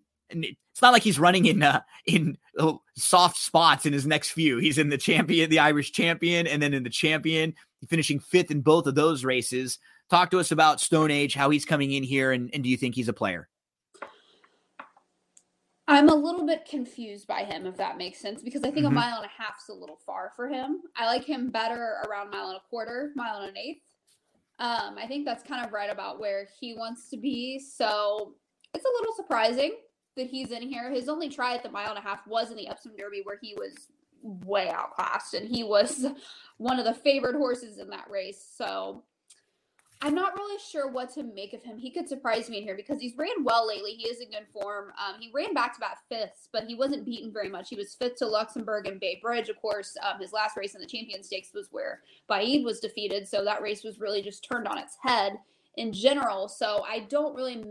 [0.79, 4.59] It's not like he's running in uh, in uh, soft spots in his next few.
[4.59, 7.53] He's in the champion, the Irish champion, and then in the champion,
[7.89, 9.81] finishing fifth in both of those races.
[10.09, 12.77] Talk to us about Stone Age, how he's coming in here, and, and do you
[12.77, 13.49] think he's a player?
[15.89, 18.91] I'm a little bit confused by him, if that makes sense, because I think Mhm.
[18.91, 20.83] a mile and a half's a little far for him.
[20.95, 23.83] I like him better around mile and a quarter, mile and an eighth.
[24.61, 27.59] Um, I think that's kind of right about where he wants to be.
[27.59, 28.35] So
[28.75, 29.73] it's a little surprising
[30.19, 30.91] that he's in here.
[30.91, 33.39] His only try at the mile and a half was in the Epsom Derby, where
[33.41, 33.89] he was
[34.23, 36.07] way outclassed, and he was
[36.59, 38.45] one of the favored horses in that race.
[38.57, 39.03] So
[40.01, 41.77] I'm not really sure what to make of him.
[41.77, 43.93] He could surprise me in here because he's ran well lately.
[43.93, 44.93] He is in good form.
[44.97, 47.69] Um, he ran back to back fifths, but he wasn't beaten very much.
[47.69, 49.49] He was fifth to Luxembourg and Bay Bridge.
[49.49, 53.27] Of course, um, his last race in the Champion Stakes was where Baaeed was defeated.
[53.27, 55.39] So that race was really just turned on its head
[55.77, 56.49] in general.
[56.49, 57.65] So I don't really.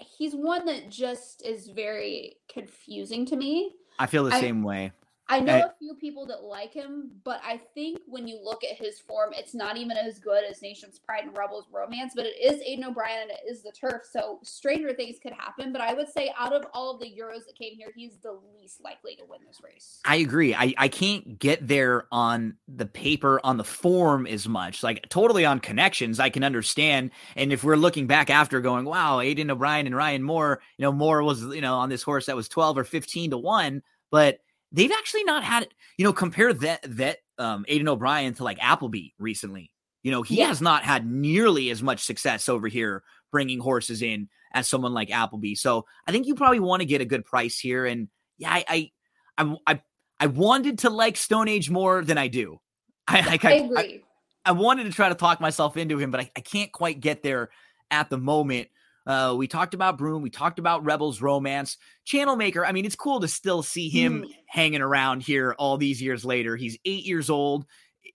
[0.00, 3.72] He's one that just is very confusing to me.
[3.98, 4.92] I feel the I- same way.
[5.30, 8.64] I know I- a few people that like him, but I think when you look
[8.64, 12.26] at his form, it's not even as good as Nation's Pride and Rebels Romance, but
[12.26, 14.02] it is Aidan O'Brien and it is the turf.
[14.10, 15.72] So stranger things could happen.
[15.72, 18.38] But I would say out of all of the Euros that came here, he's the
[18.58, 20.00] least likely to win this race.
[20.04, 20.54] I agree.
[20.54, 24.82] I, I can't get there on the paper, on the form as much.
[24.82, 27.12] Like totally on connections, I can understand.
[27.36, 30.92] And if we're looking back after going, wow, Aidan O'Brien and Ryan Moore, you know,
[30.92, 34.40] Moore was, you know, on this horse that was 12 or 15 to 1, but
[34.72, 35.68] they've actually not had,
[35.98, 39.70] you know, compare that that um Aidan O'Brien to like Appleby recently.
[40.02, 40.46] You know, he Yeah.
[40.46, 43.02] has not had nearly as much success over here
[43.32, 45.54] bringing horses in as someone like Appleby.
[45.54, 47.86] So I think you probably want to get a good price here.
[47.86, 48.90] And yeah, I I
[49.38, 49.82] I, I
[50.20, 52.60] I wanted to like Stone Age more than I do.
[53.06, 53.76] I like I I, agree.
[53.78, 57.00] I, I wanted to try to talk myself into him, but I, I can't quite
[57.00, 57.50] get there
[57.90, 58.68] at the moment.
[59.10, 62.64] Uh, we talked about Broom, we talked about Rebels Romance, Channel Maker.
[62.64, 64.34] I mean, it's cool to still see him Mm.
[64.46, 66.54] hanging around here all these years later.
[66.54, 67.66] He's eight years old.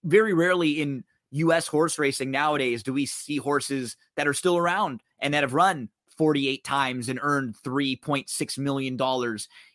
[0.06, 1.68] Very rarely in U.S.
[1.68, 5.90] horse racing nowadays do we see horses that are still around and that have run
[6.18, 8.98] 48 times and earned $3.6 million.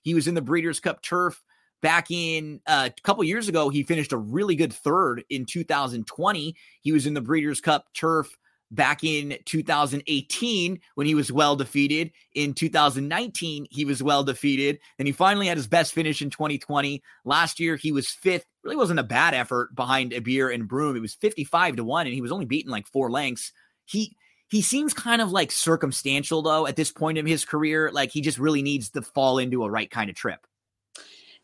[0.00, 1.42] He was in the Breeders' Cup turf
[1.82, 3.68] back in uh, a couple years ago.
[3.68, 6.56] He finished a really good third in 2020.
[6.80, 8.38] He was in the Breeders' Cup turf
[8.70, 12.12] back in 2018 when he was well defeated.
[12.34, 14.78] In 2019, he was well defeated.
[14.98, 17.02] And he finally had his best finish in 2020.
[17.24, 18.46] Last year, he was fifth.
[18.62, 20.96] Really wasn't a bad effort behind Yibir and Broom.
[20.96, 23.52] It was 55 to 1, and he was only beaten like four lengths.
[23.86, 24.16] He
[24.50, 27.90] he seems kind of like circumstantial though at this point in his career.
[27.92, 30.44] Like he just really needs to fall into a right kind of trip.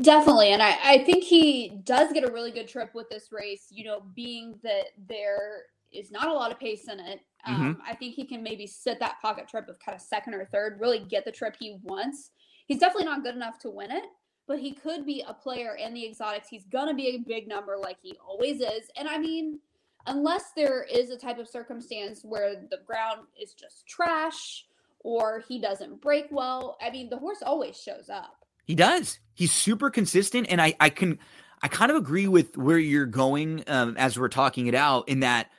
[0.03, 0.53] Definitely.
[0.53, 3.85] And I, I think he does get a really good trip with this race, you
[3.85, 5.63] know, being that there
[5.97, 7.21] is not a lot of pace in it.
[7.47, 10.45] Um, I think he can maybe sit that pocket trip of kind of second or
[10.47, 12.33] third, really get the trip he wants.
[12.67, 14.05] He's definitely not good enough to win it,
[14.49, 16.49] but he could be a player in the exotics.
[16.49, 18.91] He's going to be a big number like he always is.
[18.97, 19.61] And I mean,
[20.07, 24.67] unless there is a type of circumstance where the ground is just trash
[25.01, 28.45] or he doesn't break well, I mean, the horse always shows up.
[28.65, 29.21] He does.
[29.35, 31.21] He's super consistent, and I I can
[31.63, 35.09] I kind of agree with where you're going um, as we're talking it out.
[35.09, 35.51] In that,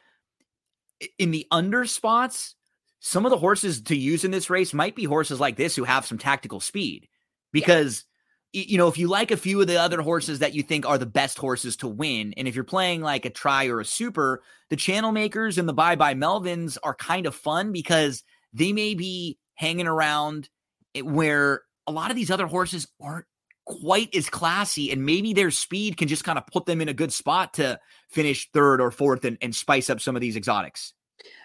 [1.18, 2.56] in the under spots,
[2.99, 5.84] some of the horses to use in this race might be horses like this who
[5.84, 7.07] have some tactical speed,
[7.52, 8.06] because
[8.53, 10.86] y- you know if you like a few of the other horses that you think
[10.86, 13.86] are the best horses to win, and if you're playing like a try or a
[13.86, 18.74] super, the channel makers and the bye bye Melvins are kind of fun because they
[18.74, 20.49] may be hanging around
[20.95, 23.26] eh, where a lot of these other horses aren't
[23.68, 26.94] quite as classy and maybe their speed can just kind of put them in a
[26.94, 27.77] good spot to
[28.10, 30.94] finish third or fourth and, and spice up some of these exotics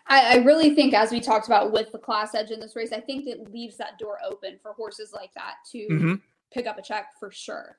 [0.06, 2.92] I, I really think, as we talked about with the class edge in this race,
[2.92, 6.20] I think it leaves that door open for horses like that to Mhm.
[6.52, 7.78] pick up a check for sure.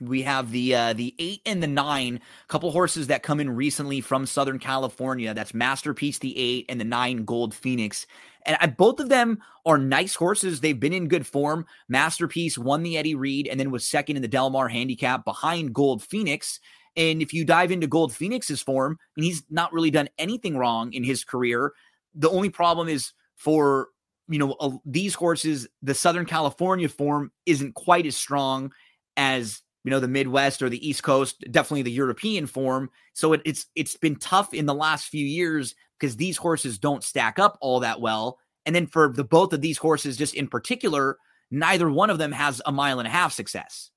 [0.00, 4.00] we have the uh the eight and the nine couple horses that come in recently
[4.00, 8.06] from southern california that's masterpiece the eight and the nine gold phoenix
[8.46, 10.60] and I, both of them are nice horses.
[10.60, 11.66] They've been in good form.
[11.88, 15.74] Masterpiece won the Eddie Read and then was second in the del mar handicap behind
[15.74, 16.60] gold phoenix.
[16.96, 20.92] And if you dive into gold phoenix's form and he's not really done anything wrong
[20.92, 21.72] in his career.
[22.14, 23.88] The only problem is for
[24.28, 28.72] you know uh, these horses the southern california form isn't quite as strong
[29.16, 32.90] as you know the Midwest or the East Coast, definitely the European form.
[33.14, 37.04] So it, it's it's been tough in the last few years because these horses don't
[37.04, 38.40] stack up all that well.
[38.66, 41.16] And then for the both of these horses, just in particular,
[41.52, 43.90] neither one of them has a mile and a half success.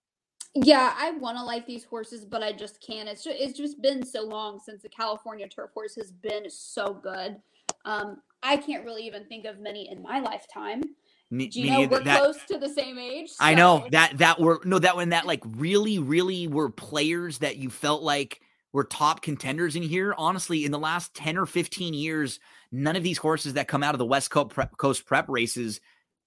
[0.54, 3.10] Yeah, I want to like these horses, but I just can't.
[3.10, 6.94] It's just, it's just been so long since the California turf horse has been so
[6.94, 7.38] good.
[7.86, 10.84] Um, I can't really even think of many in my lifetime.
[11.32, 13.32] Me- you know we're that- close to the same age?
[13.40, 17.58] I know that that were no that when that like really really were players that
[17.58, 18.42] you felt like
[18.76, 20.14] were top contenders in here.
[20.18, 22.40] Honestly, in the last ten or fifteen years,
[22.72, 25.80] none of these horses that come out of the West Coast prep, Coast prep races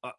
[0.02, 0.12] uh,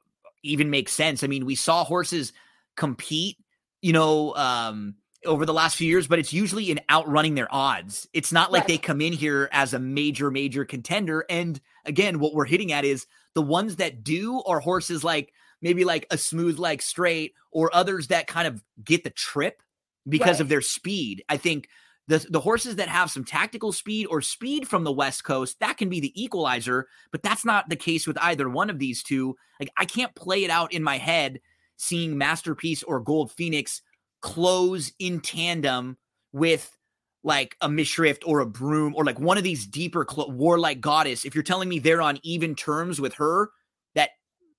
[0.43, 1.23] even make sense.
[1.23, 2.31] I mean, we saw horses
[2.77, 3.38] compete,
[3.81, 4.93] you know, um,
[5.26, 8.07] over the last few years, but it's usually in outrunning their odds.
[8.14, 8.68] It's not like Right.
[8.68, 11.26] they come in here as a major major contender.
[11.30, 15.84] And again, what we're hitting at is the ones that do are horses like maybe
[15.84, 19.61] like a Smooth Like Strait or others that kind of get the trip
[20.07, 21.23] because of their speed.
[21.27, 21.68] I think
[22.10, 25.77] the the horses that have some tactical speed or speed from the West Coast, that
[25.77, 29.36] can be the equalizer, but that's not the case with either one of these two.
[29.60, 31.40] Like I can't play it out in my head
[31.77, 33.84] seeing Masterpiece or Gold Phoenix
[34.22, 35.98] close in tandem
[36.34, 36.76] with
[37.23, 41.26] like a Mishriff or a Broom or like one of these deeper cl- warlike goddess.
[41.26, 43.52] If you're telling me they're on even terms with her,
[43.94, 44.10] that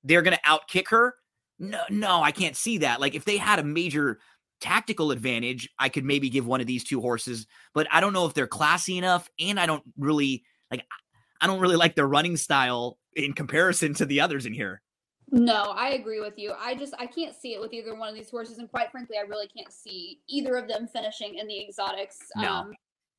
[0.05, 1.17] they're going to outkick her,
[1.59, 3.01] no, no, I can't see that.
[3.01, 4.21] Like if they had a major
[4.61, 8.27] tactical advantage, I could maybe give one of these two horses, but I don't know
[8.27, 10.85] if they're classy enough, and I don't really like.
[11.41, 14.83] I don't really like their running style in comparison to the others in here.
[15.33, 16.53] No, I agree with you.
[16.59, 19.17] I just I can't see it with either one of these horses, and quite frankly,
[19.17, 22.19] I really can't see either of them finishing in the exotics.
[22.37, 22.53] No.
[22.53, 22.73] Um,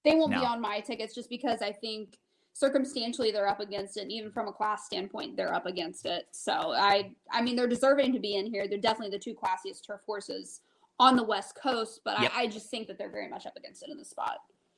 [0.04, 2.18] they won't be on my tickets just because I think
[2.54, 6.26] circumstantially they're up against it, and even from a class standpoint, they're up against it.
[6.32, 8.68] So I I mean they're deserving to be in here.
[8.68, 10.62] They're definitely the two classiest turf horses
[11.02, 12.32] on the West Coast, but Yep.
[12.34, 14.38] I, I just think that they're very much up against it in the spot.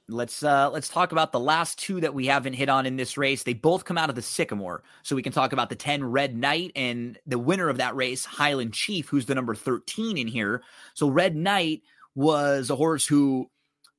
[0.10, 3.18] Let's uh let's talk about the last two that we haven't hit on in this
[3.18, 3.44] race.
[3.44, 4.84] They both come out of the Sycamore.
[5.04, 8.26] So we can talk about the 10 Red Knight and the winner of that race,
[8.26, 10.62] Highland Chief, who's the number 13 in here.
[10.94, 11.84] So Red Knight
[12.16, 13.50] was a horse who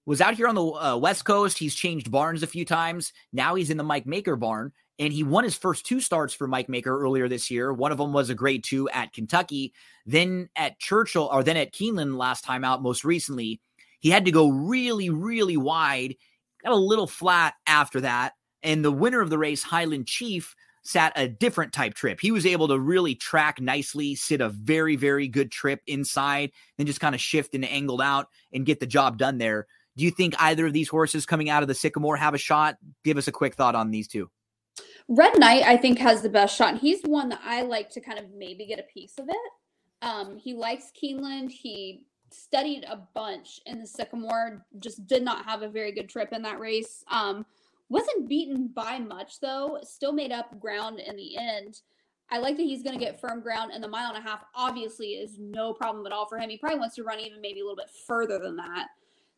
[0.06, 1.56] was out here on the uh, West Coast.
[1.56, 3.12] He's changed barns a few times.
[3.32, 6.46] Now he's in the Mike Maker barn and he won his first two starts for
[6.46, 7.72] Mike Maker earlier this year.
[7.72, 9.72] One of them was a grade 2 at Kentucky,
[10.06, 13.60] then at Churchill or then at Keeneland last time out most recently.
[14.00, 16.16] He had to go really, really wide,
[16.62, 18.34] got a little flat after that.
[18.62, 20.54] And the winner of the race, Highland Chief,
[20.84, 22.20] sat a different type trip.
[22.20, 26.86] He was able to really track nicely, sit a very, very good trip inside, then
[26.86, 29.66] just kind of shift and angled out and get the job done there.
[29.96, 32.76] Do you think either of these horses coming out of the Sycamore have a shot?
[33.04, 34.30] Give us a quick thought on these two.
[35.08, 36.78] Red Knight, I think, has the best shot.
[36.78, 39.52] He's one that I like to kind of maybe get a piece of it.
[40.02, 41.50] Um, he likes Keeneland.
[41.50, 46.32] He studied a bunch in the Sycamore, just did not have a very good trip
[46.32, 47.04] in that race.
[47.10, 47.46] Um,
[47.88, 51.80] wasn't beaten by much, though, still made up ground in the end.
[52.30, 54.44] I like that he's going to get firm ground, and the mile and a half
[54.54, 56.48] obviously is no problem at all for him.
[56.48, 58.88] He probably wants to run even maybe a little bit further than that.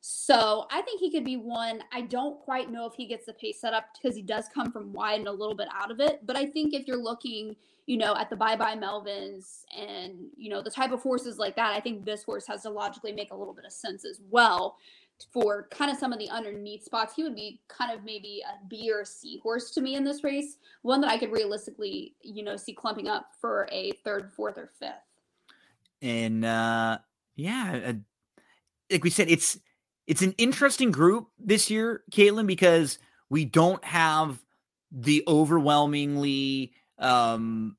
[0.09, 1.83] So I think he could be one.
[1.93, 4.71] I don't quite know if he gets the pace set up because he does come
[4.71, 6.25] from wide and a little bit out of it.
[6.25, 7.57] But I think if you're looking,
[7.87, 11.57] you know, at the bye bye Melvins and, you know, the type of horses like
[11.57, 14.21] that, I think this horse has to logically make a little bit of sense as
[14.31, 14.77] well
[15.33, 17.15] for kind of some of the underneath spots.
[17.17, 20.23] He would be kind of maybe a B or C horse to me in this
[20.23, 24.57] race, one that I could realistically, you know, see clumping up for a third, fourth,
[24.57, 24.93] or fifth.
[26.01, 26.99] And uh
[27.35, 27.95] yeah,
[28.89, 29.59] like we said, it's
[30.07, 34.39] it's an interesting group this year, Caitlin, because we don't have
[34.93, 37.77] the overwhelmingly um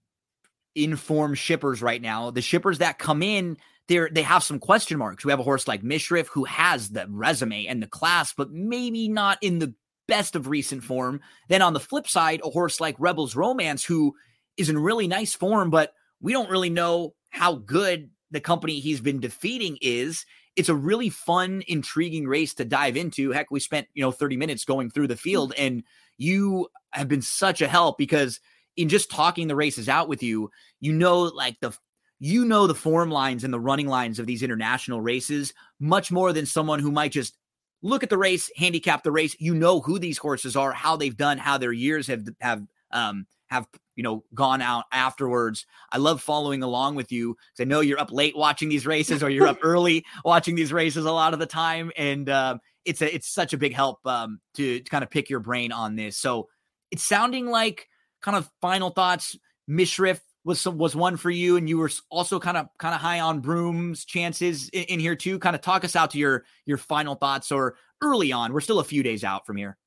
[0.76, 2.30] informed shippers right now.
[2.30, 5.26] The shippers that come in, they're they have some question marks.
[5.26, 9.08] We have a horse like Mishriff who has the resume and the class, but maybe
[9.08, 9.74] not in the
[10.08, 11.22] best of recent form.
[11.50, 14.16] Then on the flip side, a horse like Rebels Romance who
[14.56, 19.02] is in really nice form, but we don't really know how good the company he's
[19.02, 20.26] been defeating is.
[20.58, 23.32] It's a really fun, intriguing race to dive into.
[23.32, 25.84] Heck, we spent, you know, 30 minutes going through the field and
[26.18, 28.40] you have been such a help because
[28.76, 31.78] in just talking the races out with you, you know, like the
[32.20, 36.34] you know the form lines and the running lines of these international races much more
[36.34, 37.38] than someone who might just
[37.84, 39.36] look at the race, handicap the race.
[39.40, 43.28] You know who these horses are, how they've done, how their years have have um
[43.48, 43.68] have
[43.98, 45.66] you know gone out afterwards.
[45.92, 49.22] I love following along with you because I know you're up late watching these races
[49.22, 53.02] or you're up early watching these races a lot of the time, and um, it's
[53.02, 55.96] a it's such a big help um, to, to kind of pick your brain on
[55.96, 56.18] this.
[56.18, 56.48] So
[56.92, 57.90] it's sounding like
[58.22, 59.38] kind of final thoughts.
[59.70, 63.02] Mishriff was some, was one for you, and you were also kind of kind of
[63.02, 65.40] high on Broom's chances in, in here too.
[65.40, 68.54] Kind of talk us out to your your final thoughts or early on.
[68.54, 69.78] We're still a few days out from here.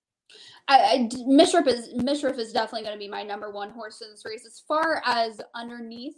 [0.68, 4.10] I, I Mishriff is Mishriff is definitely going to be my number one horse in
[4.10, 4.46] this race.
[4.46, 6.16] As far as underneath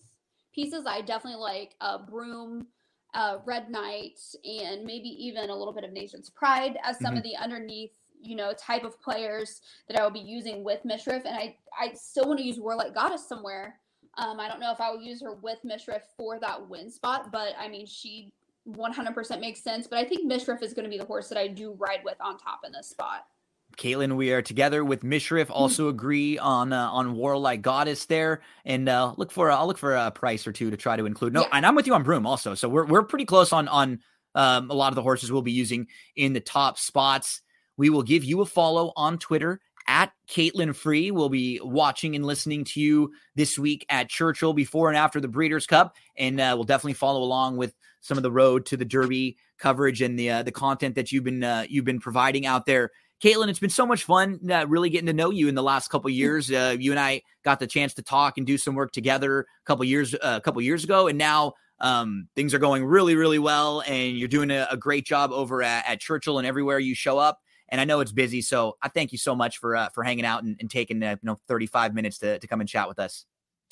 [0.54, 2.66] pieces, I definitely like uh, Broom,
[3.14, 7.22] uh, Red Knight, and maybe even a little bit of Nation's Pride as some of
[7.24, 11.24] the underneath, you know, type of players that I will be using with Mishriff.
[11.26, 13.76] And I I still want to use Warlike Goddess somewhere
[14.18, 17.32] Um, I don't know if I will use her with Mishriff for that win spot,
[17.32, 18.32] but I mean, she
[18.68, 19.88] 100% makes sense.
[19.88, 22.16] But I think Mishriff is going to be the horse that I do ride with
[22.20, 23.26] on top in this spot.
[23.76, 25.46] Caitlin, we are together with Mishriff.
[25.46, 25.52] Hmm.
[25.52, 29.94] Also agree on uh, on Warlike Goddess there, and uh, look for I'll look for
[29.94, 31.32] a price or two to try to include.
[31.32, 31.48] No, Yeah.
[31.52, 32.54] and I'm with you on Broom also.
[32.54, 34.00] So we're we're pretty close on on
[34.34, 35.86] um, a lot of the horses we'll be using
[36.16, 37.42] in the top spots.
[37.76, 41.10] We will give you a follow on Twitter at Caitlin Free.
[41.10, 45.28] We'll be watching and listening to you this week at Churchill before and after the
[45.28, 48.84] Breeders' Cup, and uh, we'll definitely follow along with some of the road to the
[48.84, 52.66] Derby coverage and the uh, the content that you've been uh, you've been providing out
[52.66, 52.90] there.
[53.22, 55.88] Caitlin, it's been so much fun uh, really getting to know you in the last
[55.88, 56.50] couple years.
[56.50, 59.44] Uh, you and I got the chance to talk and do some work together a
[59.64, 63.38] couple years uh, a couple years ago, and now um, things are going really, really
[63.38, 63.82] well.
[63.86, 67.18] And you're doing a, a great job over at, at Churchill and everywhere you show
[67.18, 67.38] up.
[67.68, 70.24] And I know it's busy, so I thank you so much for uh, for hanging
[70.24, 72.98] out and, and taking uh, you know 35 minutes to, to come and chat with
[72.98, 73.24] us.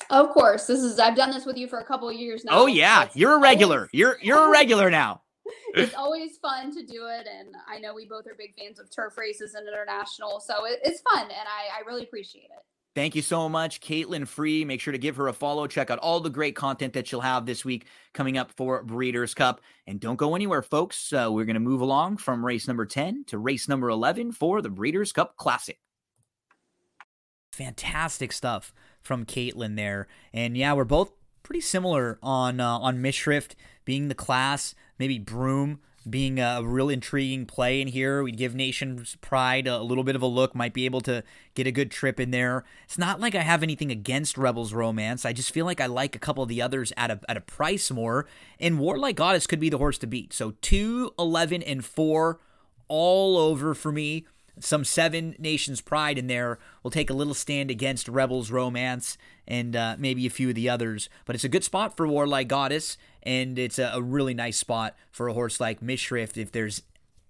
[0.09, 2.53] Of course, this is I've done this with you for a couple of years now.
[2.53, 3.89] Oh yeah, you're a regular.
[3.91, 5.21] You're you're a regular now.
[5.75, 8.89] it's always fun to do it, and I know we both are big fans of
[8.89, 12.63] turf races and international, so it, it's fun, and I, I really appreciate it.
[12.93, 14.65] Thank you so much, Caitlin Free.
[14.65, 15.65] Make sure to give her a follow.
[15.65, 19.33] Check out all the great content that she'll have this week coming up for Breeders'
[19.33, 19.61] Cup.
[19.87, 21.13] And don't go anywhere, folks.
[21.13, 24.61] Uh, we're going to move along from race number 10 to race number 11 for
[24.61, 25.79] the Breeders' Cup Classic.
[27.53, 30.09] Fantastic stuff from Caitlin there.
[30.33, 31.13] And yeah, we're both
[31.43, 33.51] pretty similar on uh, on Mishriff
[33.85, 38.21] being the class, maybe Broom being a real intriguing play in here.
[38.21, 41.23] We'd give Nation's Pride a little bit of a look, might be able to
[41.55, 42.63] get a good trip in there.
[42.85, 45.25] It's not like I have anything against Rebels Romance.
[45.25, 47.41] I just feel like I like a couple of the others at a, at a
[47.41, 48.27] price more.
[48.59, 50.33] And Warlike Goddess could be the horse to beat.
[50.33, 52.39] So 2, 11, and 4
[52.87, 54.25] all over for me.
[54.59, 59.17] Some seven nations pride in there will take a little stand against Rebels Romance
[59.47, 61.09] and uh, maybe a few of the others.
[61.25, 64.95] But it's a good spot for Warlike Goddess, and it's a, a really nice spot
[65.11, 66.37] for a horse like Mishriff.
[66.37, 66.83] If there's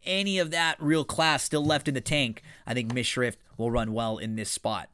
[0.03, 3.93] any of that real class still left in the tank, I think Mishriff will run
[3.93, 4.89] well in this spot.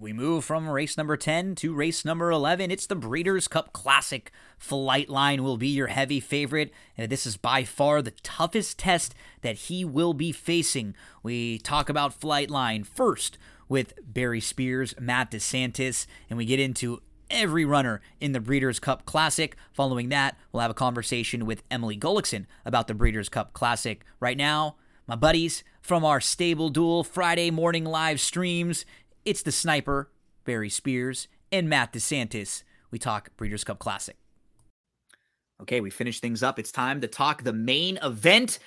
[0.00, 2.70] We move from race number 10 to race number 11.
[2.70, 4.32] It's the Breeders' Cup Classic.
[4.58, 9.56] Flightline will be your heavy favorite, and this is by far the toughest test that
[9.56, 10.94] he will be facing.
[11.22, 13.36] We talk about Flightline first
[13.68, 19.04] with Barry Spears, Matt DeSantis, and we get into every runner in the Breeders' Cup
[19.04, 19.54] Classic.
[19.70, 24.02] Following that, we'll have a conversation with Emily Gullickson about the Breeders' Cup Classic.
[24.18, 28.86] Right now, my buddies from our Stable Duel Friday morning live streams,
[29.24, 30.10] it's the sniper,
[30.44, 32.62] Barry Spears, and Matt DeSantis.
[32.90, 34.16] We talk Breeders' Cup Classic.
[35.62, 36.58] Okay, we finish things up.
[36.58, 38.58] It's time to talk the main event.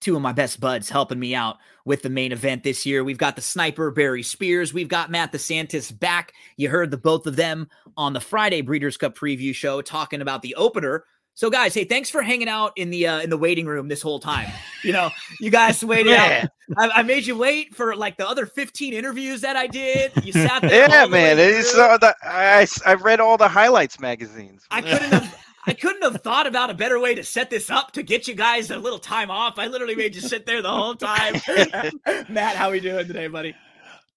[0.00, 3.04] Two of my best buds helping me out with the main event this year.
[3.04, 4.72] We've got the sniper, Barry Spears.
[4.72, 6.32] We've got Matt DeSantis back.
[6.56, 10.42] You heard the both of them on the Friday Breeders' Cup preview show talking about
[10.42, 11.04] the opener.
[11.40, 14.02] So, guys, hey, thanks for hanging out in the uh, in the waiting room this
[14.02, 14.46] whole time.
[14.84, 15.08] You know,
[15.40, 16.48] you guys waited Yeah.
[16.76, 16.90] out.
[16.92, 20.12] I, I made you wait for like the other 15 interviews that I did.
[20.22, 20.86] You sat there.
[20.90, 21.38] Yeah, man.
[21.38, 24.66] the, I I read all the highlights magazines.
[24.70, 25.34] I couldn't have.
[25.66, 28.34] I couldn't have thought about a better way to set this up to get you
[28.34, 29.58] guys a little time off.
[29.58, 31.40] I literally made you sit there the whole time.
[32.28, 33.54] Matt, how we doing today, buddy?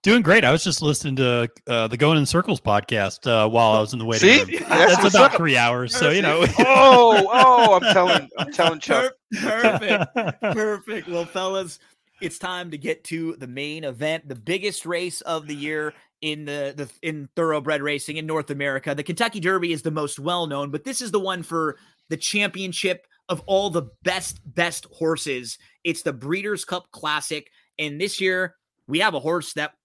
[0.04, 0.44] Doing great.
[0.44, 3.94] I was just listening to uh, the Going in Circles podcast uh, while I was
[3.94, 4.58] in the waiting See?
[4.58, 4.66] room.
[4.68, 5.38] That's That's about up.
[5.38, 5.96] three hours.
[5.96, 6.44] So, you know.
[6.60, 9.14] oh, oh, I'm telling, I'm telling Chuck.
[9.40, 10.14] Perfect.
[10.42, 11.08] Perfect.
[11.08, 11.80] Well, fellas,
[12.22, 16.44] it's time to get to the main event, the biggest race of the year in
[16.44, 18.94] the, the in thoroughbred racing in North America.
[18.94, 21.78] The Kentucky Derby is the most well known, but this is the one for
[22.10, 25.58] the championship of all the best best horses.
[25.86, 27.50] It's the Breeders' Cup Classic,
[27.80, 28.56] and this year
[28.86, 29.76] we have a horse that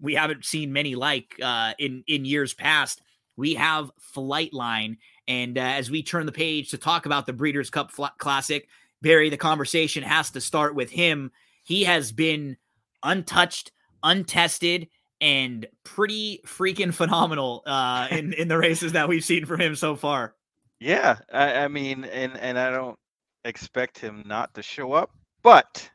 [0.00, 3.02] we haven't seen many like uh, in in years past.
[3.36, 7.70] We have Flightline, and uh, as we turn the page to talk about the Breeders'
[7.70, 8.68] Cup Fl- Classic,
[9.00, 11.32] Barry, the conversation has to start with him.
[11.64, 12.56] He has been
[13.02, 13.72] untouched,
[14.02, 14.88] untested,
[15.20, 19.96] and pretty freaking phenomenal uh, in in the races that we've seen from him so
[19.96, 20.34] far.
[20.80, 22.98] Yeah, I, I mean, and and I don't
[23.44, 25.10] expect him not to show up,
[25.42, 25.88] but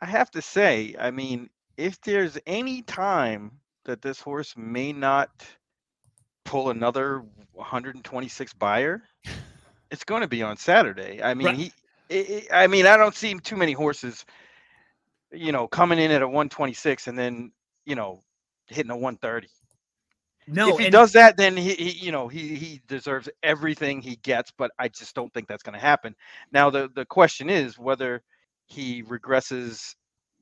[0.00, 1.48] I have to say, I mean,
[1.80, 3.52] if there's any time
[3.86, 5.30] that this horse may not
[6.44, 9.02] pull another 126 Beyer,
[9.90, 11.22] it's going to be on Saturday.
[11.22, 11.56] I mean, Right.
[11.56, 11.72] he,
[12.10, 14.26] i i mean, I don't see too many horses,
[15.32, 17.52] you know, coming in at a 126 and then,
[17.86, 18.22] you know,
[18.68, 19.48] hitting a 130
[20.46, 24.16] No, if he does that, then he, he you know, he he deserves everything he
[24.18, 24.52] gets.
[24.56, 26.16] But I just don't think that's going to happen.
[26.52, 28.22] Now the the question is whether
[28.66, 29.94] he regresses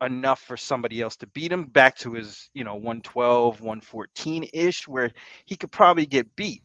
[0.02, 4.86] enough for somebody else to beat him back to his, you know, 112, 114 ish,
[4.88, 5.10] where
[5.46, 6.62] he could probably get beat.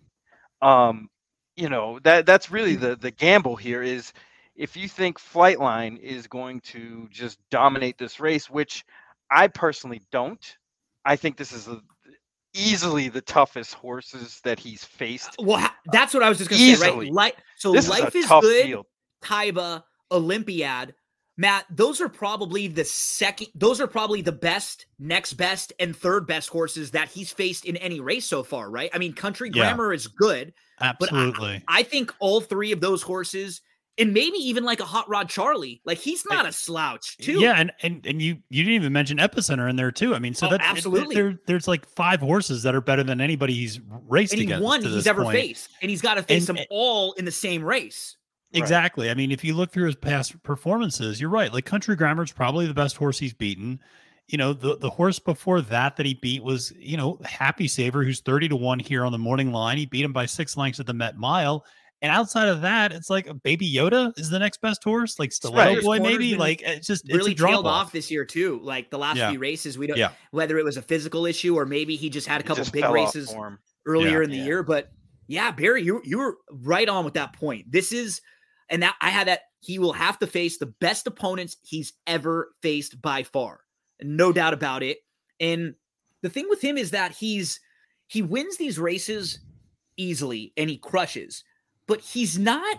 [0.61, 1.09] Um,
[1.55, 4.11] you know, that that's really the the gamble here is
[4.55, 8.83] if you think Flightline is going to just dominate this race, which
[9.29, 10.57] I personally don't.
[11.05, 11.81] I think this is a,
[12.53, 15.35] easily the toughest horses that he's faced.
[15.39, 17.11] Well, that's what I was just going to say, right?
[17.11, 18.65] Like, so This life is is good.
[18.65, 18.85] field.
[19.23, 20.93] Taiba, Olympiad,
[21.35, 26.27] Matt, those are probably the second, those are probably the best, next best, and third
[26.27, 28.91] best horses that he's faced in any race so far, right?
[28.93, 29.63] I mean, Country Yeah.
[29.73, 30.53] Grammar is good.
[30.79, 31.63] Absolutely.
[31.67, 33.61] I think all three of those horses,
[33.97, 37.39] and maybe even like a Hot Rod Charlie, like he's not a slouch, too.
[37.39, 40.15] Yeah, and, and and you you didn't even mention Epicenter in there too.
[40.15, 41.15] I mean, so Oh, that's it- absolutely.
[41.15, 44.81] There, there's like five horses that are better than anybody he's raced And against.
[44.83, 45.37] to he's ever point.
[45.37, 48.17] faced, and he's got to face And- them all in the same race.
[48.53, 48.61] Right.
[48.61, 49.09] Exactly.
[49.09, 51.51] I mean, if you look through his past performances, you're right.
[51.51, 53.79] Like Country Grammar's probably the best horse he's beaten.
[54.27, 58.03] You know, the the horse before that that he beat was, you know, Happy Saver,
[58.03, 59.77] who's 30 to 1 here on the morning line.
[59.77, 61.65] He beat him by six lengths at the Met Mile.
[62.01, 65.31] And outside of that, it's like a Baby Yoda is the next best horse, like
[65.31, 66.35] Stiletto His Boy, maybe.
[66.35, 67.91] Like it's just really it's a tailed off off.
[67.93, 68.59] this year too.
[68.61, 69.29] Like the last Yeah.
[69.29, 70.11] few races, we don't Yeah.
[70.31, 73.33] whether it was a physical issue or maybe he just had a couple big races
[73.85, 74.23] earlier Yeah.
[74.25, 74.43] in the Yeah.
[74.45, 74.63] year.
[74.63, 74.91] But
[75.27, 77.71] yeah, Barry, you you were right on with that point.
[77.71, 78.19] This is
[78.69, 82.53] and that I had that he will have to face the best opponents he's ever
[82.61, 83.61] faced by far.
[84.01, 84.99] No doubt about it.
[85.39, 85.75] And
[86.21, 87.59] the thing with him is that he's
[88.07, 89.39] he wins these races
[89.97, 91.43] easily and he crushes,
[91.87, 92.77] but he's not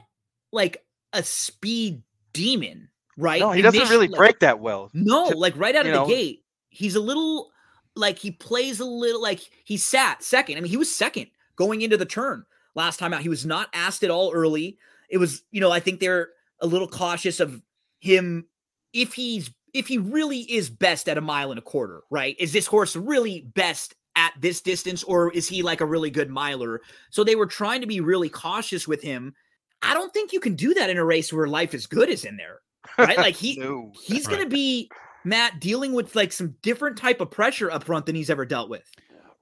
[0.52, 2.02] like a speed
[2.32, 3.40] demon, right?
[3.40, 4.90] No, he doesn't really like- break that well.
[4.92, 7.50] no, to- like right out of you the gate, he's a little
[7.96, 10.58] like he plays a little like he sat second.
[10.58, 12.44] I mean, he was second going into the turn
[12.74, 13.22] last time out.
[13.22, 14.78] He was not asked at all early.
[15.14, 16.30] It was, you know, I think they're
[16.60, 17.62] a little cautious of
[18.00, 18.46] him
[18.92, 22.34] if he's if he really is best at a mile and a quarter, right?
[22.40, 26.30] Is this horse really best at this distance or is he like a really good
[26.30, 26.80] miler?
[27.10, 29.34] So they were trying to be really cautious with him.
[29.82, 32.24] I don't think you can do that in a race where life is good is
[32.24, 32.58] in there.
[32.98, 33.16] Right?
[33.18, 33.92] Like he no.
[34.02, 34.34] he's Right.
[34.36, 34.90] going to be
[35.24, 38.68] Matt dealing with like some different type of pressure up front than he's ever dealt
[38.68, 38.84] with.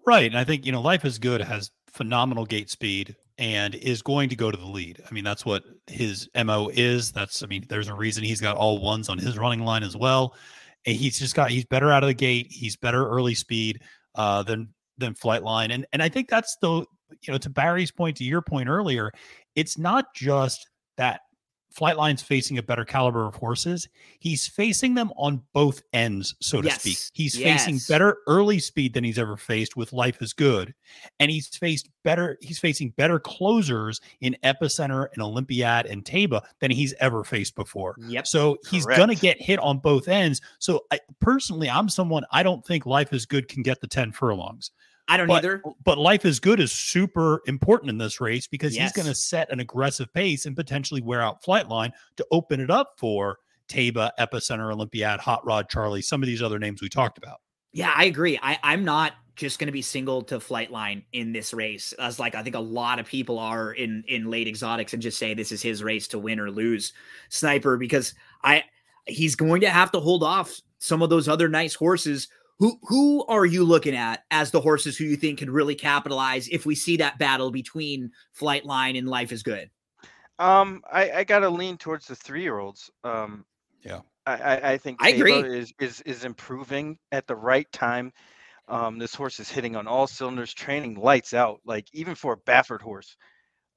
[0.06, 0.26] Right.
[0.26, 4.28] And I think, you know, Life is Good has phenomenal gate speed and is going
[4.28, 5.02] to go to the lead.
[5.08, 7.12] I mean, that's what his MO is.
[7.12, 9.96] That's, I mean, there's a reason he's got all ones on his running line as
[9.96, 10.34] well.
[10.86, 12.48] And he's just got, he's better out of the gate.
[12.50, 13.80] He's better early speed
[14.14, 14.68] uh, than,
[14.98, 15.72] than Flightline.
[15.72, 16.84] And, and I think that's the,
[17.22, 19.10] you know, to Barry's point, to your point earlier,
[19.54, 21.20] it's not just that
[21.72, 23.88] Flightline's facing a better caliber of horses.
[24.18, 26.92] He's facing them on both ends, so to speak.
[26.92, 30.74] Yes, He's facing better early speed than he's ever faced with Life is Good.
[31.18, 36.70] And he's faced better, he's facing better closers in Epicenter and Olympiad and Taiba than
[36.70, 37.96] he's ever faced before.
[38.06, 38.26] Yep.
[38.26, 40.40] So he's going to get hit on both ends.
[40.58, 44.12] So I, personally, I'm someone I don't think Life is Good can get the 10
[44.12, 44.70] furlongs.
[45.08, 45.62] I don't But, either.
[45.84, 49.50] but life is good is super important in this race because he's going to set
[49.50, 53.38] an aggressive pace and potentially wear out Flightline to open it up for
[53.68, 57.40] Taiba, Epicenter, Olympiad, Hot Rod, Charlie, some of these other names we talked about.
[57.72, 58.38] Yeah, I agree.
[58.42, 62.34] I, I'm not just going to be single to Flightline in this race, as like
[62.34, 65.52] I think a lot of people are in in late exotics, and just say this
[65.52, 66.92] is his race to win or lose.
[67.30, 68.14] Sniper, because
[68.44, 68.64] I
[69.06, 72.28] he's going to have to hold off some of those other nice horses.
[72.62, 76.46] Who who are you looking at as the horses who you think could really capitalize
[76.46, 79.68] if we see that battle between Flightline and Life is Good?
[80.38, 82.88] Um, I, I gotta lean towards the three year olds.
[83.02, 83.44] Um,
[83.82, 84.02] Yeah.
[84.26, 85.32] I, I, I think I agree.
[85.32, 88.12] Is is is improving at the right time.
[88.68, 91.58] Um, this horse is hitting on all cylinders, training lights out.
[91.64, 93.16] Like even for a Baffert horse,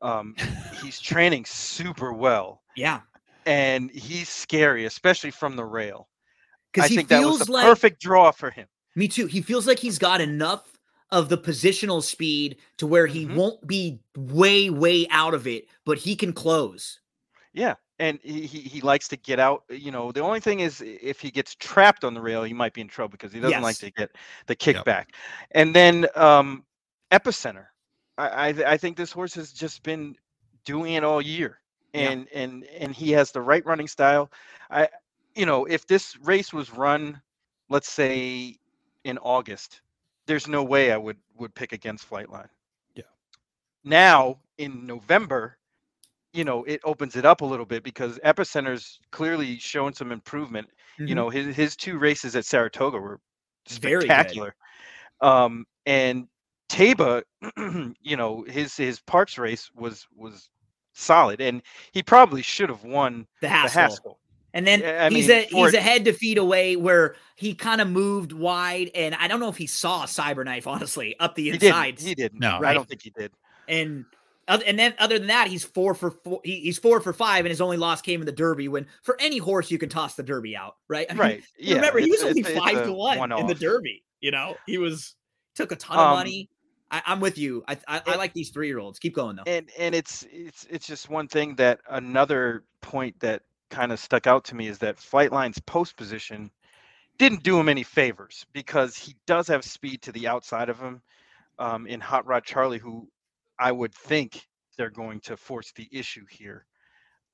[0.03, 0.36] um,
[0.80, 3.02] he's training super well, Yeah,
[3.48, 6.07] and he's scary, especially from the rail.
[6.07, 8.68] I because he think that was feels the like perfect draw for him.
[8.96, 9.28] Me too.
[9.28, 10.78] He feels like he's got enough
[11.12, 13.36] of the positional speed to where he Mhm.
[13.36, 17.00] won't be way, way out of it, but he can close.
[17.54, 19.64] Yeah, and he, he he likes to get out.
[19.70, 22.74] You know, the only thing is if he gets trapped on the rail, he might
[22.74, 24.12] be in trouble because he doesn't like to get
[24.48, 24.86] the Yep.
[24.86, 25.06] kickback.
[25.52, 26.66] And then um,
[27.12, 27.68] epicenter.
[28.18, 30.16] I, I I think this horse has just been
[30.66, 31.60] doing it all year,
[31.94, 32.10] Yeah.
[32.12, 34.32] and and and he has the right running style.
[34.70, 34.90] I,
[35.36, 37.22] you know, if this race was run,
[37.70, 38.58] let's say
[39.06, 39.84] in August,
[40.27, 42.49] there's no way I would would pick against Flightline.
[42.95, 43.06] Yeah.
[43.84, 45.57] Now in November,
[46.34, 50.69] you know, it opens it up a little bit because Epicenter's clearly shown some improvement.
[51.06, 51.15] You Mhm.
[51.15, 53.22] know, his his two races at Saratoga were
[53.68, 54.56] spectacular.
[55.22, 56.30] Um, and
[56.69, 57.23] Taiba,
[58.02, 60.49] you know, his his Parx race was was
[60.94, 61.64] solid, and
[61.94, 64.19] he probably should have won the the Haskell.
[64.56, 64.57] Haskell.
[64.57, 67.15] And then Yeah, I he's mean, a for he's a head to feet away where
[67.36, 71.36] he kind of moved wide, and I don't know if he saw Cyberknife honestly up
[71.36, 71.98] the He inside.
[71.98, 72.07] didn't.
[72.07, 72.40] He didn't.
[72.40, 73.32] No, I don't think he did.
[73.68, 74.06] and
[74.48, 76.40] and then other than that, he's four for four.
[76.44, 78.68] He's four for five, and his only loss came in the Derby.
[78.68, 81.07] When for any horse you can toss the Derby out, right?
[81.10, 81.44] I mean, Right.
[81.57, 81.76] Yeah.
[81.76, 83.56] remember he it's- was only it's- it's five a to one in the.
[83.56, 84.03] Derby.
[84.22, 85.15] You know, he was
[85.56, 86.49] took a ton of Um, money.
[86.91, 87.64] I, I'm with you.
[87.68, 88.99] I I, I like these three year olds.
[88.99, 89.44] Keep going though.
[89.48, 94.28] and and it's it's it's just one thing that another point that kind of stuck
[94.28, 96.52] out to me is that Flightline's post position
[97.18, 101.02] didn't do him any favors because he does have speed to the outside of him
[101.60, 103.08] um, in Hot Rod Charlie, who
[103.60, 104.48] I would think
[104.78, 106.66] they're going to force the issue here.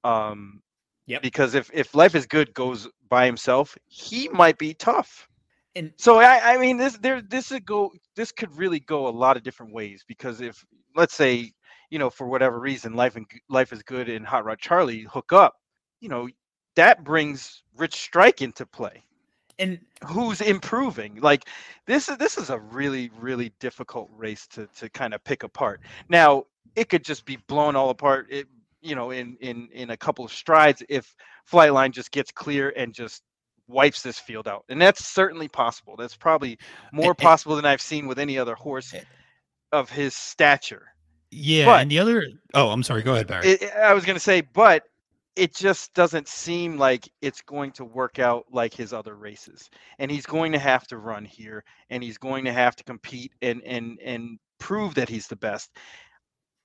[0.03, 0.62] Um,
[1.08, 1.22] Yep.
[1.24, 5.28] Because if if Life is Good goes by himself, he might be tough.
[5.76, 9.10] And- so I I mean this there this would go this could really go a
[9.10, 10.64] lot of different ways because if
[10.95, 11.52] let's say
[11.90, 15.34] you know for whatever reason Life and Life is Good and Hot Rod Charlie hook
[15.34, 15.56] up,
[16.02, 16.28] you know
[16.76, 19.03] that brings Rich Strike into play
[19.60, 21.19] And who's improving.
[21.22, 21.48] Like
[21.86, 25.82] this is this is a really really difficult race to to kind of pick apart.
[26.10, 26.45] Now
[26.76, 28.28] it could just be blown all apart.
[28.30, 28.48] It
[28.82, 31.15] you know in in in a couple of strides if
[31.49, 33.23] Flightline just gets clear and just
[33.68, 35.95] wipes this field out, and that's certainly possible.
[35.95, 36.57] That's probably
[36.91, 38.94] more possible than I've seen with any other horse
[39.72, 40.88] of his stature.
[41.32, 42.26] Yeah, But- and the other.
[42.53, 43.02] Oh, I'm sorry.
[43.03, 43.48] Go ahead, Barry.
[43.48, 44.84] It- I was going to say, but
[45.36, 49.70] it just doesn't seem like it's going to work out like his other races.
[49.99, 53.34] And he's going to have to run here, and he's going to have to compete
[53.41, 55.70] and and and prove that he's the best.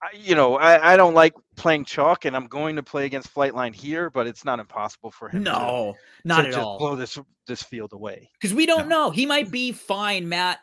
[0.02, 3.34] I, you know, I, I don't like playing chalk, and I'm going to play against
[3.34, 5.42] Flightline here, but it's not impossible for him.
[5.42, 6.78] no, to, not at just all.
[6.78, 8.30] blow this this field away.
[8.40, 9.06] Because we don't No.
[9.06, 9.10] know.
[9.10, 10.58] He might be fine, Matt,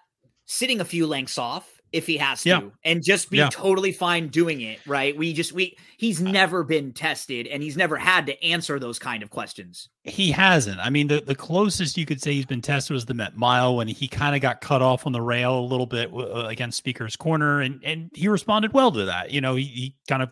[0.46, 2.62] sitting a few lengths off if he has to, Yeah.
[2.84, 3.50] and just be Yeah.
[3.50, 4.80] totally fine doing it.
[4.86, 5.16] Right?
[5.16, 9.24] We just we he's never been tested, and he's never had to answer those kind
[9.24, 9.88] of questions.
[10.04, 10.80] He hasn't.
[10.80, 13.76] I mean, the, the closest you could say he's been tested was the Met Mile
[13.78, 16.78] when he kind of got cut off on the rail a little bit uh, against
[16.78, 19.32] Speaker's Corner, and and he responded well to that.
[19.32, 20.32] You know, he, he kind of,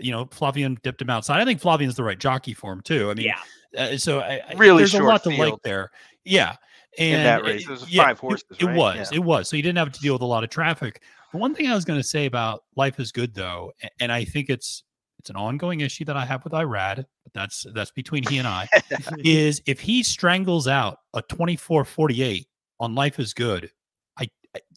[0.00, 1.40] you know, Flavien dipped him outside.
[1.40, 3.10] I think Flavien's the right jockey for him too.
[3.10, 5.90] I mean, yeah, uh, so I, I- Really there's a short lot to like there.
[6.24, 6.56] Yeah.
[6.98, 7.62] And In that race.
[7.62, 8.76] It was five horses, It, it right?
[8.76, 9.10] was.
[9.12, 9.16] Yeah.
[9.16, 9.48] It was.
[9.48, 11.02] So you didn't have to deal with a lot of traffic.
[11.32, 14.24] But one thing I was going to say about life is good though, and I
[14.24, 14.82] think it's
[15.18, 18.46] it's an ongoing issue that I have with Irad, but that's that's between he and
[18.46, 18.68] I,
[19.18, 22.46] is if he strangles out a 24-48
[22.80, 23.70] on life is good,
[24.18, 24.28] I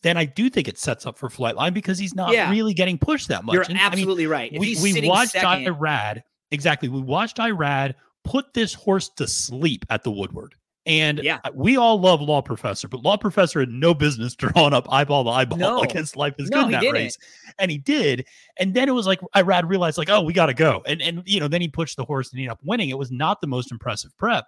[0.03, 2.49] then I do think it sets up for Flightline because he's not Yeah.
[2.51, 3.53] really getting pushed that much.
[3.53, 4.51] you're And, I mean, absolutely right.
[4.51, 6.89] If we, we watched second, Irad exactly.
[6.89, 7.93] We watched Irad
[8.23, 10.55] put this horse to sleep at the Woodward.
[10.85, 11.39] And Yeah.
[11.53, 15.29] we all love Law Professor, but Law Professor had no business drawing up eyeball to
[15.29, 15.83] eyeball No.
[15.83, 16.93] against Life is No, Good in that didn't.
[16.95, 17.17] race.
[17.59, 18.25] And he did.
[18.57, 20.81] And then it was like Irad realized, like, oh, we got to go.
[20.87, 22.89] And and you know, then he pushed the horse and he ended up winning.
[22.89, 24.45] It was not the most impressive prep.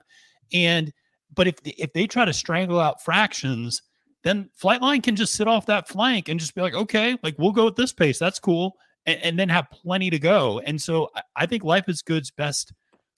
[0.53, 0.91] And
[1.35, 3.81] but if if they try to strangle out fractions,
[4.23, 7.51] then Flightline can just sit off that flank and just be like, okay, like we'll
[7.51, 8.17] go at this pace.
[8.19, 8.75] That's cool.
[9.05, 10.59] And, and then have plenty to go.
[10.59, 12.71] And so I, I think Life is Good's best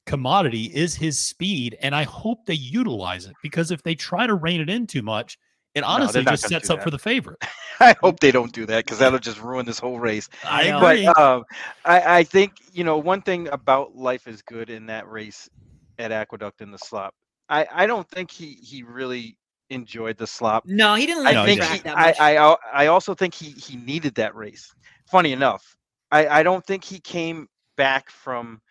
[0.05, 1.77] commodity is his speed.
[1.81, 5.01] And I hope they utilize it because if they try to rein it in too
[5.01, 5.37] much,
[5.75, 7.43] it honestly not just sets do up for the favorite.
[7.79, 10.29] I hope they don't do that because that'll just ruin this whole race.
[10.43, 10.77] I know.
[10.77, 11.05] agree.
[11.05, 11.43] But um,
[11.83, 15.49] I, I think you know one thing about life is good in that race
[15.97, 17.15] at Aqueduct in the slop.
[17.49, 19.37] I, I don't think he he really
[19.69, 20.63] enjoyed the slop.
[20.67, 22.19] no, he didn't I like No, the he think he, that I, much.
[22.19, 24.71] I al- I also think he he needed that race.
[25.07, 25.75] Funny enough,
[26.11, 27.47] I, I don't think he came
[27.77, 28.61] back from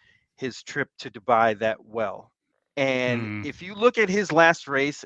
[0.42, 2.32] his trip to Dubai that well.
[2.76, 3.46] And Mm.
[3.46, 5.04] if you look at his last race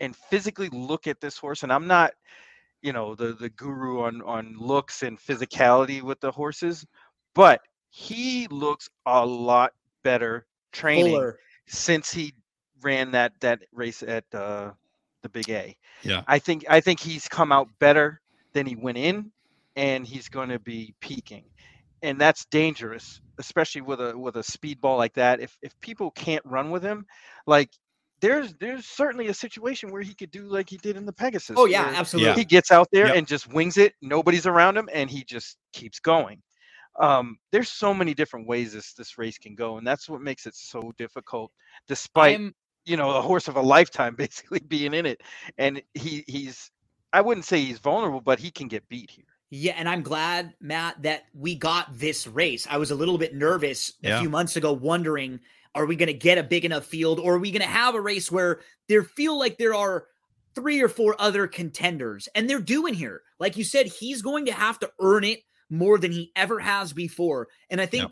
[0.00, 2.12] and physically look at this horse, and I'm not,
[2.82, 6.86] you know, the the guru on on looks and physicality with the horses,
[7.34, 7.60] but
[7.90, 9.72] he looks a lot
[10.02, 11.38] better training Fuller.
[11.66, 12.34] since he
[12.82, 14.72] ran that that race at uh,
[15.22, 15.76] the Big A.
[16.02, 16.22] Yeah.
[16.26, 18.20] I think I think he's come out better
[18.52, 19.32] than he went in,
[19.76, 21.44] and he's going to be peaking,
[22.06, 25.40] and that's dangerous, especially with a with a speed ball like that.
[25.40, 27.04] If if people can't run with him,
[27.46, 27.70] like
[28.20, 31.56] there's there's certainly a situation where he could do like he did in the Pegasus.
[31.58, 32.34] Oh yeah, absolutely.
[32.34, 33.16] he gets out there Yep.
[33.16, 33.94] and just wings it.
[34.00, 36.40] Nobody's around him, and he just keeps going.
[36.98, 40.46] Um, there's so many different ways this this race can go, and that's what makes
[40.46, 41.52] it so difficult.
[41.88, 42.54] Despite I'm
[42.84, 45.20] you know a horse of a lifetime basically being in it,
[45.58, 46.70] and he he's
[47.12, 49.24] I wouldn't say he's vulnerable, but he can get beat here.
[49.50, 52.66] Yeah, and I'm glad, Matt, that we got this race.
[52.68, 54.20] I was a little bit nervous a Yeah.
[54.20, 55.40] few months ago, wondering,
[55.74, 57.94] are we going to get a big enough field, or are we going to have
[57.94, 60.06] a race where there feel like there are
[60.54, 63.22] three or four other contenders, and they're doing here.
[63.38, 66.92] Like you said, he's going to have to earn it more than he ever has
[66.92, 67.48] before.
[67.68, 68.10] And I think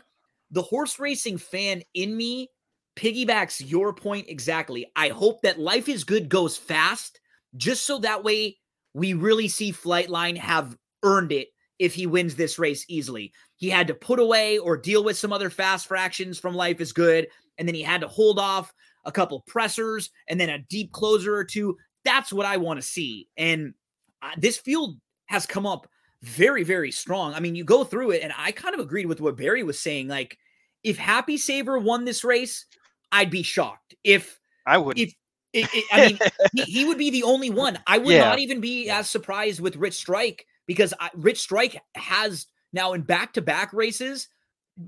[0.51, 2.49] the horse racing fan in me
[2.95, 4.85] piggybacks your point exactly.
[4.95, 7.19] I hope that Life is Good goes fast,
[7.57, 8.57] just so that way
[8.93, 11.49] we really see Flightline have earned it
[11.79, 13.31] if he wins this race easily.
[13.55, 16.91] He had to put away or deal with some other fast fractions from Life is
[16.91, 17.27] Good,
[17.57, 18.73] and then he had to hold off
[19.05, 21.77] a couple pressers and then a deep closer or two.
[22.03, 23.29] That's what I want to see.
[23.37, 23.73] And
[24.21, 25.87] uh, this field has come up
[26.21, 27.33] very, very strong.
[27.33, 29.79] I mean, you go through it, and I kind of agreed with what Barry was
[29.79, 30.07] saying.
[30.07, 30.37] Like,
[30.83, 32.65] if Happy Saver won this race,
[33.11, 33.95] I'd be shocked.
[34.03, 34.97] If I would.
[34.97, 35.13] If
[35.53, 36.19] it, it, I mean,
[36.53, 37.79] he, he, would be the only one.
[37.87, 38.25] I would Yeah.
[38.25, 43.01] not even be as surprised with Rich Strike because I, Rich Strike has now in
[43.01, 44.27] back-to-back races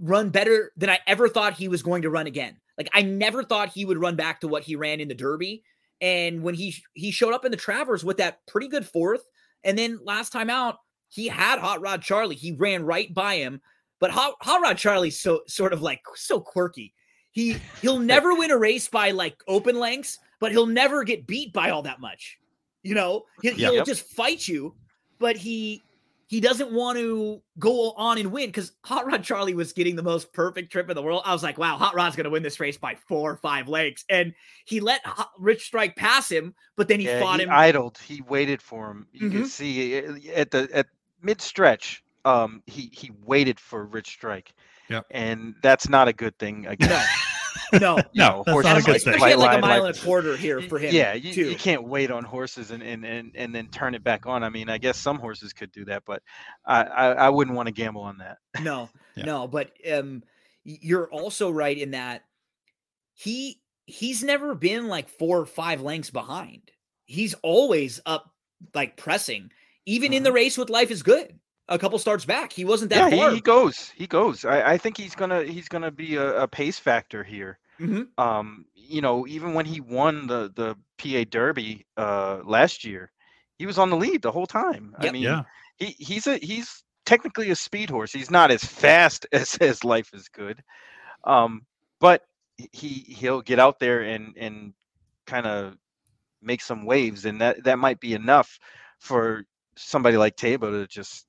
[0.02, 2.58] run better than I ever thought he was going to run again.
[2.78, 5.64] Like I never thought he would run back to what he ran in the Derby.
[6.02, 9.24] And when he he showed up in the Travers with that pretty good fourth,
[9.64, 10.78] and then last time out
[11.10, 12.36] he had Hot Rod Charlie.
[12.36, 13.62] He ran right by him,
[14.00, 16.94] but Hot, Hot Rod Charlie's so sort of like so quirky.
[17.32, 21.54] He he'll never win a race by like open lengths, but he'll never get beat
[21.54, 22.38] by all that much.
[22.84, 23.70] You know, he, Yeah.
[23.70, 23.86] will Yep.
[23.86, 24.76] just fight you,
[25.20, 25.84] but he
[26.30, 30.04] he doesn't want to go on and win because Hot Rod Charlie was getting the
[30.04, 31.22] most perfect trip in the world.
[31.24, 33.70] I was like, wow, Hot Rod's going to win this race by four or five
[33.70, 34.04] legs.
[34.10, 34.34] And
[34.66, 37.50] he let Hot, Rich Strike pass him, but then he yeah, fought he him.
[37.50, 37.98] idled.
[38.00, 39.08] He waited for him.
[39.14, 39.32] You Mhm.
[39.32, 40.88] can see uh, at the at
[41.22, 42.04] mid stretch.
[42.26, 44.54] Um, he he waited for Rich Strike.
[44.90, 45.06] Yep.
[45.12, 46.66] And that's not a good thing.
[46.68, 47.06] Again.
[47.80, 47.98] no, no.
[48.14, 49.14] you know, that's not a like good thing.
[49.16, 50.94] Especially like a mile like- and a quarter here for him.
[50.94, 51.50] Yeah, you, too.
[51.50, 54.44] you can't wait on horses and, and, and, and then turn it back on.
[54.44, 56.22] I mean, I guess some horses could do that, but
[56.66, 58.38] I, I, I wouldn't want to gamble on that.
[58.62, 59.26] No, Yeah.
[59.26, 60.24] no, but um
[60.64, 62.24] you're also right in that
[63.14, 66.72] he he's never been like four or five lengths behind.
[67.06, 68.32] He's always up
[68.74, 69.52] like pressing.
[69.86, 71.40] Even in the race with life is good.
[71.70, 72.54] A couple starts back.
[72.54, 73.16] He wasn't that Mm-hmm.
[73.20, 73.92] yeah, he, he goes.
[73.96, 74.46] He goes.
[74.46, 77.60] I, I think he's gonna he's gonna be a, a pace factor here.
[77.80, 78.08] Mhm.
[78.18, 83.12] Um, you know, even when he won the the PA Derby uh last year,
[83.58, 84.96] he was on the lead the whole time.
[84.98, 85.44] I mean, Yeah.
[85.78, 88.12] he he's a he's technically a speed horse.
[88.14, 90.64] He's not as fast as his life is good,
[91.26, 91.66] um,
[92.00, 92.24] but
[92.72, 94.74] he he'll get out there and and
[95.26, 95.76] kind of
[96.42, 98.58] make some waves, and that that might be enough
[99.00, 99.44] for
[99.76, 101.27] somebody like Taiba to just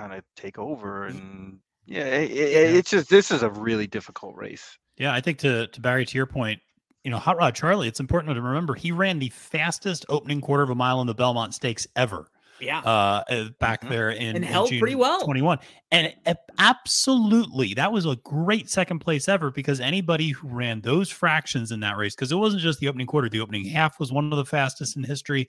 [0.00, 1.04] kind of take over.
[1.04, 4.78] And yeah, it, it, it's just this is a really difficult race.
[4.96, 6.60] Yeah, I think to to Barry, to your point,
[7.04, 7.88] you know, Hot Rod Charlie.
[7.88, 11.14] It's important to remember he ran the fastest opening quarter of a mile in the
[11.14, 12.28] Belmont Stakes ever.
[12.60, 12.80] yeah.
[12.80, 13.88] uh, uh, back Mhm.
[13.88, 15.22] there in, And in held pretty well.
[15.24, 15.60] 21
[15.92, 21.08] and a- absolutely that was a great second place ever because anybody who ran those
[21.08, 24.12] fractions in that race because it wasn't just the opening quarter the opening half was
[24.12, 25.48] one of the fastest in history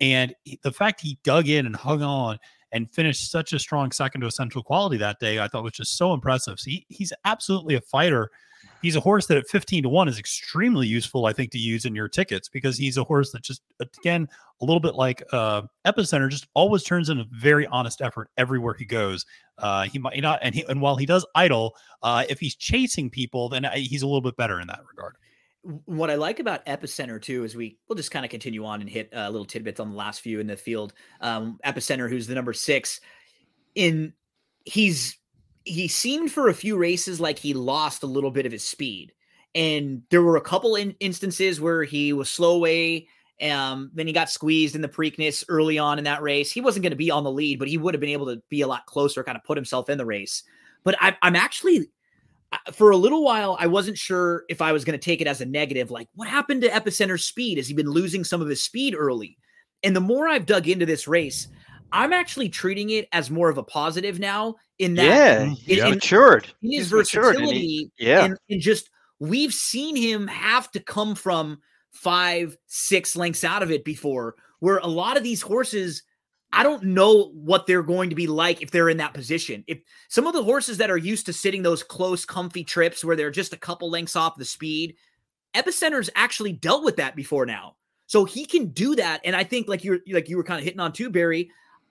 [0.00, 2.38] and he- the fact he dug in and hung on
[2.76, 5.96] and finished such a strong second to essential quality that day i thought was just
[5.96, 6.60] so impressive.
[6.60, 8.30] So he, he's absolutely a fighter.
[8.82, 11.84] He's a horse that at 15 to 1 is extremely useful i think to use
[11.84, 14.28] in your tickets because he's a horse that just again
[14.60, 18.74] a little bit like uh epicenter just always turns in a very honest effort everywhere
[18.74, 19.24] he goes.
[19.58, 23.08] Uh he might not and he and while he does idle uh if he's chasing
[23.08, 25.16] people then he's a little bit better in that regard
[25.84, 28.88] what I like about Epicenter too is we we'll just kind of continue on and
[28.88, 30.92] hit uh, little tidbits on the last few in the field.
[31.20, 33.00] Um, Epicenter, who's the number six,
[33.74, 34.12] in
[34.64, 35.18] he's
[35.64, 39.12] he seemed for a few races like he lost a little bit of his speed,
[39.54, 43.08] and there were a couple in, instances where he was slow away.
[43.42, 46.50] Um, then he got squeezed in the Preakness early on in that race.
[46.50, 48.40] He wasn't going to be on the lead, but he would have been able to
[48.48, 50.42] be a lot closer, kind of put himself in the race.
[50.84, 51.90] But I, I'm actually
[52.72, 55.40] for a little while, I wasn't sure if I was going to take it as
[55.40, 55.90] a negative.
[55.90, 57.58] Like, what happened to Epicenter's speed?
[57.58, 59.36] Has he been losing some of his speed early?
[59.82, 61.48] And the more I've dug into this race,
[61.92, 64.56] I'm actually treating it as more of a positive now.
[64.78, 65.56] In that, Yeah, Mhm.
[65.58, 66.48] he's in- matured.
[66.62, 68.24] in his He's matured, and he- versatility, yeah.
[68.24, 68.90] and, and just
[69.20, 71.58] we've seen him have to come from
[71.92, 76.02] five, six lengths out of it before, where a lot of these horses,
[76.52, 79.64] I don't know what they're going to be like if they're in that position.
[79.66, 83.16] If some of the horses that are used to sitting those close, comfy trips where
[83.16, 84.96] they're just a couple lengths off the speed,
[85.54, 87.76] Epicenter's actually dealt with that before now.
[88.06, 89.20] So he can do that.
[89.24, 91.50] And I think like you're like you were kind of hitting on too, Barry.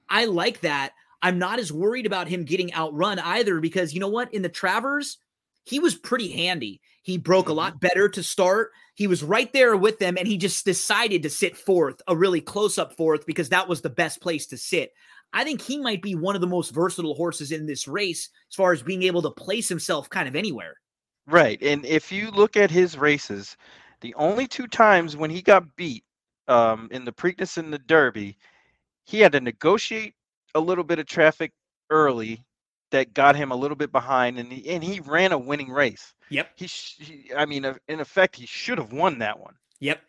[0.09, 0.93] I like that.
[1.21, 4.33] I'm not as worried about him getting outrun either because you know what?
[4.33, 5.17] In the Travers,
[5.63, 6.81] he was pretty handy.
[7.05, 8.71] He broke a lot better to start.
[8.95, 12.41] He was right there with them and he just decided to sit fourth, a really
[12.41, 14.91] close up fourth, because that was the best place to sit.
[15.31, 18.55] I think he might be one of the most versatile horses in this race as
[18.55, 20.77] far as being able to place himself kind of anywhere.
[21.27, 21.61] Right.
[21.61, 23.55] And if you look at his races,
[24.01, 26.03] the only two times when he got beat
[26.47, 28.35] um, in the Preakness and the Derby,
[29.03, 30.15] he had to negotiate
[30.55, 31.51] a little bit of traffic
[31.91, 32.44] early
[32.95, 36.13] that got him a little bit behind, and he, and he ran a winning race.
[36.29, 36.49] Yep.
[36.55, 39.53] He, sh- he I mean, uh, in effect, he should have won that one.
[39.81, 40.01] Yep.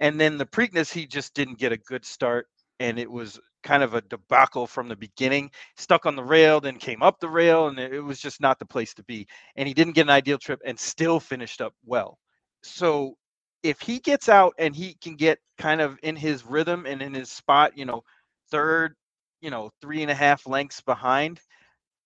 [0.00, 2.48] And then the Preakness, he just didn't get a good start,
[2.80, 5.52] and it was kind of a debacle from the beginning.
[5.76, 8.58] Stuck on the rail, then came up the rail, and it, it was just not
[8.58, 9.26] the place to be.
[9.54, 12.18] And he didn't get an ideal trip, and still finished up well.
[12.64, 13.16] So
[13.62, 17.14] if he gets out and he can get kind of in his rhythm and in
[17.14, 18.02] his spot, you know,
[18.50, 18.96] third,
[19.40, 21.40] you know, three and a half lengths behind,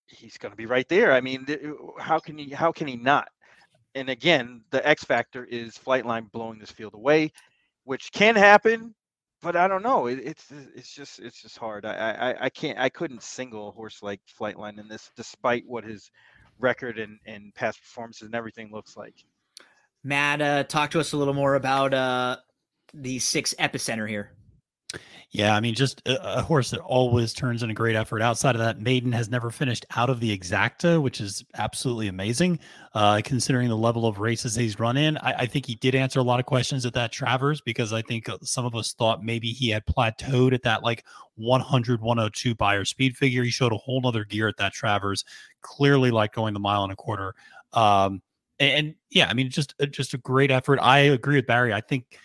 [0.08, 1.12] he's going to be right there.
[1.12, 1.46] I mean,
[1.98, 2.50] how can he?
[2.50, 3.28] How can he not?
[3.94, 7.32] And again, the X factor is Flightline blowing this field away,
[7.84, 8.94] which can happen,
[9.40, 10.06] but I don't know.
[10.06, 11.84] It, it's it's just it's just hard.
[11.86, 15.84] I, I I can't I couldn't single a horse like Flightline in this, despite what
[15.84, 16.10] his
[16.58, 19.14] record and and past performances and everything looks like.
[20.04, 22.36] Matt, uh, talk to us a little more about uh,
[22.94, 24.35] the six epicenter here.
[25.30, 28.22] Yeah, I mean, just a, a, horse that always turns in a great effort.
[28.22, 32.60] Outside of that, Maiden has never finished out of the exacta, which is absolutely amazing,
[32.94, 35.18] uh, considering the level of races he's run in.
[35.18, 38.02] I, I, think he did answer a lot of questions at that Travers because I
[38.02, 41.04] think uh, some of us thought maybe he had plateaued at that like
[41.34, 43.42] 100, 102 Beyer speed figure.
[43.42, 45.24] He showed a whole nother gear at that Travers,
[45.60, 47.34] clearly like going the mile and a quarter.
[47.72, 48.22] Um,
[48.58, 50.78] and, and yeah, I mean, just uh, just a great effort.
[50.80, 51.74] I agree with Barry.
[51.74, 52.16] I think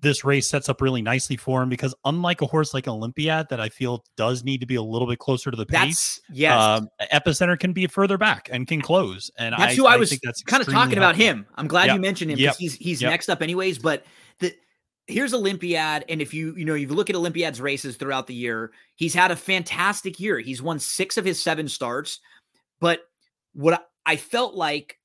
[0.00, 3.60] this race sets up really nicely for him because unlike a horse like Olympiad that
[3.60, 6.88] I feel does need to be a little bit closer to the pace, yes, um,
[7.12, 9.30] Epicenter can be further back and can close.
[9.38, 11.46] And that's I, who I, I was kind of talking about him.
[11.56, 11.96] I'm glad yep.
[11.96, 12.70] you mentioned him because Yep.
[12.70, 13.10] he's he's Yep.
[13.10, 13.78] next up anyways.
[13.78, 14.04] But
[14.38, 14.54] the
[15.06, 18.70] here's Olympiad, and if you you know you look at Olympiad's races throughout the year,
[18.96, 20.38] he's had a fantastic year.
[20.38, 22.20] He's won six of his seven starts.
[22.80, 23.00] But
[23.54, 24.97] what I felt like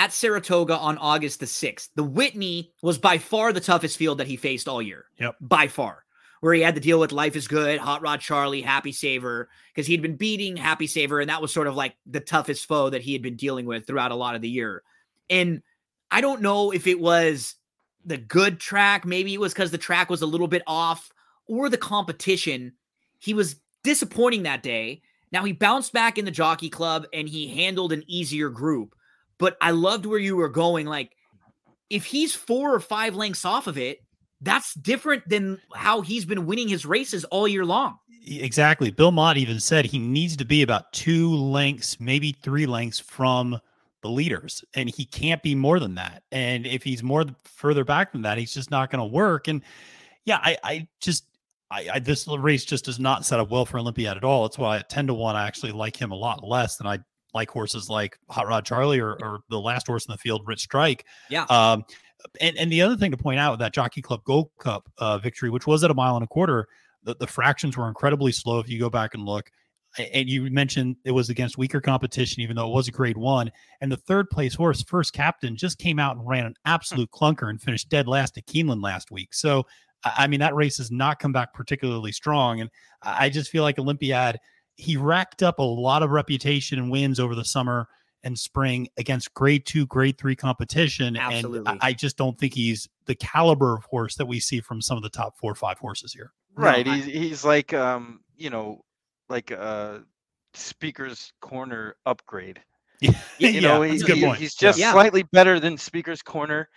[0.00, 4.26] at Saratoga on August the 6th, the Whitney was by far the toughest field that
[4.26, 5.04] he faced all year.
[5.18, 5.36] Yep.
[5.42, 6.06] By far.
[6.40, 9.86] Where he had to deal with Life is Good, Hot Rod Charlie, Happy Saver, because
[9.86, 13.02] he'd been beating Happy Saver, and that was sort of like the toughest foe that
[13.02, 14.82] he had been dealing with throughout a lot of the year.
[15.28, 15.60] And
[16.10, 17.56] I don't know if it was
[18.02, 21.12] the good track, maybe it was because the track was a little bit off,
[21.46, 22.72] or the competition.
[23.18, 25.02] He was disappointing that day.
[25.30, 28.94] Now he bounced back in the jockey club and he handled an easier group.
[29.40, 30.86] But I loved where you were going.
[30.86, 31.16] Like,
[31.88, 33.98] if he's four or five lengths off of it,
[34.40, 37.98] that's different than how he's been winning his races all year long.
[38.26, 38.90] Exactly.
[38.90, 43.58] Bill Mott even said he needs to be about two lengths, maybe three lengths from
[44.02, 46.22] the leaders, and he can't be more than that.
[46.30, 49.48] And if he's more further back than that, he's just not going to work.
[49.48, 49.62] And
[50.24, 51.24] yeah, I, I just,
[51.70, 54.42] I, I, this race just does not set up well for Olympiad at all.
[54.42, 56.98] That's why at 10 to 1, I actually like him a lot less than I
[57.34, 60.60] like horses like Hot Rod Charlie or, or the last horse in the field, Rich
[60.60, 61.04] Strike.
[61.28, 61.44] Yeah.
[61.44, 61.84] Um,
[62.40, 65.18] and, and the other thing to point out with that Jockey Club Gold Cup uh,
[65.18, 66.66] victory, which was at a mile and a quarter,
[67.02, 69.50] the, the fractions were incredibly slow if you go back and look.
[69.98, 73.50] And you mentioned it was against weaker competition, even though it was a grade one.
[73.80, 77.50] And the third place horse, first captain, just came out and ran an absolute clunker
[77.50, 79.34] and finished dead last at Keeneland last week.
[79.34, 79.66] So,
[80.04, 82.60] I mean, that race has not come back particularly strong.
[82.60, 82.70] And
[83.02, 84.38] I just feel like Olympiad,
[84.80, 87.88] he racked up a lot of reputation and wins over the summer
[88.22, 91.16] and spring against grade two, grade three competition.
[91.16, 91.70] Absolutely.
[91.70, 94.82] And I, I just don't think he's the caliber of horse that we see from
[94.82, 96.32] some of the top four or five horses here.
[96.56, 96.86] No, Right.
[96.86, 98.84] I- he's he's like um, you know,
[99.28, 100.02] like a
[100.54, 102.60] speaker's corner upgrade.
[103.02, 104.92] Yeah, You yeah, know, that's he- good he- he's just Yeah.
[104.92, 106.68] slightly better than speaker's corner.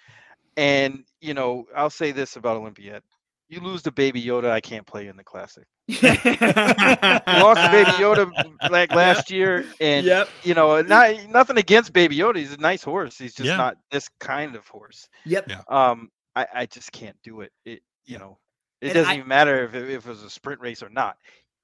[0.56, 3.04] And you know, I'll say this about Olympiad.
[3.54, 5.66] You lose the Baby Yoda, I can't play in the classic.
[5.90, 8.32] Lost to Baby Yoda
[8.72, 10.30] like last year, and Yep.
[10.44, 12.38] you know, not nothing against Baby Yoda.
[12.38, 13.18] He's a nice horse.
[13.18, 13.58] He's just Yeah.
[13.58, 15.08] not this kind of horse.
[15.26, 15.50] Yep.
[15.50, 15.62] Yeah.
[15.68, 17.52] Um, I, I just can't do it.
[17.66, 18.40] It you know,
[18.82, 20.90] it And doesn't I- even matter if it, if it was a sprint race or
[20.90, 21.18] not.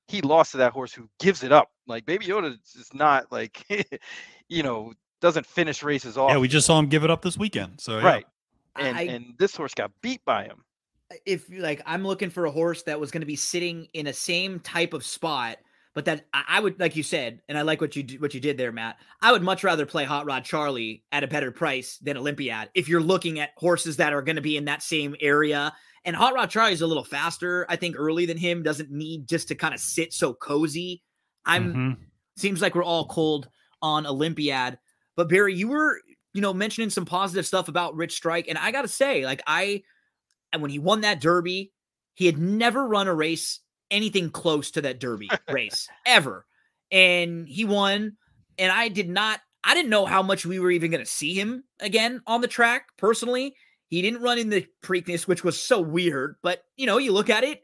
[0.07, 1.69] He lost to that horse who gives it up.
[1.87, 3.63] Like Baby Yoda is not like,
[4.49, 6.31] you know, doesn't finish races off.
[6.31, 7.79] Yeah, we just saw him give it up this weekend.
[7.81, 8.05] So yeah.
[8.05, 8.25] right.
[8.75, 10.63] And I- and this horse got beat by him.
[11.25, 14.13] If like I'm looking for a horse that was going to be sitting in a
[14.13, 15.57] same type of spot,
[15.95, 18.57] but that I, would like you said, and I like what you what you did
[18.57, 18.97] there, Matt.
[19.21, 22.69] I would much rather play Hot Rod Charlie at a better price than Olympiad.
[22.75, 25.73] If you're looking at horses that are going to be in that same area,
[26.05, 28.63] and Hot Rod Charlie is a little faster, I think, early than him.
[28.63, 31.03] Doesn't need just to kind of sit so cozy.
[31.45, 31.97] I'm Mhm.
[32.37, 33.49] seems like we're all cold
[33.81, 34.77] on Olympiad.
[35.15, 35.99] But Barry, you were,
[36.33, 38.47] you know, mentioning some positive stuff about Rich Strike.
[38.47, 39.83] And I gotta say, like, I
[40.51, 41.71] and when he won that derby,
[42.13, 43.59] he had never run a race
[43.91, 46.45] anything close to that derby race ever.
[46.91, 48.17] And he won.
[48.57, 51.63] And I did not, I didn't know how much we were even gonna see him
[51.79, 53.55] again on the track personally.
[53.87, 56.35] He didn't run in the Preakness, which was so weird.
[56.43, 57.63] But you know, you look at it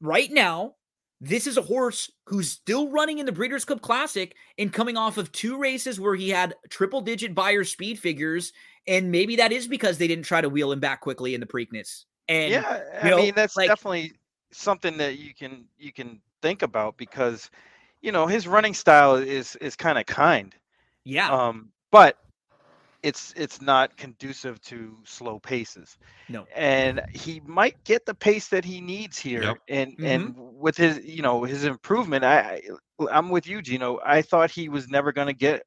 [0.00, 0.74] right now,
[1.20, 5.18] this is a horse who's still running in the Breeders' Cup Classic and coming off
[5.18, 8.52] of two races where he had triple digit Beyer speed figures.
[8.88, 11.46] And maybe that is because they didn't try to wheel him back quickly in the
[11.46, 12.04] Preakness.
[12.28, 14.12] And yeah, I you know, mean that's like- definitely
[14.52, 17.50] something that you can you can think about because
[18.02, 20.54] you know his running style is is kind of kind.
[21.04, 22.16] yeah, Um, but
[23.02, 25.98] it's it's not conducive to slow paces.
[26.28, 26.46] no.
[26.56, 29.58] and he might get the pace that he needs here Yep.
[29.68, 30.04] and Mm-hmm.
[30.04, 32.60] and with his you know his improvement i
[33.10, 35.62] i'm with you gino i thought he was never going to get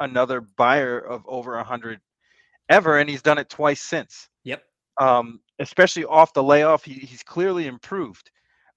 [0.00, 2.00] another Beyer of over 100
[2.68, 4.62] ever and he's done it twice since Yep.
[5.00, 8.30] um especially off the layoff he, he's clearly improved.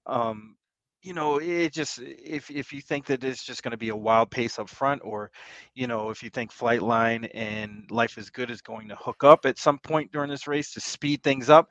[0.06, 0.56] Um
[1.04, 3.96] you know it just if if you think that it's just going to be a
[3.96, 5.30] wild pace up front or
[5.74, 9.44] you know if you think flightline and life is good is going to hook up
[9.44, 11.68] at some point during this race to speed things up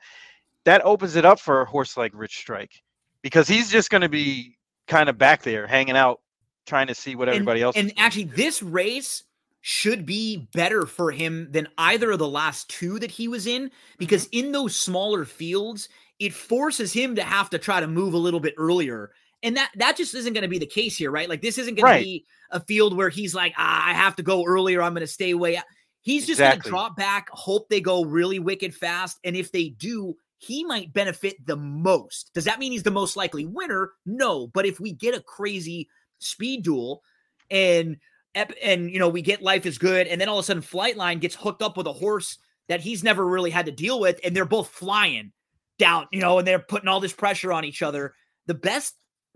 [0.64, 2.82] that opens it up for a horse like rich strike
[3.22, 6.20] because he's just going to be kind of back there hanging out
[6.64, 9.24] trying to see what everybody else And actually, this race
[9.66, 13.70] should be better for him than either of the last two that he was in
[13.96, 14.46] because Mm-hmm.
[14.48, 15.88] in those smaller fields,
[16.18, 19.12] it forces him to have to try to move a little bit earlier.
[19.42, 21.30] And that that just isn't going to be the case here, right?
[21.30, 21.98] Like this isn't going Right.
[22.00, 24.82] to be a field where he's like, ah, I have to go earlier.
[24.82, 25.58] I'm going to stay away.
[26.02, 29.70] He's just going to drop back, hope they go really wicked fast, and if they
[29.70, 32.32] do, he might benefit the most.
[32.34, 33.92] Does that mean he's the most likely winner?
[34.04, 35.88] No, but if we get a crazy
[36.18, 37.02] speed duel
[37.50, 37.96] and
[38.34, 41.20] and you know we get life is good and then all of a sudden flightline
[41.20, 42.38] gets hooked up with a horse
[42.68, 45.32] that he's never really had to deal with and they're both flying
[45.78, 48.14] down you know and they're putting all this pressure on each other
[48.46, 48.94] the best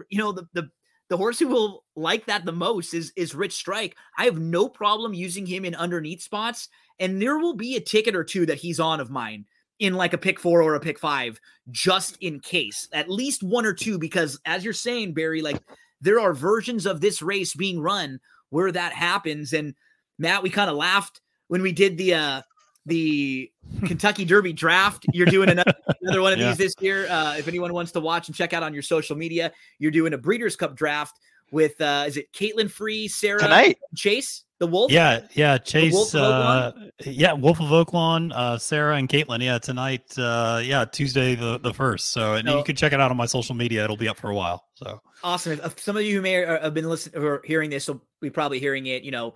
[0.09, 0.69] you know the the
[1.09, 3.97] the horse who will like that the most is is Rich Strike.
[4.19, 6.69] I have no problem using him in underneath spots,
[6.99, 9.47] and there will be a ticket or two that he's on of mine
[9.79, 12.89] in like a pick four or a pick five, just in case.
[12.93, 15.63] At least one or two, because as you're saying, Barry, like
[16.01, 18.21] there are versions of this race being run
[18.51, 19.53] where that happens.
[19.53, 19.75] And
[20.19, 22.43] Matt, we kind of laughed when we did the uh
[22.87, 23.51] the
[23.87, 25.05] Kentucky Derby draft.
[25.13, 26.49] You're doing another, another one of Yeah.
[26.49, 27.07] these this year.
[27.09, 30.15] Uh, if anyone wants to watch and check out on your social media, you're doing
[30.15, 31.19] a Breeders' Cup draft
[31.51, 34.91] with uh is it Caitlin Free, Sarah tonight Chase, the Wolf?
[34.91, 35.59] Yeah, yeah.
[35.59, 36.73] Chase, of uh,
[37.05, 39.43] yeah, Wolf of Oaklawn, uh, Sarah and Caitlin.
[39.43, 40.17] Yeah, tonight.
[40.19, 42.11] Uh, yeah, Tuesday the, the first.
[42.11, 43.85] So and you can check it out on my social media.
[43.85, 44.65] It'll be up for a while.
[44.75, 45.61] So Awesome.
[45.65, 48.61] If, some of you who may have been listening or hearing this will be probably
[48.61, 49.35] hearing it, you know,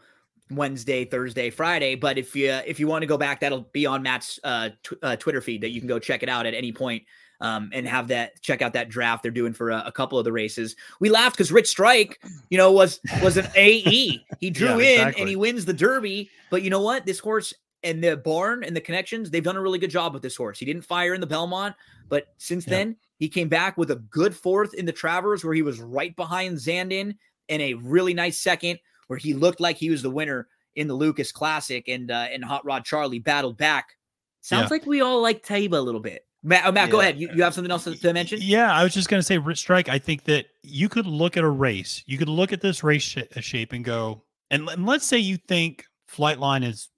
[0.51, 1.95] Wednesday, Thursday, Friday.
[1.95, 4.99] But if you if you want to go back, that'll be on Matt's uh, tw-
[5.03, 7.05] uh, Twitter feed that you can go check it out at any point,
[7.43, 10.25] um, and have that check out that draft they're doing for a, a couple of
[10.25, 10.75] the races.
[11.01, 14.25] We laughed because Rich Strike, you know, was was an AE.
[14.41, 15.21] He drew Yeah, in exactly.
[15.23, 16.31] and he wins the Derby.
[16.51, 17.05] But you know what?
[17.05, 17.53] This horse
[17.83, 20.59] and the barn and the connections, they've done a really good job with this horse.
[20.59, 21.75] He didn't fire in the Belmont,
[22.09, 22.71] but since Yep.
[22.71, 26.15] then he came back with a good fourth in the Travers, where he was right
[26.17, 27.17] behind Zandon,
[27.49, 28.79] and a really nice second,
[29.09, 32.45] where he looked like he was the winner in the Lukas Classic, and uh, and
[32.45, 33.97] Hot Rod Charlie battled back.
[34.43, 34.75] Sounds Yeah.
[34.75, 36.25] like we all like Taiba a little bit.
[36.43, 37.19] Matt, oh, Matt go ahead.
[37.19, 38.39] You, you have something else to, to mention?
[38.43, 39.89] Yeah, I was just going to say, Strike.
[39.89, 42.03] I think that you could look at a race.
[42.07, 45.19] You could look at this race sh- uh, shape and go, and, and let's say
[45.19, 46.89] you think Flightline is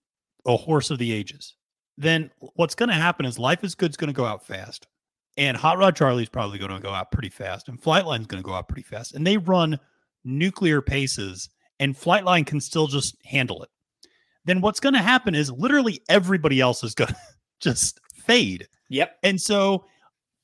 [0.47, 1.55] a horse of the ages.
[1.99, 4.87] Then what's going to happen is Life is Good's going to go out fast,
[5.37, 8.47] and Hot Rod Charlie's probably going to go out pretty fast, and Flightline's going to
[8.47, 9.79] go out pretty fast, and they run
[10.25, 13.69] nuclear paces, and Flightline can still just handle it.
[14.47, 17.17] Then what's going to happen is literally everybody else is going to
[17.61, 18.67] just fade.
[18.95, 19.17] Yep.
[19.23, 19.85] And so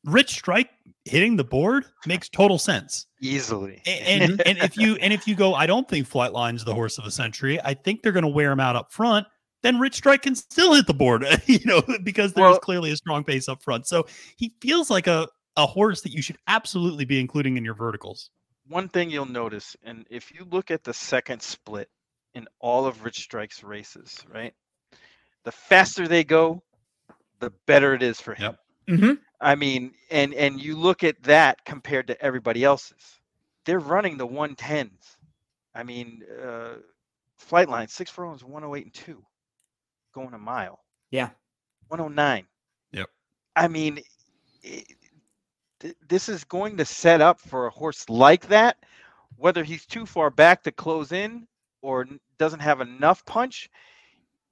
[0.05, 0.71] Rich Strike
[1.05, 3.07] hitting the board makes total sense.
[3.21, 6.75] easily A- And and, if you and if you go, I don't think Flightline's the
[6.75, 7.61] horse of the century.
[7.65, 9.27] I think they're going to wear him out up front.
[9.63, 12.97] Then Rich Strike can still hit the board, you know, because there's Well- clearly a
[12.97, 13.87] strong pace up front.
[13.87, 14.07] So
[14.37, 18.31] he feels like a a horse that you should absolutely be including in your verticals.
[18.69, 21.89] one thing you'll notice, and if you look at the second split
[22.35, 24.55] in all of Rich Strike's races, right?
[25.45, 26.63] The faster they go,
[27.41, 28.57] the better it is for him.
[28.89, 28.99] Yep.
[28.99, 29.13] Mm-hmm.
[29.41, 33.21] I mean, and and you look at that compared to everybody else's.
[33.67, 35.17] They're running the 110s.
[35.75, 36.77] I mean, uh
[37.41, 39.25] Flightline, six furlongs, 108 and 2,
[40.15, 40.81] going a mile.
[41.11, 41.31] Yeah.
[41.89, 42.47] 109.
[42.93, 43.09] Yep.
[43.57, 44.01] I mean,
[44.65, 44.85] i-
[45.81, 48.77] th- this is going to set up for a horse like that,
[49.37, 51.47] whether he's too far back to close in
[51.83, 52.07] or
[52.39, 53.71] doesn't have enough punch.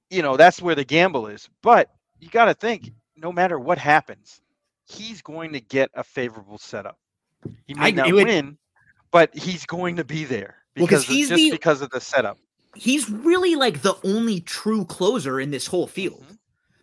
[0.09, 1.49] You know, that's where the gamble is.
[1.61, 1.89] But
[2.19, 4.41] you got to think, no matter what happens,
[4.87, 6.97] he's going to get a favorable setup.
[7.67, 8.57] He may I- not would- win,
[9.11, 12.37] but he's going to be there because of- he's just the- because of the setup.
[12.75, 16.21] He's really like the only true closer in this whole field.
[16.23, 16.33] Mm-hmm.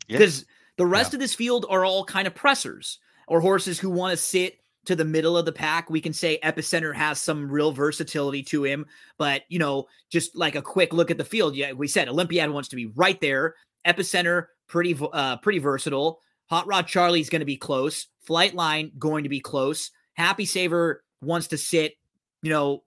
[0.09, 0.19] Yeah.
[0.19, 0.45] because
[0.77, 4.17] the rest of this field are all kind of pressers or horses who want to
[4.17, 8.45] sit to the middle of the pack, we can say Epicenter has some real versatility
[8.45, 8.87] to him.
[9.19, 12.51] But, you know, just like a quick look at the field, yeah, we said Olympiad
[12.51, 13.57] wants to be right there.
[13.85, 16.21] Epicenter, pretty, uh, pretty versatile.
[16.47, 18.07] Hot Rod Charlie's going to be close.
[18.29, 19.91] Flightline going to be close.
[20.15, 21.95] Happy Saver wants to sit,
[22.43, 22.83] you know,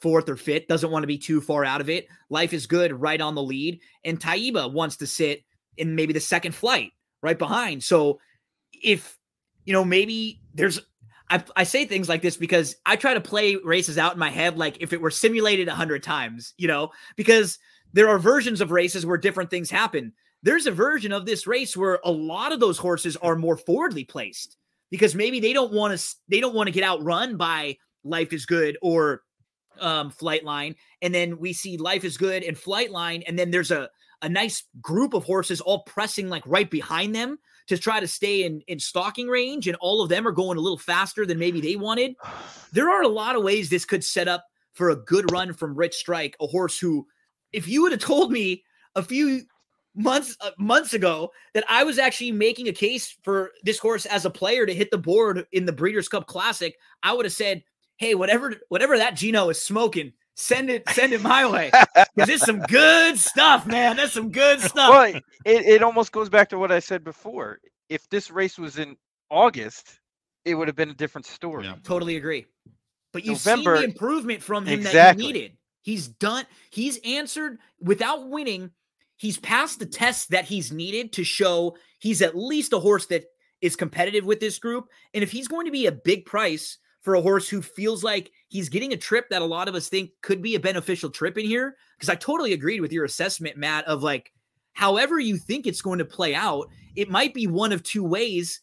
[0.00, 2.08] fourth or fifth, doesn't want to be too far out of it.
[2.28, 3.80] Life is good right on the lead.
[4.04, 5.44] And Taiba wants to sit
[5.76, 6.92] in maybe the second flight
[7.22, 7.84] right behind.
[7.84, 8.18] So
[8.72, 9.18] if,
[9.64, 10.80] you know, maybe there's
[11.30, 14.28] I, I say things like this because I try to play races out in my
[14.28, 17.58] head like if it were simulated a hundred times, you know, because
[17.94, 20.12] there are versions of races where different things happen.
[20.42, 24.04] There's a version of this race where a lot of those horses are more forwardly
[24.04, 24.56] placed
[24.90, 28.46] because maybe they don't want to they don't want to get outrun by Life is
[28.46, 29.22] Good or
[29.80, 33.88] um, Flightline, and then we see Life is Good and Flightline and then there's a
[34.22, 38.44] a nice group of horses all pressing like right behind them to try to stay
[38.44, 41.60] in, in stalking range, and all of them are going a little faster than maybe
[41.60, 42.14] they wanted.
[42.74, 45.74] There are a lot of ways this could set up for a good run from
[45.74, 47.06] Rich Strike, a horse who,
[47.52, 48.64] if you would have told me
[48.94, 49.42] a few
[49.94, 54.24] months uh, months ago that I was actually making a case for this horse as
[54.24, 57.62] a player to hit the board in the Breeders' Cup Classic, I would have said,
[57.96, 61.70] "Hey, whatever whatever that Gino is smoking, send it send it my way.
[62.14, 63.96] Because it's some good stuff man.
[63.96, 64.90] That's some good stuff.
[64.90, 65.22] Well it,
[65.66, 67.58] it almost goes back to what i said before.
[67.88, 68.96] If this race was in
[69.30, 69.98] august
[70.44, 71.64] it would have been a different story.
[71.64, 71.76] Yeah.
[71.84, 72.46] totally agree.
[73.12, 75.56] But you November- see the improvement from him that he needed.
[75.82, 78.70] He's done he's answered without winning
[79.22, 83.24] he's passed the tests that he's needed to show he's at least a horse that
[83.60, 87.14] is competitive with this group and if he's going to be a big price for
[87.14, 90.10] a horse who feels like he's getting a trip that a lot of us think
[90.22, 91.76] could be a beneficial trip in here.
[91.96, 94.32] Because I totally agreed with your assessment, Matt, of like,
[94.72, 98.60] however you think it's going to play out, it might be one of two ways.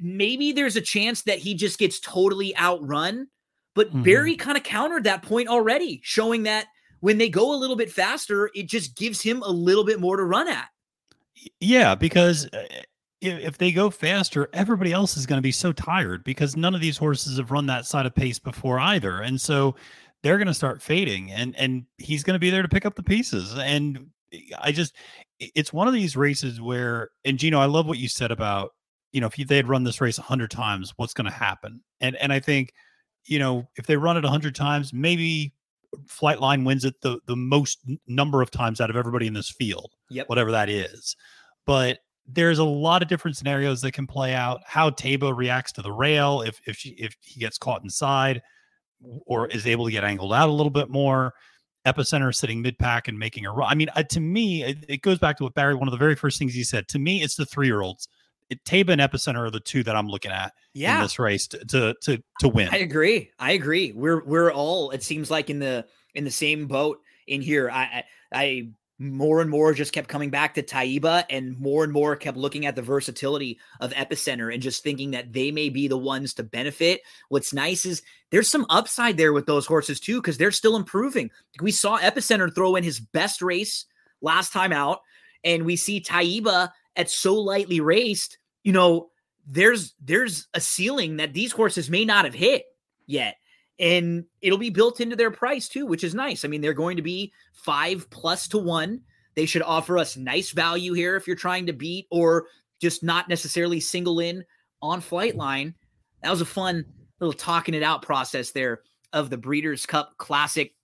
[0.00, 3.28] Maybe there's a chance that he just gets totally outrun,
[3.74, 4.02] but Mhm.
[4.02, 6.66] Barry kind of countered that point already, showing that
[7.00, 10.16] when they go a little bit faster, it just gives him a little bit more
[10.16, 10.68] to run at.
[11.60, 12.66] Yeah, because uh,
[13.20, 16.80] if, they go faster, everybody else is going to be so tired because none of
[16.80, 19.74] these horses have run that side of pace before either, and so
[20.22, 22.94] they're going to start fading, and and he's going to be there to pick up
[22.94, 23.56] the pieces.
[23.56, 24.10] And
[24.58, 24.94] I just,
[25.38, 28.70] it's one of these races where, and Gino, I love what you said about,
[29.12, 31.82] you know, if they had run this race a hundred times, what's going to happen?
[32.00, 32.72] And and I think,
[33.24, 35.54] you know, if they run it a hundred times, maybe
[36.06, 39.92] Flightline wins it the the most number of times out of everybody in this field
[40.10, 40.28] Yep.
[40.28, 41.16] whatever that is.
[41.66, 44.60] But there's a lot of different scenarios that can play out.
[44.64, 48.40] How Taiba reacts to the rail, if if she if he gets caught inside,
[49.26, 51.34] or is able to get angled out a little bit more.
[51.86, 53.66] Epicenter sitting mid pack and making a run.
[53.70, 55.74] I mean, uh, to me, it, it goes back to what Barry.
[55.74, 58.06] One of the very first things he said to me, it's the three year olds.
[58.64, 60.52] Taiba and Epicenter are the two that I'm looking at
[60.96, 62.68] in this race to to to, to win.
[62.72, 63.30] I agree.
[63.38, 63.92] I agree.
[63.92, 67.70] We're we're all it seems like in the in the same boat in here.
[67.70, 68.68] I I, I
[69.00, 72.66] more and more just kept coming back to Taiba and more and more kept looking
[72.66, 76.42] at the versatility of Epicenter and just thinking that they may be the ones to
[76.42, 77.00] benefit.
[77.30, 81.30] What's nice is there's some upside there with those horses too because they're still improving.
[81.62, 83.86] We saw Epicenter throw in his best race
[84.20, 85.00] last time out
[85.44, 89.10] and we see Taiba at so lightly raced, you know,
[89.46, 92.64] there's there's a ceiling that these horses may not have hit
[93.06, 93.36] yet
[93.78, 96.44] and it'll be built into their price too which is nice.
[96.44, 99.00] I mean they're going to be five plus to one.
[99.34, 102.46] They should offer us nice value here if you're trying to beat or
[102.80, 104.44] just not necessarily single in
[104.82, 105.74] on Flightline.
[106.22, 106.84] That was a fun
[107.18, 108.80] little talking it out process there
[109.12, 110.74] of the breeders cup classic.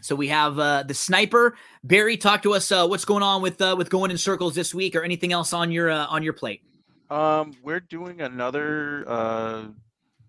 [0.00, 1.56] So we have uh, the sniper.
[1.82, 4.74] Barry talk to us uh, what's going on with uh, with going in circles this
[4.74, 6.62] week or anything else on your uh, on your plate
[7.10, 9.64] Um, we're doing another uh,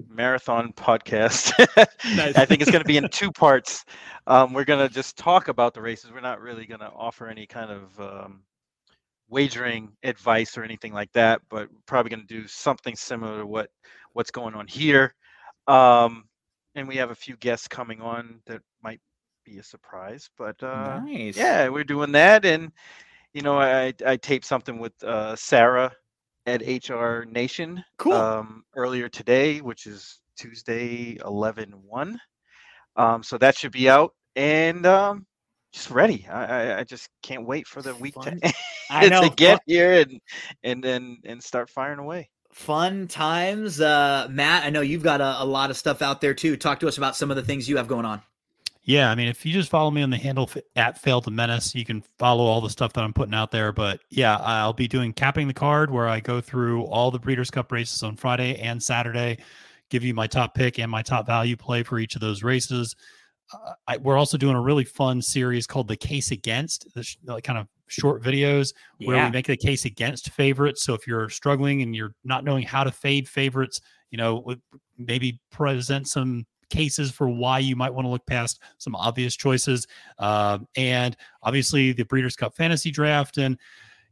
[0.07, 1.53] marathon podcast.
[2.15, 2.35] Nice.
[2.35, 3.83] I think it's going to be in two parts.
[4.27, 6.11] Um, we're going to just talk about the races.
[6.11, 8.43] We're not really going to offer any kind of um,
[9.27, 13.45] wagering advice or anything like that, but we're probably going to do something similar to
[13.45, 13.69] what
[14.13, 15.15] what's going on here.
[15.67, 16.25] Um,
[16.75, 19.01] and we have a few guests coming on that might
[19.43, 22.71] be a surprise, but uh, nice yeah, we're doing that, and
[23.33, 25.91] you know, I I taped something with uh, Sarah
[26.45, 32.19] at HR Nation cool um, earlier today, which is Tuesday 11 1.
[32.97, 35.25] Um, so that should be out and um,
[35.73, 36.25] just ready.
[36.31, 38.39] I, I, I just can't wait for the week Fun.
[38.41, 38.53] to,
[38.89, 40.19] I know, to fun- get here and
[40.63, 42.29] and then and start firing away.
[42.53, 43.81] fun times.
[43.81, 46.55] Uh, Matt, I know you've got a, a lot of stuff out there too.
[46.57, 48.21] Talk to us about some of the things you have going on.
[48.87, 51.73] Yeah, I mean, if you just follow me on the handle at Fail to Menace,
[51.73, 53.71] you can follow all the stuff that I'm putting out there.
[53.71, 57.49] But yeah, I'll be doing capping the card where I go through all the Breeders'
[57.49, 59.39] Cup races on Friday and Saturday,
[59.89, 62.95] give you my top pick and my top value play for each of those races.
[63.51, 67.17] Uh, I, we're also doing a really fun series called the case against the sh-
[67.25, 69.25] like kind of short videos where Yeah.
[69.25, 70.83] we make the case against favorites.
[70.83, 73.81] So if you're struggling and you're not knowing how to fade favorites,
[74.11, 74.55] you know,
[74.97, 79.87] maybe present some cases for why you might want to look past some obvious choices.
[80.19, 83.57] Um, and obviously the Breeders' Cup fantasy draft and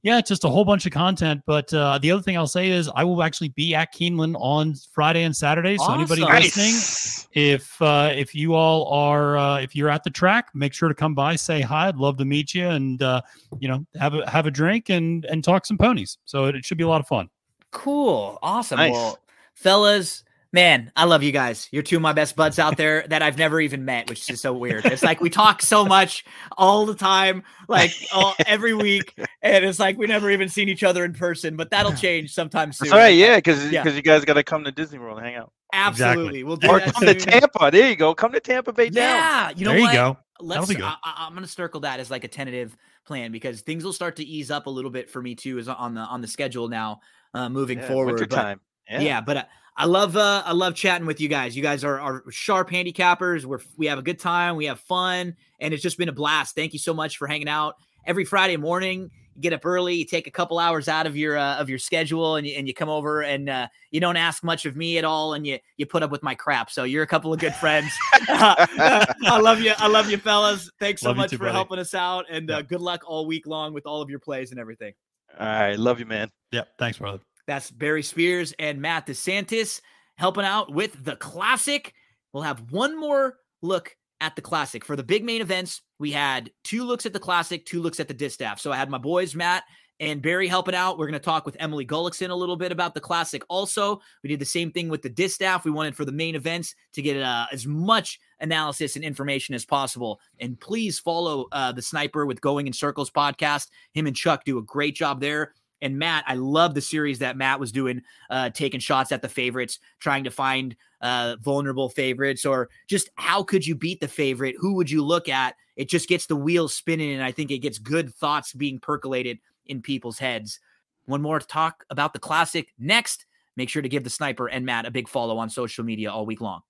[0.04, 1.42] yeah, just a whole bunch of content.
[1.46, 4.76] But uh, the other thing I'll say is I will actually be at Keeneland on
[4.92, 5.78] Friday and Saturday.
[5.78, 6.36] So anybody Awesome.
[6.44, 7.28] listening, Nice.
[7.32, 10.94] if uh, if you all are uh, if you're at the track, make sure to
[10.94, 11.88] come by, say hi.
[11.88, 13.22] I'd love to meet you, and uh,
[13.60, 16.18] you know have a have a drink and and talk some ponies.
[16.26, 17.30] So it, it should be a lot of fun.
[17.72, 18.38] Cool.
[18.44, 18.80] Awesome.
[18.80, 18.92] Nice.
[18.92, 19.20] Well,
[19.54, 21.68] fellas, man, I love you guys.
[21.72, 24.40] You're two of my best buds out there that I've never even met, which is
[24.40, 24.86] so weird.
[24.86, 26.24] It's like we talk so much
[26.58, 30.84] all the time, like all, every week, and it's like we never even seen each
[30.84, 31.58] other in person.
[31.58, 32.90] But that'll change sometime soon.
[32.90, 33.86] That's right, yeah, because Yeah.
[33.88, 36.44] you guys got to come to Disney World and hang out, Absolutely.
[36.44, 37.16] We'll do or that come to.
[37.16, 37.72] Tampa.
[37.72, 38.14] There you go.
[38.14, 38.90] Come to Tampa Bay.
[38.90, 39.04] Down.
[39.04, 39.92] Yeah, you know there what?
[39.92, 40.18] you go.
[40.40, 40.68] Let's.
[40.68, 40.84] be good.
[40.84, 44.18] I, I- I'm gonna circle that as like a tentative plan because things will start
[44.18, 46.68] to ease up a little bit for me too, is on the on the schedule
[46.68, 47.00] now,
[47.34, 48.14] uh, moving Yeah, forward.
[48.14, 48.60] winter But- time.
[48.90, 49.22] yeah, Yeah.
[49.22, 49.44] but uh,
[49.76, 51.56] I love uh, I love chatting with you guys.
[51.56, 53.44] You guys are are sharp handicappers.
[53.46, 54.56] We're we have a good time.
[54.56, 56.54] We have fun, and it's just been a blast.
[56.56, 57.76] Thank you so much for hanging out
[58.06, 59.10] every Friday morning.
[59.36, 61.80] You get up early, you take a couple hours out of your uh, of your
[61.80, 65.00] schedule, and you, and you come over and uh, you don't ask much of me
[65.00, 66.70] at all, and you you put up with my crap.
[66.70, 67.92] So you're a couple of good friends.
[68.14, 69.74] I love you.
[69.80, 70.70] I love you, fellas.
[70.80, 71.56] Thanks so Love much too, for buddy.
[71.56, 72.62] helping us out, and uh, Yeah.
[72.62, 74.94] good luck all week long with all of your plays and everything.
[75.40, 76.30] All right, love you, man.
[76.52, 76.68] Yep.
[76.78, 77.20] Thanks, brother.
[77.48, 79.82] That's Barry Spears and Matt DeSantis
[80.16, 81.94] helping out with the classic.
[82.32, 84.86] We'll have one more look at the classic.
[84.86, 88.08] For the big main events, we had two looks at the classic, two looks at
[88.08, 88.60] the distaff.
[88.60, 89.64] So I had my boys, Matt
[90.00, 90.98] and Barry, helping out.
[90.98, 93.44] We're going to talk with Emily Gullickson a little bit about the classic.
[93.50, 95.66] Also, we did the same thing with the distaff.
[95.66, 99.66] We wanted for the main events to get uh, as much analysis and information as
[99.66, 100.20] possible.
[100.40, 103.68] And please follow uh, the Sniper with Going in Circles podcast.
[103.94, 105.54] Him and Chuck do a great job there.
[105.84, 109.30] And Matt, I love the series that Matt was doing, uh, taking shots at the
[109.30, 114.56] favorites, trying to find uh, vulnerable favorites, or just how could you beat the favorite?
[114.58, 115.56] Who would you look at?
[115.76, 119.40] It just gets the wheels spinning, and I think it gets good thoughts being percolated
[119.66, 120.60] in people's heads.
[121.06, 123.26] One more talk about the classic next.
[123.56, 126.26] Make sure to give the sniper and Matt a big follow on social media all
[126.26, 126.62] week long.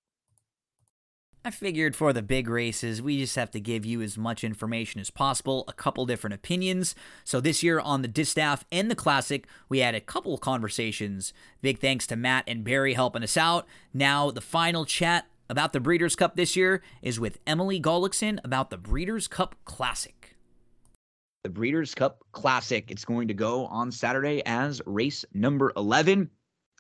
[1.46, 5.02] I figured for the big races, we just have to give you as much information
[5.02, 6.96] as possible, a couple different opinions.
[7.26, 11.34] So this year on the Distaff and the Classic, we had a couple conversations.
[11.62, 13.68] Big thanks to Matt and Barry helping us out.
[13.94, 18.70] Now, the final chat about the Breeders' Cup this year is with Emily Gullickson about
[18.70, 20.38] the Breeders' Cup Classic.
[21.44, 22.90] the Breeders' Cup Classic.
[22.90, 26.30] It's going to go on Saturday as race number 11.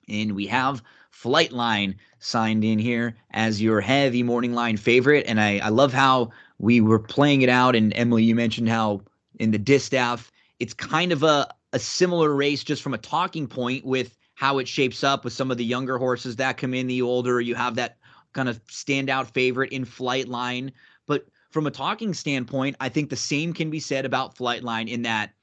[0.07, 0.81] And we have
[1.14, 5.26] Flightline signed in here as your heavy morning line favorite.
[5.27, 7.76] And I, I love how we were playing it out.
[7.76, 9.02] And Emily, you mentioned how
[9.40, 13.85] in the distaff, it's kind of a, a similar race just from a talking point
[13.85, 17.02] with how it shapes up with some of the younger horses that come in, the
[17.02, 17.40] older.
[17.40, 17.98] You have that
[18.34, 20.72] kind of standout favorite in Flightline.
[21.06, 25.03] But from a talking standpoint, I think the same can be said about Flightline in
[25.03, 25.34] that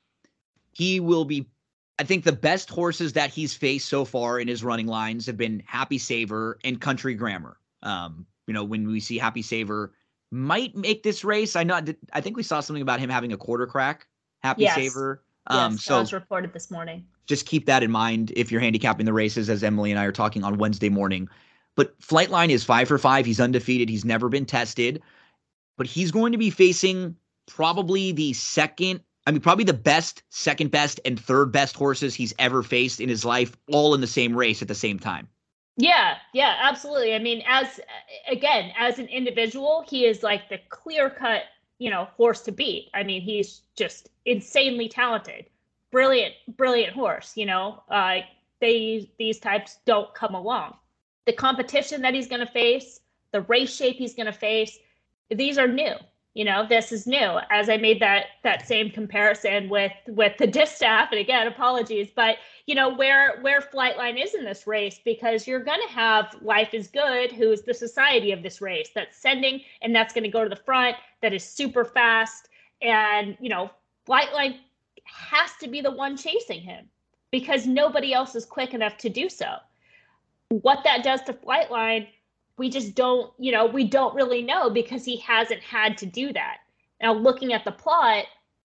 [0.72, 1.46] he will be.
[2.00, 5.36] I think the best horses that he's faced so far in his running lines have
[5.36, 7.58] been Happy Saver and Country Grammar.
[7.82, 9.92] Um, you know, when we see Happy Saver
[10.30, 11.78] might make this race, I know
[12.14, 14.06] I think we saw something about him having a quarter crack.
[14.42, 14.76] Happy Yes.
[14.76, 15.22] Saver.
[15.50, 17.04] Yes, Um, that was reported this morning.
[17.26, 20.12] just keep that in mind if you're handicapping the races, as Emily and I are
[20.12, 21.28] talking on Wednesday morning.
[21.76, 23.26] But Flightline is five for five.
[23.26, 23.90] He's undefeated.
[23.90, 25.02] He's never been tested,
[25.76, 27.14] but he's going to be facing
[27.46, 32.34] probably the second, I mean, probably the best, second best, and third best horses he's
[32.40, 35.28] ever faced in his life, all in the same race at the same time.
[35.76, 37.14] Yeah, yeah, absolutely.
[37.14, 37.78] I mean, as
[38.26, 41.42] again, as an individual, he is like the clear cut,
[41.78, 42.90] you know, horse to beat.
[42.92, 45.46] I mean, he's just insanely talented,
[45.92, 47.36] brilliant, brilliant horse.
[47.36, 48.22] You know, uh,
[48.60, 50.74] they these types don't come along.
[51.26, 52.98] The competition that he's going to face,
[53.30, 54.76] the race shape he's going to face,
[55.30, 55.94] these are new.
[56.34, 57.38] You know, this is new.
[57.50, 62.36] As I made that that same comparison with with the distaff, and again, apologies, but
[62.66, 66.72] you know where where Flightline is in this race because you're going to have Life
[66.72, 70.30] is Good, who is the society of this race that's sending, and that's going to
[70.30, 70.96] go to the front.
[71.20, 72.48] That is super fast,
[72.80, 73.70] and you know
[74.06, 74.60] Flightline
[75.04, 76.88] has to be the one chasing him
[77.32, 79.56] because nobody else is quick enough to do so.
[80.48, 82.08] What that does to Flightline,
[82.60, 86.30] we just don't, you know, we don't really know because he hasn't had to do
[86.30, 86.58] that.
[87.00, 88.26] Now, looking at the plot,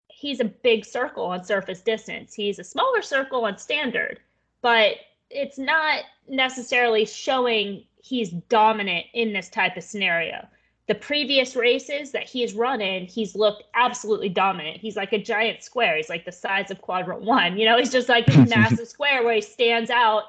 [0.08, 2.34] he's a big circle on surface distance.
[2.34, 4.22] He's a smaller circle on standard,
[4.62, 4.96] but
[5.30, 10.48] it's not necessarily showing he's dominant in this type of scenario.
[10.88, 14.78] The previous races that he's run in, he's looked absolutely dominant.
[14.78, 15.98] He's like a giant square.
[15.98, 17.58] He's like the size of quadrant one.
[17.58, 20.24] You know, he's just like this massive square where he stands out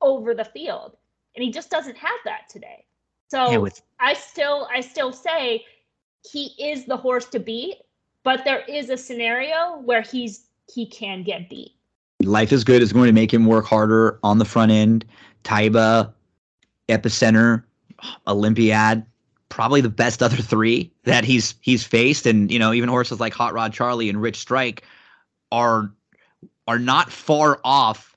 [0.00, 0.96] over the field.
[1.36, 2.86] And he just doesn't have that today.
[3.30, 5.64] So Yeah, with- I still I still say
[6.30, 7.76] he is the horse to beat,
[8.22, 11.72] but there is a scenario where he's he can get beat.
[12.22, 15.04] Life is Good is going to make him work harder on the front end.
[15.42, 16.12] Taiba,
[16.88, 17.64] Epicenter,
[18.26, 19.04] Olympiad,
[19.48, 23.34] probably the best other three that he's he's faced, and you know even horses like
[23.34, 24.84] Hot Rod Charlie and Rich Strike
[25.52, 25.92] are
[26.66, 28.13] are not far off.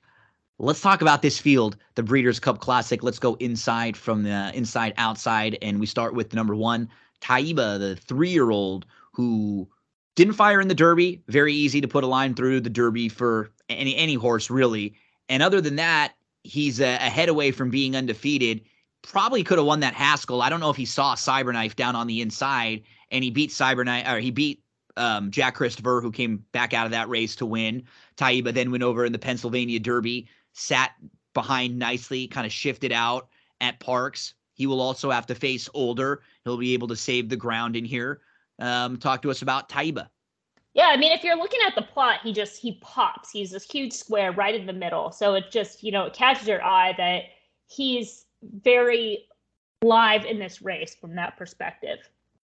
[0.59, 3.03] Let's talk about this field, the Breeders' Cup Classic.
[3.03, 6.89] Let's go inside from the inside outside, and we start with number one,
[7.21, 9.67] Taiba, the three-year-old who
[10.15, 11.21] didn't fire in the Derby.
[11.27, 14.95] Very easy to put a line through the Derby for any any horse really.
[15.29, 16.13] And other than that,
[16.43, 18.61] he's a, a head away from being undefeated.
[19.03, 20.41] Probably could have won that Haskell.
[20.41, 22.81] I don't know if he saw Cyberknife down on the inside
[23.11, 24.63] and he beat Cyberknife or he beat
[24.97, 27.83] um, Jack Christopher, who came back out of that race to win.
[28.17, 30.27] Taiba then went over in the Pennsylvania Derby,
[30.57, 30.91] sat
[31.33, 33.29] behind nicely, kind of shifted out
[33.61, 34.33] at Parx.
[34.53, 36.23] He will also have to face older.
[36.43, 38.21] He'll be able to save the ground in here.
[38.59, 40.09] Um, talk to us about Taiba.
[40.73, 43.31] Yeah, I mean, if you're looking at the plot, he just he pops.
[43.31, 45.11] He's this huge square right in the middle.
[45.11, 47.23] So it just, you know, it catches your eye that
[47.67, 49.25] he's very
[49.83, 51.99] live in this race from that perspective.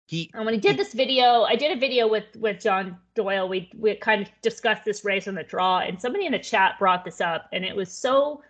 [0.10, 3.48] He And when he did this video, I did a video with with John Doyle.
[3.48, 6.80] We we kind of discussed this race on the draw, and somebody in the chat
[6.80, 8.41] brought this up, and it was so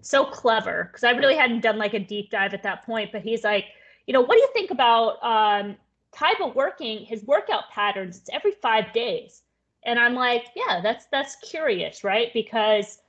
[0.00, 3.10] so clever because I really hadn't done like a deep dive at that point.
[3.10, 3.64] But he's like,
[4.06, 5.76] you know, what do you think about um,
[6.14, 8.18] type of working his workout patterns?
[8.18, 9.42] It's every five days,
[9.82, 12.32] and I'm like, yeah, that's that's curious, right?
[12.32, 13.00] Because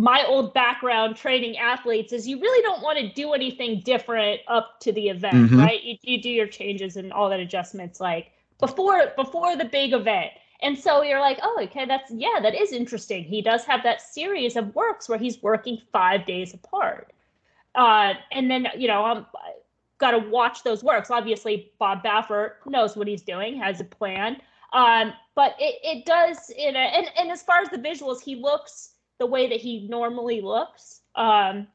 [0.00, 4.78] my old background training athletes is you really don't want to do anything different up
[4.80, 5.58] to the event, Mhm.
[5.58, 5.82] right?
[5.82, 8.30] You, you do your changes and all that adjustments like
[8.60, 10.30] before before the big event.
[10.60, 13.24] And so you're like, oh, okay, that's yeah, that is interesting.
[13.24, 17.12] He does have that series of works where he's working five days apart.
[17.74, 19.26] Uh, and then you know, I'm
[19.98, 21.10] got to watch those works.
[21.10, 24.40] Obviously, Bob Baffert knows what he's doing, has a plan.
[24.72, 28.36] Um, but it, it does, you know, and, and as far as the visuals, he
[28.36, 31.66] looks the way that he normally looks, um,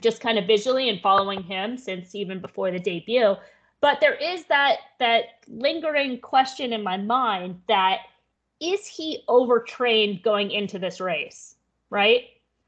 [0.00, 3.36] just kind of visually and following him since even before the debut.
[3.80, 7.98] But there is that that lingering question in my mind that
[8.60, 11.56] is he overtrained going into this race,
[11.90, 12.24] right?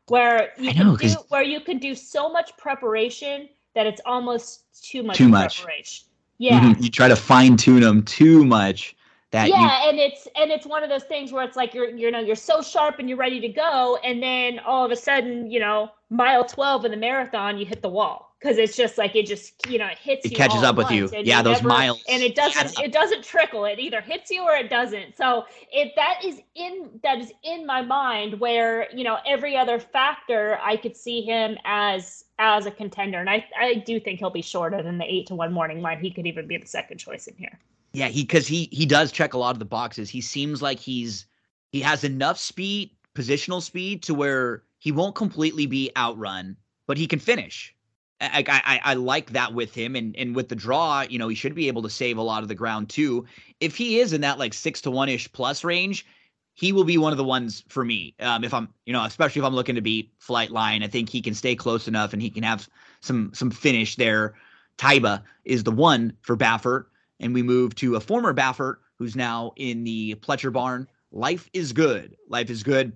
[0.07, 4.85] Where you I can know, where you can do so much preparation that it's almost
[4.85, 5.59] too much Too much.
[5.63, 6.07] preparation.
[6.39, 6.61] Yeah.
[6.61, 6.83] Mhm.
[6.83, 8.97] You try to fine tune them too much
[9.31, 11.91] that you yeah and it's and it's one of those things where it's like you're
[11.91, 14.97] you know you're so sharp and you're ready to go and then all of a
[14.97, 18.97] sudden you know mile 12 in the marathon you hit the wall because it's just
[18.99, 21.11] like it just you know it hits It you catches up with you.
[21.13, 23.65] Yeah, those never- miles and it doesn't it doesn't trickle.
[23.67, 25.17] It either hits you or it doesn't.
[25.17, 29.79] So if that is in that is in my mind where you know every other
[29.79, 34.31] factor i could see him as as a contender and i i do think he'll
[34.31, 36.99] be shorter than the eight to one morning line he could even be the second
[36.99, 37.59] choice in here
[37.93, 40.09] Yeah, he because he he does check a lot of the boxes.
[40.09, 41.27] He seems like he's
[41.73, 46.57] he has enough speed, positional speed, to where he won't completely be outrun,
[46.87, 47.75] but he can finish.
[48.21, 51.35] I I, I, like that with him, and and with the draw, you know, he
[51.35, 53.27] should be able to save a lot of the ground too.
[53.61, 56.07] If he is in that like six to one ish plus range,
[56.55, 58.15] he will be one of the ones for me.
[58.21, 61.23] Um, if I'm, you know, especially if I'm looking to beat Flightline, I think he
[61.23, 62.69] can stay close enough, and he can have
[63.01, 64.35] some some finish there.
[64.79, 66.85] Taiba is the one for Baffert
[67.21, 70.89] and we move to a former Baffert who's now in the Pletcher barn.
[71.13, 72.17] Life is good.
[72.29, 72.93] Life is good.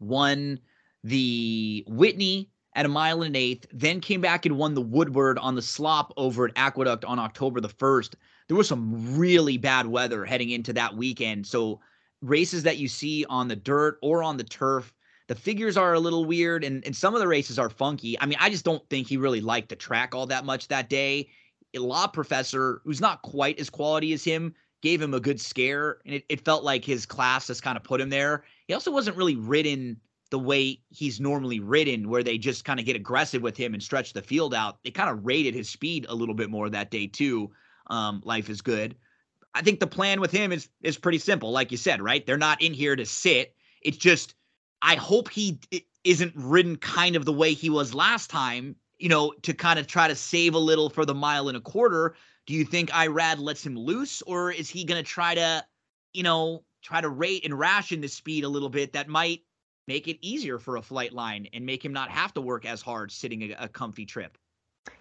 [0.00, 0.58] Won
[1.04, 5.38] the Whitney at a mile and an eighth, then came back and won the Woodward
[5.38, 8.14] on the slop over at Aqueduct on October the 1st.
[8.46, 11.46] There was some really bad weather heading into that weekend.
[11.46, 11.80] So,
[12.22, 14.92] races that you see on the dirt or on the turf,
[15.28, 18.18] the figures are a little weird and, and some of the races are funky.
[18.20, 20.88] I mean, I just don't think he really liked the track all that much that
[20.88, 21.28] day
[21.74, 26.14] law professor who's not quite as quality as him gave him a good scare and
[26.14, 28.44] it, it felt like his class has kind of put him there.
[28.66, 30.00] He also wasn't really ridden
[30.30, 33.82] the way he's normally ridden where they just kind of get aggressive with him and
[33.82, 34.78] stretch the field out.
[34.84, 37.50] They kind of rated his speed a little bit more that day too
[37.88, 38.94] um, life is good.
[39.54, 42.24] I think the plan with him is is pretty simple like you said right?
[42.24, 43.54] They're not in here to sit.
[43.82, 44.34] It's just
[44.80, 45.58] i hope he
[46.04, 49.86] isn't ridden kind of the way he was last time you know, to kind of
[49.86, 52.14] try to save a little for the mile and a quarter.
[52.46, 55.64] Do you think Irad lets him loose, or is he going to try to,
[56.12, 59.42] you know, try to rate and ration the speed a little bit that might
[59.86, 63.10] make it easier for a Flightline and make him not have to work as hard
[63.10, 64.36] sitting a, a comfy trip?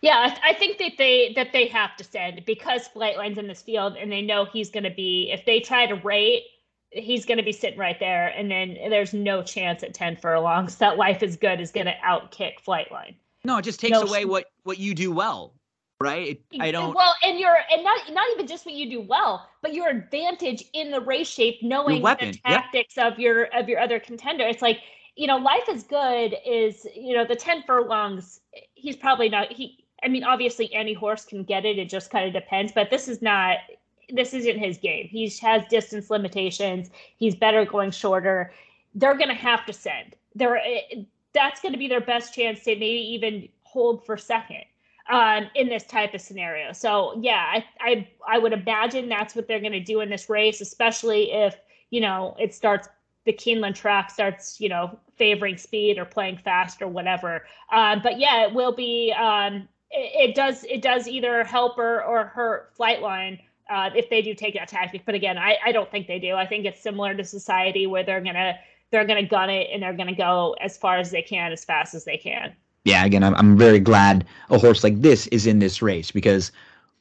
[0.01, 3.47] Yeah, I, th- I, think that they that they have to send because Flightline's in
[3.47, 5.31] this field and they know he's going to be.
[5.31, 6.43] If they try to rate,
[6.91, 10.75] he's going to be sitting right there, and then there's no chance at ten furlongs
[10.77, 13.15] that Life is Good is going to outkick Flightline.
[13.43, 15.53] No, it just takes no, away what what you do well,
[16.01, 16.41] right?
[16.51, 16.95] It, I don't.
[16.95, 20.63] Well, and you're and not not even just what you do well, but your advantage
[20.73, 23.13] in the race shape, knowing the tactics yep.
[23.13, 24.45] of your of your other contender.
[24.45, 24.79] It's like
[25.15, 28.41] you know, life is good is you know the ten furlongs.
[28.75, 31.79] He's probably not he I mean, obviously any horse can get it.
[31.79, 32.71] It just kind of depends.
[32.71, 33.57] But this is not.
[34.09, 35.07] This isn't his game.
[35.07, 36.91] He has distance limitations.
[37.17, 38.53] He's better going shorter.
[38.95, 40.15] They're going to have to send.
[40.33, 41.03] They're, eh,
[41.33, 44.63] that's going to be their best chance to maybe even hold for second
[45.09, 46.71] um, in this type of scenario.
[46.73, 50.29] So yeah, I I, I would imagine that's what they're going to do in this
[50.29, 51.55] race, especially if
[51.89, 52.89] you know it starts
[53.25, 57.45] the Keeneland track starts you know favoring speed or playing fast or whatever.
[57.71, 59.13] Um, but yeah, it will be.
[59.13, 63.39] Um, it, it does it does either help or, or hurt Flightline
[63.69, 65.05] uh, if they do take that tactic.
[65.05, 66.35] But again, I, I don't think they do.
[66.35, 68.55] I think it's similar to society where they're gonna
[68.91, 71.93] they're gonna gun it and they're gonna go as far as they can, as fast
[71.93, 72.53] as they can.
[72.83, 76.51] Yeah, again, I'm I'm very glad a horse like this is in this race because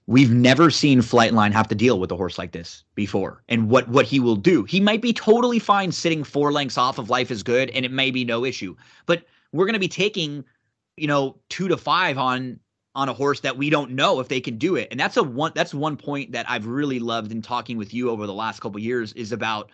[0.07, 3.89] we've never seen Flightline have to deal with a horse like this before and what
[3.89, 4.65] what he will do.
[4.65, 7.93] He might be totally fine sitting four lengths off of Life is Good and it
[7.93, 8.77] may be no issue.
[9.07, 10.45] But we're going to be taking,
[10.97, 12.61] you know, 2 to 5 on
[12.95, 14.89] on a horse that we don't know if they can do it.
[14.91, 18.11] And that's a one that's one point that I've really loved in talking with you
[18.11, 19.71] over the last couple years is about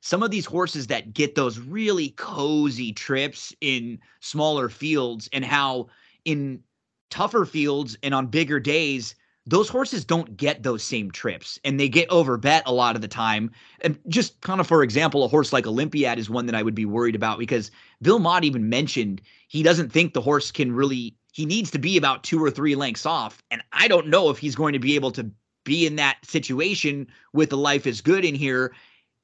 [0.00, 5.88] some of these horses that get those really cozy trips in smaller fields and how
[6.24, 6.60] in
[7.10, 9.14] tougher fields and on bigger days
[9.46, 13.08] those horses don't get those same trips and they get overbet a lot of the
[13.08, 13.50] time.
[13.80, 16.74] And just kind of for example, a horse like Olympiad is one that I would
[16.74, 17.70] be worried about because
[18.02, 21.96] Bill Mott even mentioned he doesn't think the horse can really he needs to be
[21.96, 23.42] about two or three lengths off.
[23.50, 25.30] And I don't know if he's going to be able to
[25.64, 28.74] be in that situation with the life is good in here.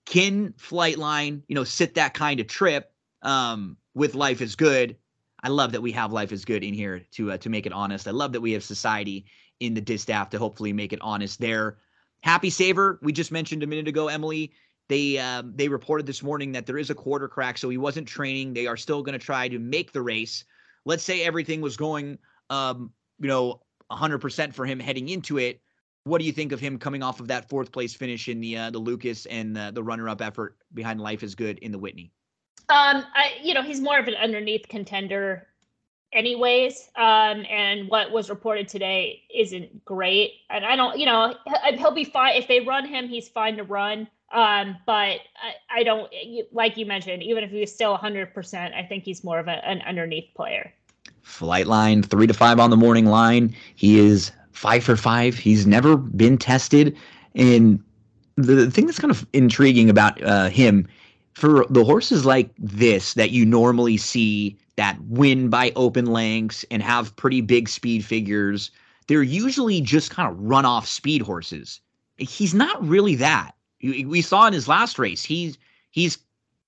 [0.07, 4.97] Can Flightline, you know, sit that kind of trip um, with life is good?
[5.43, 7.73] I love that we have life is good in here to uh, to make it
[7.73, 8.07] honest.
[8.07, 9.27] I love that we have society
[9.61, 11.79] in the distaff to hopefully make it honest there.
[12.23, 14.53] Happy Saver, we just mentioned a minute ago, Emily.
[14.89, 18.07] They um, they reported this morning that there is a quarter crack, so he wasn't
[18.07, 18.55] training.
[18.55, 20.45] They are still going to try to make the race
[20.85, 22.19] let's say everything was going,
[22.51, 25.61] um, you know, 100% for him heading into it.
[26.05, 28.57] What do you think of him coming off of that fourth place finish in the
[28.57, 31.79] uh, the Lukas and the, the runner up effort behind Life is Good in the
[31.79, 32.11] Whitney?
[32.69, 35.47] Um, I you know he's more of an underneath contender,
[36.13, 36.89] anyways.
[36.97, 40.33] Um, and what was reported today isn't great.
[40.51, 41.35] And I don't, you know,
[41.77, 43.09] he'll be fine if they run him.
[43.09, 44.09] He's fine to run.
[44.33, 46.11] Um, but I, I don't
[46.53, 49.65] like you mentioned, even if he was still 100%, I think he's more of a,
[49.67, 50.73] an underneath player.
[51.25, 53.55] Flightline three to five on the morning line.
[53.75, 55.35] He is five for five.
[55.35, 56.97] He's never been tested.
[57.35, 57.83] And
[58.37, 60.87] the thing that's kind of intriguing about uh, him,
[61.35, 66.83] for the horses like this that you normally see that win by open lengths and
[66.83, 68.71] have pretty big speed figures,
[69.07, 71.81] they're usually just kind of run off speed horses.
[72.17, 75.59] He's not really that we saw in his last race, he's
[75.91, 76.19] he's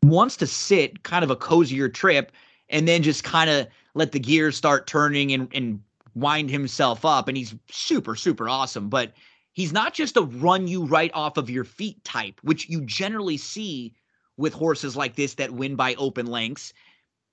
[0.02, 2.32] wants to sit kind of a cozier trip
[2.68, 5.80] and then just kind of let the gears start turning and, and
[6.14, 7.28] wind himself up.
[7.28, 8.88] And he's super, super awesome.
[8.88, 9.12] But
[9.52, 13.36] he's not just a run you right off of your feet type, which you generally
[13.36, 13.94] see
[14.36, 16.72] with horses like this that win by open lengths.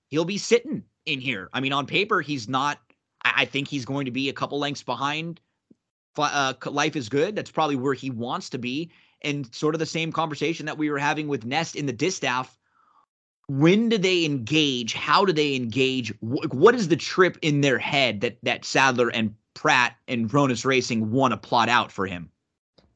[0.08, 1.50] He'll be sitting in here.
[1.54, 2.80] I mean, on paper, he's not.
[3.24, 5.40] I, think he's going to be a couple lengths behind.
[6.18, 7.36] Uh, Life is good.
[7.36, 10.90] That's probably where he wants to be and sort of the same conversation that we
[10.90, 12.58] were having with Nest in the distaff.
[13.60, 14.94] When do they engage?
[14.94, 16.14] How do they engage?
[16.22, 21.12] what is the trip in their head that that Sadler and Prat and Hronis Racing
[21.12, 22.30] want to plot out for him?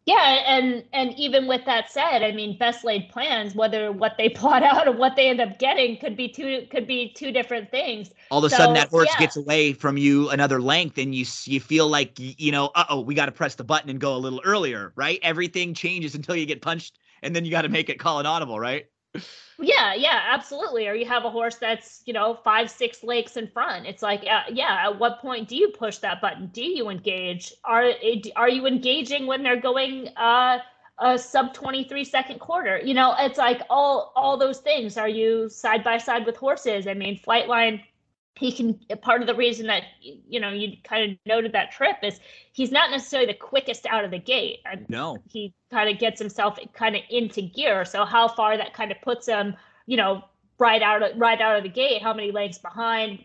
[0.05, 4.29] Yeah, and and even with that said, I mean, best laid plans, whether what they
[4.41, 7.69] plot out or what they end up getting, could be two could be two different
[7.69, 8.11] things.
[8.31, 9.25] All of a so, sudden, that horse yeah.
[9.25, 13.01] gets away from you another length, and you you feel like you know, uh oh,
[13.01, 15.19] we got to press the button and go a little earlier, right?
[15.21, 18.25] Everything changes until you get punched, and then you got to make it call an
[18.25, 18.85] audible, right?
[19.57, 20.87] Yeah, yeah, absolutely.
[20.87, 23.85] Or you have a horse that's, you know, five, six lakes in front.
[23.85, 26.47] It's like, uh, yeah, at what point do you push that button?
[26.47, 27.53] Do you engage?
[27.63, 27.91] Are
[28.35, 30.59] are you engaging when they're going uh,
[30.99, 32.79] a sub 23 second quarter?
[32.83, 34.97] You know, it's like all all those things.
[34.97, 36.85] Are you side by side with horses?
[36.87, 37.81] I mean, Flightline
[38.37, 41.97] he can part of the reason that you know you kind of noted that trip
[42.03, 42.19] is
[42.51, 44.59] he's not necessarily the quickest out of the gate.
[44.89, 45.17] No.
[45.29, 47.85] he kind of gets himself kind of into gear.
[47.85, 49.55] So how far that kind of puts him
[49.85, 50.23] you know
[50.59, 53.19] right out of right out of the gate how many legs behind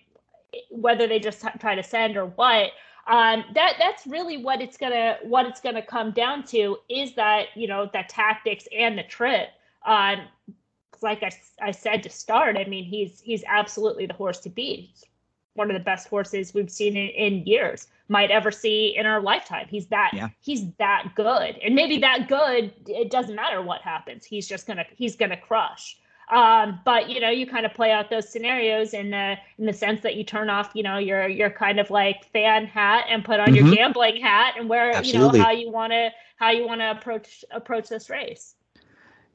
[0.71, 2.71] whether they just try to send or what
[3.07, 7.47] Um, that that's really what it's gonna what it's gonna come down to is that
[7.57, 9.49] you know the tactics and the trip.
[9.85, 10.21] Um,
[11.03, 11.31] like I,
[11.61, 14.91] I said to start, I mean he's he's absolutely the horse to beat.
[14.91, 15.05] He's
[15.55, 19.20] one of the best horses we've seen in, in years, might ever see in our
[19.20, 19.67] lifetime.
[19.69, 20.29] He's that yeah.
[20.41, 22.73] he's that good, and maybe that good.
[22.87, 24.25] It doesn't matter what happens.
[24.25, 25.97] He's just gonna he's gonna crush.
[26.31, 29.73] Um, but you know, you kind of play out those scenarios in the in the
[29.73, 33.25] sense that you turn off, you know, your your kind of like fan hat and
[33.25, 33.67] put on mm-hmm.
[33.67, 35.39] your gambling hat and where Absolutely.
[35.39, 38.55] you know how you want to how you want to approach approach this race.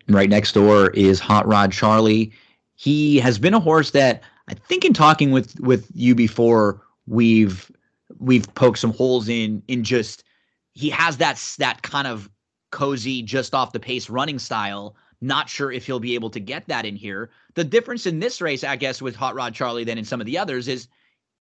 [0.08, 2.32] Right next door is Hot Rod Charlie.
[2.76, 7.72] He has been a horse that I think in talking with with you before, we've
[8.20, 10.24] we've poked some holes in in just
[10.74, 12.30] he has that that kind of
[12.72, 16.68] cozy, just off the pace running style not sure if he'll be able to get
[16.68, 17.32] that in here.
[17.56, 20.26] The difference in this race, I guess, with Hot Rod Charlie than in some of
[20.26, 20.88] the others is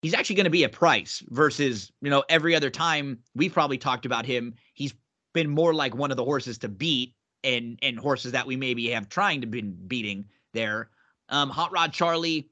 [0.02, 3.78] he's actually going to be a price versus, you know, every other time we've probably
[3.78, 4.94] talked about him, he's
[5.34, 8.90] been more like one of the horses to beat and and horses that we maybe
[8.90, 10.90] have trying to been beating there.
[11.30, 12.50] Um, Hot Rod Charlie,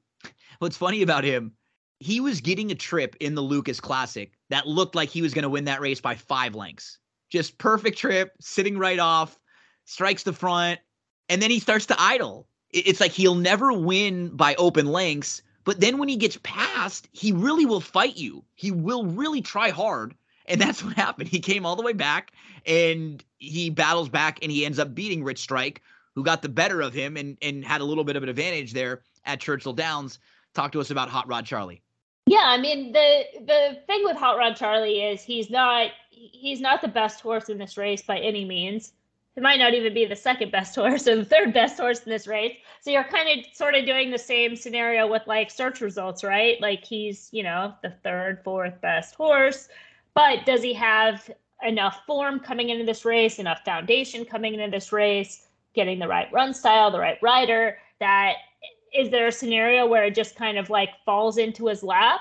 [0.58, 1.52] what's funny about him,
[2.00, 5.44] he was getting a trip in the Lukas Classic that looked like he was going
[5.44, 6.98] to win that race by five lengths.
[7.30, 9.38] Just perfect trip, sitting right off,
[9.84, 10.80] strikes the front,
[11.28, 12.48] and then he starts to idle.
[12.70, 17.32] It's like he'll never win by open lengths, but then when he gets past, he
[17.32, 18.44] really will fight you.
[18.54, 20.14] He will really try hard.
[20.46, 21.28] And that's what happened.
[21.28, 22.32] He came all the way back
[22.66, 25.82] and he battles back and he ends up beating Rich Strike,
[26.14, 28.72] who got the better of him and, and had a little bit of an advantage
[28.72, 30.18] there at Churchill Downs.
[30.54, 31.82] Talk to us about Hot Rod Charlie.
[32.26, 36.80] Yeah, I mean the the thing with Hot Rod Charlie is he's not he's not
[36.80, 38.92] the best horse in this race by any means.
[39.34, 42.10] He might not even be the second best horse or the third best horse in
[42.10, 42.56] this race.
[42.80, 46.60] So you're kind of sort of doing the same scenario with like search results, right?
[46.60, 49.68] Like he's, you know, the third, fourth best horse,
[50.14, 51.30] but does he have
[51.62, 56.32] enough form coming into this race, enough foundation coming into this race, getting the right
[56.32, 57.78] run style, the right rider?
[58.00, 58.34] That
[58.92, 62.20] is there a scenario where it just kind of like falls into his lap?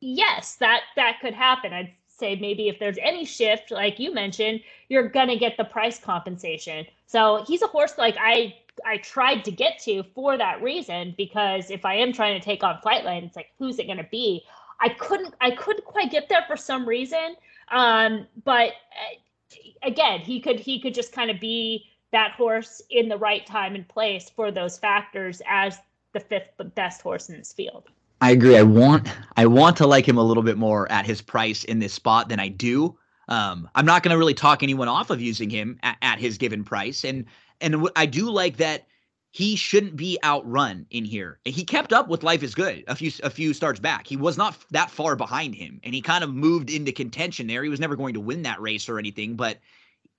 [0.00, 1.72] Yes, that that could happen.
[1.72, 5.98] I'd say maybe if there's any shift, like you mentioned, you're gonna get the price
[5.98, 6.86] compensation.
[7.06, 11.70] So he's a horse like I I tried to get to for that reason because
[11.70, 14.44] if I am trying to take on Flightline, it's like who's it gonna be?
[14.80, 17.36] I couldn't I couldn't quite get there for some reason.
[17.70, 23.08] Um, but uh, again, he could he could just kind of be that horse in
[23.08, 25.78] the right time and place for those factors as
[26.12, 27.88] the fifth best horse in this field.
[28.20, 28.56] I agree.
[28.56, 31.78] I want I want to like him a little bit more at his price in
[31.78, 32.96] this spot than I do.
[33.28, 36.38] Um, I'm not going to really talk anyone off of using him at, at his
[36.38, 37.24] given price, and
[37.60, 38.86] and I do like that
[39.32, 41.40] he shouldn't be outrun in here.
[41.46, 44.06] He kept up with Life is Good a few a few starts back.
[44.06, 47.62] He was not that far behind him, and he kind of moved into contention there.
[47.62, 49.58] He was never going to win that race or anything, but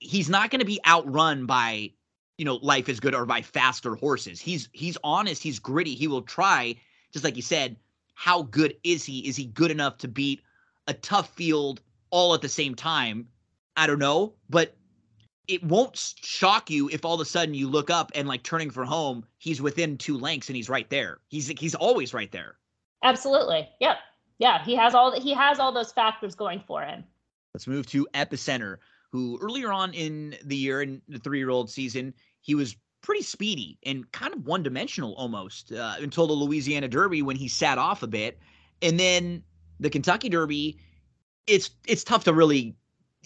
[0.00, 1.92] he's not going to be outrun by
[2.38, 4.40] you know Life is Good or by faster horses.
[4.40, 5.44] He's he's honest.
[5.44, 5.94] He's gritty.
[5.94, 6.74] He will try,
[7.12, 7.76] just like you said,
[8.14, 9.20] how good is he?
[9.28, 10.42] Is he good enough to beat
[10.88, 13.28] a tough field all at the same time?
[13.76, 14.76] I don't know, but
[15.48, 18.70] it won't shock you if all of a sudden you look up and like turning
[18.70, 21.18] for home, he's within two lengths and he's right there.
[21.28, 22.56] He's he's always right there.
[23.02, 23.68] Absolutely.
[23.80, 23.96] Yep.
[24.38, 27.04] Yeah, he has all he has all those factors going for him.
[27.54, 28.78] Let's move to Epicenter,
[29.12, 34.10] who earlier on in the year in the three-year-old season, he was pretty speedy and
[34.12, 38.06] kind of one dimensional almost uh, until the Louisiana Derby when he sat off a
[38.06, 38.38] bit.
[38.82, 39.42] And then
[39.78, 40.78] the Kentucky Derby,
[41.46, 42.74] it's it's tough to really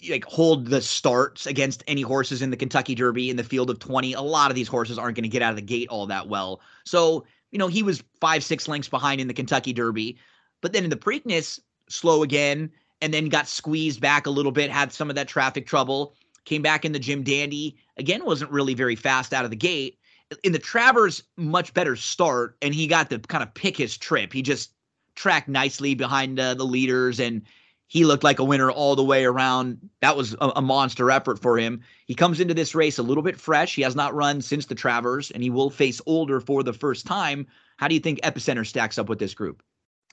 [0.09, 3.79] like hold the starts against any horses in the Kentucky Derby in the field of
[3.79, 4.13] 20.
[4.13, 6.27] A lot of these horses aren't going to get out of the gate all that
[6.27, 6.61] well.
[6.85, 10.17] So, you know, he was five, six lengths behind in the Kentucky Derby.
[10.61, 12.71] But then in the Preakness, slow again,
[13.01, 16.13] and then got squeezed back a little bit, had some of that traffic trouble
[16.45, 17.77] came back in the Jim Dandy.
[17.97, 19.97] Again, wasn't really very fast out of the gate.
[20.43, 24.33] In the Travers, much better start, and he got to kind of pick his trip.
[24.33, 24.71] He just
[25.15, 27.43] tracked nicely behind uh, the leaders, and
[27.89, 29.89] he looked like a winner all the way around.
[30.01, 31.81] That was a, a, monster effort for him.
[32.05, 33.75] He comes into this race a little bit fresh.
[33.75, 37.07] He has not run since the Travers, and he will face older for the first
[37.07, 37.47] time.
[37.77, 39.63] How do you think Epicenter stacks up with this group?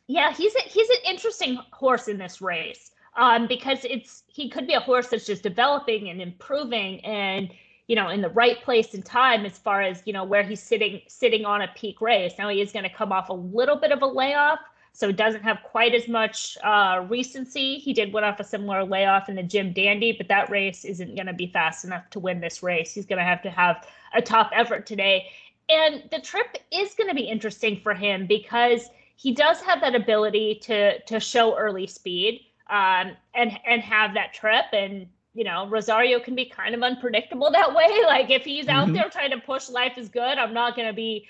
[0.09, 4.67] Yeah, he's a, he's an interesting horse in this race um, because it's he could
[4.67, 7.51] be a horse that's just developing and improving and
[7.89, 10.63] you know in the right place and time as far as you know where he's
[10.63, 13.77] sitting sitting on a peak race now he is going to come off a little
[13.77, 14.59] bit of a layoff
[14.97, 18.83] so he doesn't have quite as much uh, recency he did win off a similar
[18.85, 22.19] layoff in the jim dandy but that race isn't going to be fast enough to
[22.19, 25.27] win this race he's going to have to have a top effort today
[25.69, 29.95] and the trip is going to be interesting for him because he does have that
[29.95, 34.67] ability to to show early speed um, and and have that trip.
[34.73, 37.89] And you know, Rosario can be kind of unpredictable that way.
[38.07, 38.95] Like if he's out Mhm.
[38.95, 41.27] there trying to push life is good, I'm not going to be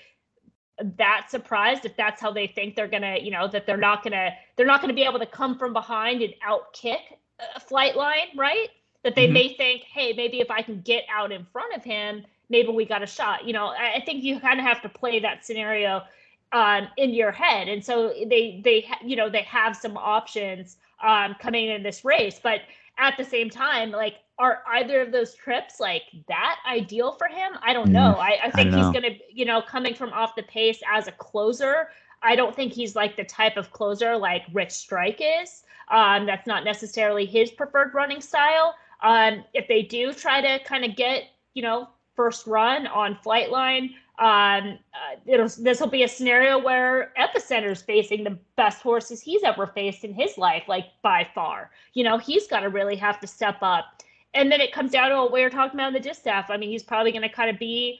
[0.97, 4.31] that surprised if that's how they think they're gonna, you know, that they're not gonna
[4.55, 7.19] they're not gonna be able to come from behind and out kick
[7.55, 8.69] a Flightline, right?
[9.03, 9.33] That they Mhm.
[9.33, 12.85] may think, hey, maybe if I can get out in front of him, maybe we
[12.85, 13.45] got a shot.
[13.45, 16.03] You know, I, I think you kind of have to play that scenario
[16.51, 21.35] um, in your head, and so they they you know they have some options um,
[21.39, 22.61] coming in this race, but
[22.97, 27.53] at the same time, like, are either of those trips like that ideal for him?
[27.61, 28.15] I don't know.
[28.19, 31.11] I, I think don't he's gonna, you know, coming from off the pace as a
[31.13, 31.89] closer.
[32.21, 35.63] I don't think he's like the type of closer like Rich Strike is.
[35.89, 38.75] Um, that's not necessarily his preferred running style.
[39.01, 43.91] Um, if they do try to kind of get, you know, first run on Flightline,
[44.19, 49.67] um, uh, this will be a scenario where Epicenter's facing the best horses he's ever
[49.67, 51.69] faced in his life, like by far.
[51.93, 54.01] You know, he's got to really have to step up.
[54.37, 56.49] And then it comes down to what we were talking about in the distaff.
[56.51, 57.99] I mean, he's probably going to kind of be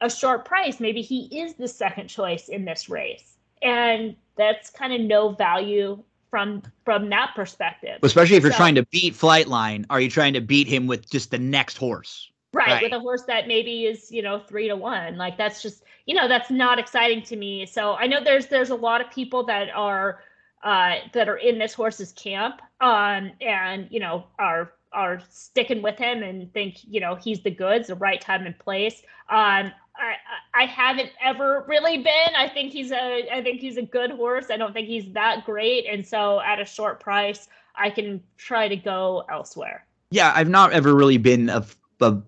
[0.00, 0.78] a short price.
[0.78, 6.02] Maybe he is the second choice in this race, and that's kind of no value
[6.30, 7.98] from from that perspective.
[8.02, 11.10] Especially if you're So- trying to beat Flightline, are you trying to beat him with
[11.10, 12.30] just the next horse?
[12.54, 12.82] right, Right.
[12.82, 16.14] with a horse that maybe is you know three to one like that's just you
[16.14, 19.42] know that's not exciting to me so i know there's there's a lot of people
[19.44, 20.20] that are
[20.62, 25.98] uh that are in this horse's camp um and you know are are sticking with
[25.98, 30.14] him and think you know he's the goods the right time and place um I,
[30.54, 32.34] I I haven't ever really been.
[32.36, 34.46] I think he's a I think he's a good horse.
[34.50, 38.68] I don't think he's that great, and so at a short price, I can try
[38.68, 39.86] to go elsewhere.
[40.10, 41.64] Yeah, I've not ever really been a,
[42.00, 42.18] a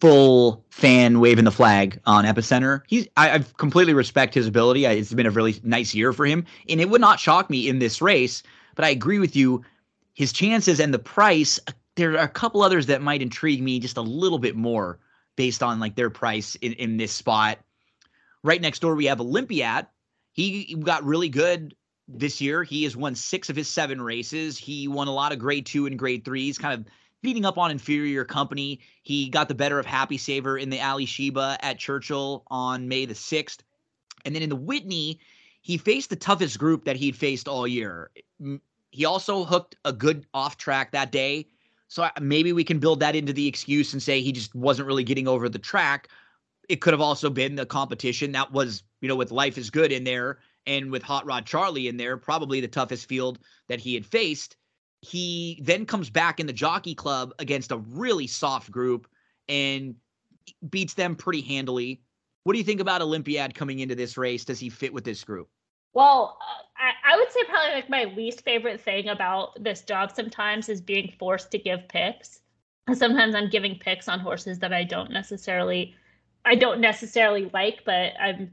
[0.00, 2.82] full fan waving the flag on Epicenter.
[2.86, 4.86] He's I, I've completely respect his ability.
[4.86, 7.68] I, it's been a really nice year for him, and it would not shock me
[7.68, 8.42] in this race.
[8.76, 9.62] But I agree with you,
[10.14, 11.58] his chances and the price.
[11.96, 14.98] There are a couple others that might intrigue me just a little bit more
[15.36, 17.58] based on like their price in, in this spot.
[18.42, 19.86] Right next door, we have Olympiad.
[20.32, 21.74] He got really good
[22.08, 22.62] this year.
[22.62, 24.56] He has won six of his seven races.
[24.56, 26.86] He won a lot of grade two and grade threes, kind of
[27.22, 28.80] beating up on inferior company.
[29.02, 33.14] He got the better of Happy Saver in the Alysheba at Churchill on May the
[33.14, 33.58] 6th.
[34.24, 35.20] And then in the Whitney,
[35.62, 38.10] he faced the toughest group that he'd faced all year.
[38.90, 41.48] He also hooked a good off track that day.
[41.90, 45.02] So maybe we can build that into the excuse and say he just wasn't really
[45.02, 46.08] getting over the track.
[46.68, 49.90] It could have also been the competition that was, you know, with Life is Good
[49.90, 53.94] in there and with Hot Rod Charlie in there, probably the toughest field that he
[53.94, 54.56] had faced.
[55.00, 59.08] He then comes back in the jockey club against a really soft group
[59.48, 59.96] and
[60.70, 62.02] beats them pretty handily.
[62.44, 64.44] What do you think about Olympiad coming into this race?
[64.44, 65.48] Does he fit with this group?
[65.92, 70.12] Well, uh, I, I would say probably like my least favorite thing about this job
[70.14, 72.40] sometimes is being forced to give picks.
[72.94, 75.94] Sometimes I'm giving picks on horses that I don't necessarily,
[76.44, 78.52] I don't necessarily like, but I'm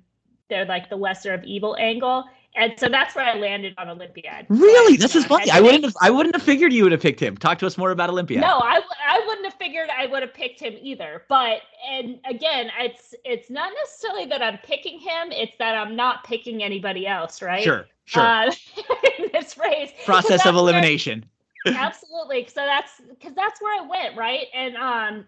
[0.49, 2.25] they're like the lesser of evil angle,
[2.57, 4.47] and so that's where I landed on Olympiad.
[4.49, 4.97] Really?
[4.97, 5.49] This is funny.
[5.51, 7.37] I wouldn't have I wouldn't have figured you would have picked him.
[7.37, 8.41] Talk to us more about Olympiad.
[8.41, 11.23] No, I, I wouldn't have figured I would have picked him either.
[11.29, 16.23] But and again, it's it's not necessarily that I'm picking him; it's that I'm not
[16.23, 17.63] picking anybody else, right?
[17.63, 18.23] Sure, sure.
[18.23, 18.51] Uh,
[19.19, 21.25] in this race, Process of where- elimination.
[21.67, 22.47] absolutely.
[22.47, 24.47] So that's because that's where I went, right?
[24.53, 25.25] And um,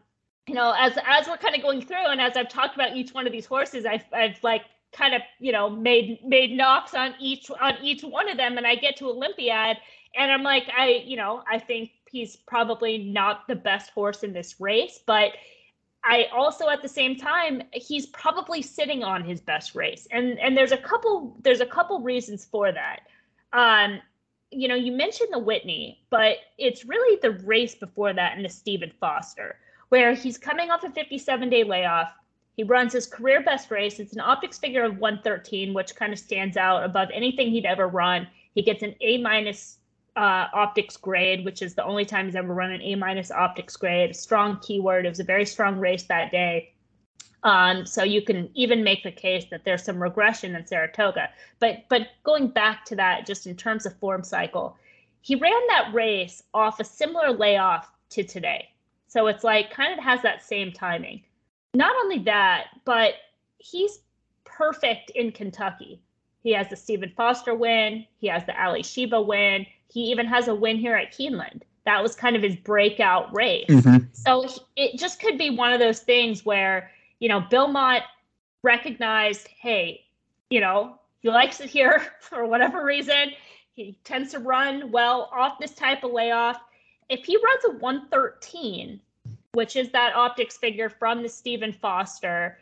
[0.47, 3.13] you know, as as we're kind of going through, and as I've talked about each
[3.13, 7.13] one of these horses, I've I've like kind of you know made made knocks on
[7.19, 9.77] each on each one of them, and I get to Olympiad,
[10.15, 14.33] and I'm like, I you know, I think he's probably not the best horse in
[14.33, 15.33] this race, but
[16.03, 20.07] I also at the same time he's probably sitting on his best race.
[20.11, 23.01] And and there's a couple there's a couple reasons for that.
[23.53, 23.99] Um
[24.51, 28.49] you know, you mentioned the Whitney, but it's really the race before that and the
[28.49, 29.57] Stephen Foster,
[29.89, 32.11] where he's coming off a 57 day layoff.
[32.59, 34.01] He runs his career best race.
[34.01, 37.87] It's an Optix figure of 113, which kind of stands out above anything he'd ever
[37.87, 38.27] run.
[38.53, 39.77] He gets an A minus
[40.17, 43.79] uh, Optix grade, which is the only time he's ever run an A minus Optix
[43.79, 44.13] grade.
[44.13, 45.05] Strong keyword.
[45.05, 46.73] It was a very strong race that day.
[47.43, 51.29] Um, so you can even make the case that there's some regression in Saratoga.
[51.59, 54.75] But but going back to that, just in terms of form cycle,
[55.21, 58.67] he ran that race off a similar layoff to today.
[59.07, 61.23] So it's like kind of has that same timing.
[61.73, 63.13] Not only that, but
[63.57, 63.99] he's
[64.45, 66.01] perfect in Kentucky.
[66.41, 68.05] He has the Stephen Foster win.
[68.19, 69.65] He has the Alysheba win.
[69.91, 71.61] He even has a win here at Keeneland.
[71.85, 73.67] That was kind of his breakout race.
[73.69, 74.07] Mhm.
[74.15, 78.03] So it just could be one of those things where, you know, Bill Mott
[78.63, 80.05] recognized, hey,
[80.49, 83.33] you know, he likes it here for whatever reason.
[83.73, 86.59] he tends to run well off this type of layoff.
[87.07, 88.99] If he runs a 113,
[89.53, 92.59] which is that Optix figure from the Stephen Foster,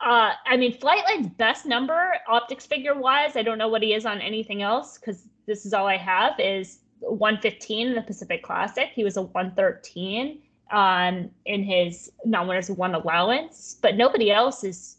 [0.00, 4.06] uh, I mean, Flightline's best number, Optix figure wise, I don't know what he is
[4.06, 8.88] on anything else because this is all I have, is 115 in the Pacific Classic.
[8.94, 14.96] He was a 113 um, in his non-winners one allowance, but nobody else is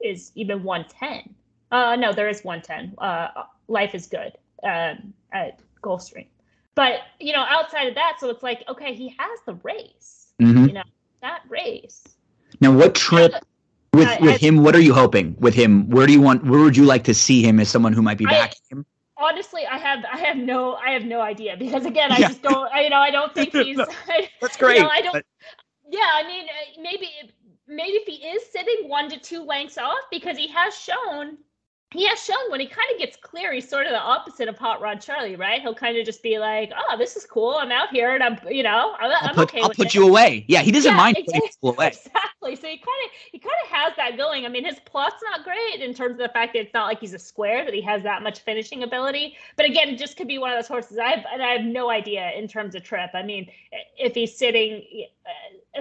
[0.00, 1.34] is even 110.
[1.72, 2.94] Uh, no, there is 110.
[2.98, 6.26] Uh, life is good um, at Gulfstream,
[6.74, 10.17] but you know, outside of that, so it's like, okay, he has the race.
[10.40, 10.68] Mhm.
[10.68, 10.82] You know,
[11.20, 12.04] that race.
[12.60, 13.32] Now, what trip
[13.92, 14.62] with I- with I- him?
[14.62, 15.88] What are you hoping with him?
[15.90, 16.44] Where do you want?
[16.44, 18.86] Where would you like to see him as someone who might be I- backing him?
[19.16, 22.28] Honestly, I have I have no I have no idea because again, I Yeah.
[22.28, 22.72] just don't.
[22.72, 23.76] I, you know, I don't think he's.
[23.76, 24.84] That's you know, great.
[24.84, 25.12] I don't.
[25.12, 25.26] but-
[25.90, 27.08] Yeah, I mean, uh, maybe
[27.66, 31.38] maybe if he is sitting one to two lengths off because he has shown
[31.90, 34.58] he has shown when he kind of gets clear, he's sort of the opposite of
[34.58, 35.60] Hot Rod Charlie, right?
[35.62, 37.56] He'll kind of just be like, "Oh, this is cool.
[37.56, 39.94] I'm out here, and I'm, you know, I'm, I'll I'm put okay I'll with put
[39.94, 40.44] it." you away.
[40.48, 41.98] Yeah, he doesn't Yeah, mind ex- putting people away.
[42.04, 42.56] Exactly.
[42.56, 44.44] So he kind of he kind of has that going.
[44.44, 47.00] I mean, his plot's not great in terms of the fact that it's not like
[47.00, 49.36] he's a square that he has that much finishing ability.
[49.56, 50.98] But again, it just could be one of those horses.
[50.98, 53.10] I have and I have no idea in terms of trip.
[53.14, 53.50] I mean,
[53.98, 54.84] if he's sitting
[55.26, 55.30] uh,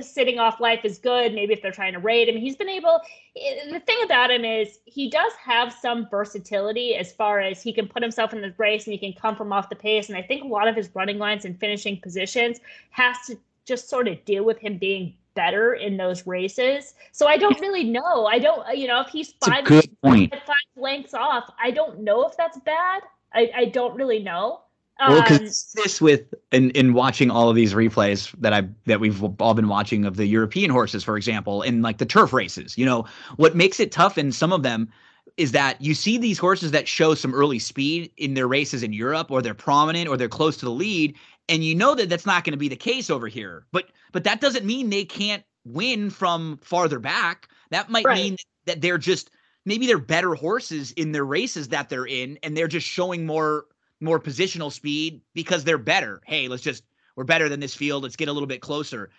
[0.01, 1.33] sitting off life is good.
[1.33, 3.01] Maybe if they're trying to raid him, he's been able.
[3.35, 7.87] The thing about him is he does have some versatility as far as he can
[7.87, 10.09] put himself in the race and he can come from off the pace.
[10.09, 12.59] And I think a lot of his running lines and finishing positions
[12.91, 16.95] has to just sort of deal with him being better in those races.
[17.11, 18.25] So I don't really know.
[18.25, 22.57] I don't, you know, if he's five, five lengths off, I don't know if that's
[22.59, 23.03] bad.
[23.33, 24.61] I, I don't really know.
[25.05, 28.99] Well, Um, because this with in in watching all of these replays that I that
[28.99, 32.77] we've all been watching of the European horses, for example, in like the turf races,
[32.77, 33.05] you know,
[33.37, 34.89] what makes it tough in some of them
[35.37, 38.91] is that you see these horses that show some early speed in their races in
[38.91, 41.15] Europe, or they're prominent, or they're close to the lead,
[41.47, 43.65] and you know that that's not going to be the case over here.
[43.71, 47.47] But but that doesn't mean they can't win from farther back.
[47.71, 48.11] That might Right.
[48.11, 48.35] mean
[48.65, 49.29] that they're just
[49.65, 53.65] maybe they're better horses in their races that they're in, and they're just showing more
[53.99, 56.21] more positional speed because they're better.
[56.25, 56.83] Hey, let's just
[57.15, 58.03] we're better than this field.
[58.03, 59.09] Let's get a little bit closer.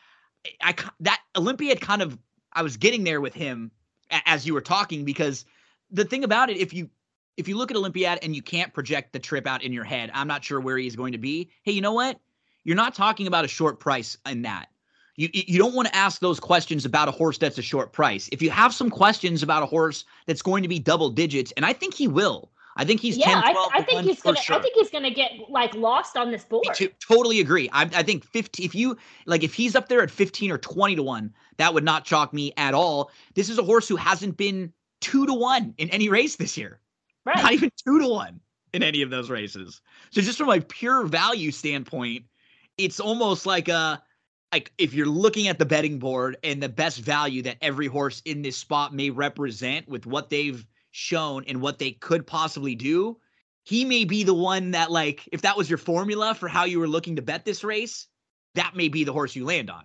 [0.61, 2.19] I that Olympiad kind of
[2.53, 3.71] I was getting there with him
[4.11, 5.45] as you were talking because
[5.91, 6.89] the thing about it, if you
[7.37, 10.11] if you look at Olympiad and you can't project the trip out in your head,
[10.13, 11.51] I'm not sure where he's going to be.
[11.63, 12.19] Hey, you know what?
[12.65, 14.69] You're not talking about a short price in that.
[15.17, 18.29] You you don't want to ask those questions about a horse that's a short price.
[18.31, 21.67] If you have some questions about a horse that's going to be double digits, and
[21.67, 22.53] I think he will.
[22.79, 24.41] I think he's yeah, 10, 12 I, I think he's gonna.
[24.41, 24.57] sure.
[24.57, 26.65] I think he's gonna get like lost on this board.
[26.75, 26.89] Too.
[27.07, 27.69] Totally agree.
[27.73, 30.95] I, I think 15, if you like, if he's up there at 15 or 20
[30.97, 33.11] to one, that would not shock me at all.
[33.35, 36.81] This is a horse who hasn't been two to one in any race this year,
[37.27, 37.37] Right.
[37.37, 38.41] not even two to one
[38.73, 39.81] in any of those races.
[40.11, 42.27] So just from a pure value standpoint,
[42.77, 44.01] it's almost like a,
[44.53, 48.23] like if you're looking at the betting board and the best value that every horse
[48.25, 53.19] in this spot may represent with what they've shown and what they could possibly do,
[53.65, 56.79] he may be the one that like if that was your formula for how you
[56.81, 58.07] were looking to bet this race,
[58.55, 59.85] that may be the horse you land on.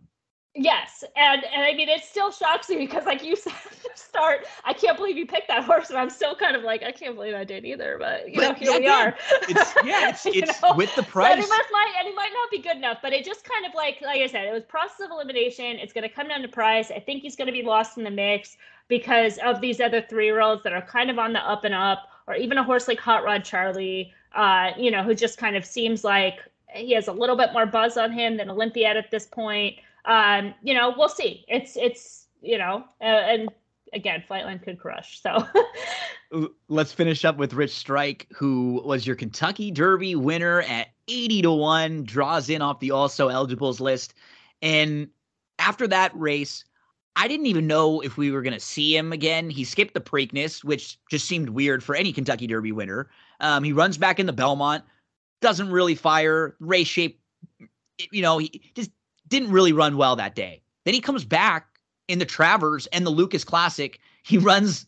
[0.56, 3.90] Yes, and and I mean it still shocks me because like you said at the
[3.96, 6.92] start, I can't believe you picked that horse, and I'm still kind of like I
[6.92, 7.98] can't believe I did either.
[8.00, 8.92] But you know, here yeah, we good.
[8.92, 9.16] are.
[9.48, 10.76] It's yeah, it's it's know?
[10.76, 11.44] with the So, and price.
[11.44, 13.74] it must might and it might not be good enough, but it just kind of
[13.74, 15.78] like like I said, it was process of elimination.
[15.80, 16.92] It's going to come down to price.
[16.92, 18.56] I think he's going to be lost in the mix
[18.88, 21.74] because of these other three year olds that are kind of on the up and
[21.74, 25.56] up, or even a horse like Hot Rod Charlie, uh, you know, who just kind
[25.56, 26.40] of seems like
[26.74, 29.76] he has a little bit more buzz on him than Olympiad at this point.
[30.06, 31.46] Um, you know, we'll see.
[31.48, 33.50] It's it's you know, uh, and
[33.94, 35.22] again, Flightline could crush.
[35.22, 35.48] So
[36.68, 41.52] Let's finish up with Rich Strike, who was your Kentucky Derby winner at 80 to
[41.52, 44.16] 1, draws in off the also eligibles list.
[44.62, 45.10] And
[45.60, 46.66] after that race,
[47.16, 49.50] I didn't even know if we were going to see him again.
[49.50, 53.10] He skipped the Preakness, which just seemed weird for any Kentucky Derby winner.
[53.40, 54.84] Um, he runs back in the Belmont,
[55.42, 57.20] doesn't really fire, race shape,
[58.12, 58.92] you know, he just
[59.28, 60.62] didn't really run well that day.
[60.86, 61.68] Then he comes back
[62.08, 64.00] in the Travers and the Lukas Classic.
[64.24, 64.86] He runs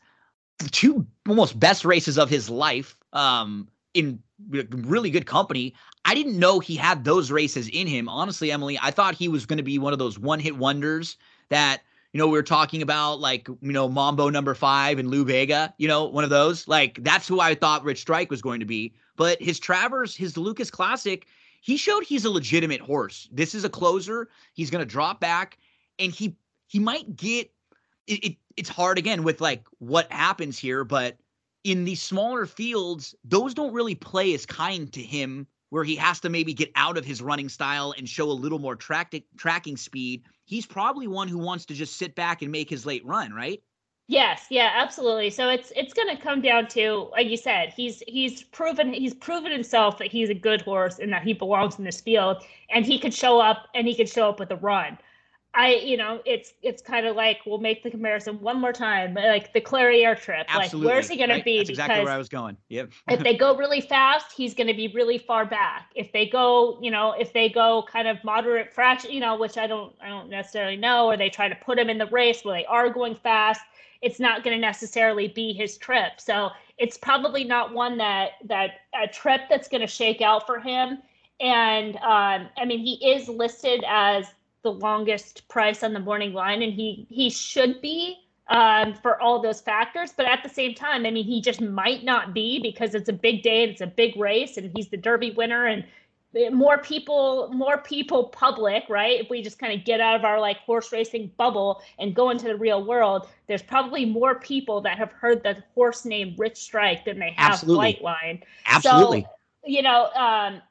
[0.60, 5.74] the two almost best races of his life um, in really good company.
[6.06, 8.10] I didn't know he had those races in him.
[8.10, 11.18] Honestly, Emily, I thought he was going to be one of those one hit wonders
[11.50, 11.82] that,
[12.16, 15.74] you know, we were talking about, like, you know, Mambo number five and Lou Bega,
[15.77, 16.66] you know, one of those.
[16.66, 18.94] Like, that's who I thought Rich Strike was going to be.
[19.18, 21.27] But his Travers, his Lukas Classic,
[21.60, 23.27] he showed he's a legitimate horse.
[23.34, 24.30] This is a closer.
[24.53, 25.58] He's going to drop back
[26.00, 26.38] and he
[26.68, 27.52] he might get
[28.08, 31.18] it, it it's hard again with like what happens here, but
[31.66, 36.22] in these smaller fields, those don't really play as kind to him where he has
[36.22, 39.76] to maybe get out of his running style and show a little more track- tracking
[39.76, 40.24] speed.
[40.45, 43.61] He's probably one who wants to just sit back and make his late run, right?
[44.07, 45.32] Yes, yeah, absolutely.
[45.32, 49.15] So it's it's going to come down to, like you said, he's he's proven he's
[49.15, 52.85] proven himself that he's a good horse and that he belongs in this field, and
[52.85, 54.99] he could show up and he could show up with a run.
[55.58, 59.14] I, you know, it's it's kind of like we'll make the comparison one more time,
[59.14, 60.45] like the Clairiere trip.
[60.50, 60.88] Absolutely.
[60.88, 61.38] Like, where's he going right?
[61.38, 61.58] to be?
[61.59, 62.58] That's exactly where I was going.
[62.67, 62.92] Yep.
[63.09, 65.92] if they go really fast, he's going to be really far back.
[65.95, 69.58] If they go, you know, if they go kind of moderate fraction, you know, which
[69.58, 72.43] I don't, I don't necessarily know, or they try to put him in the race
[72.43, 73.61] where they are going fast,
[74.01, 76.19] it's not going to necessarily be his trip.
[76.19, 80.59] So it's probably not one that that a trip that's going to shake out for
[80.59, 81.00] him.
[81.40, 84.34] And um, I mean, he is listed as
[84.66, 88.18] the longest price on the morning line, and he he should be
[88.50, 90.11] um, for all those factors.
[90.11, 93.14] But at the same time, I mean, he just might not be because it's a
[93.14, 95.85] big day and it's a big race, and he's the Derby winner, and
[96.52, 99.22] more people, more people, public, right?
[99.22, 102.30] If we just kind of get out of our like horse racing bubble and go
[102.30, 106.58] into the real world, there's probably more people that have heard the horse name Rich
[106.58, 108.00] Strike than they have Absolutely.
[108.02, 108.42] Flightline.
[108.66, 109.22] Absolutely.
[109.22, 109.30] So,
[109.66, 110.61] you know, um,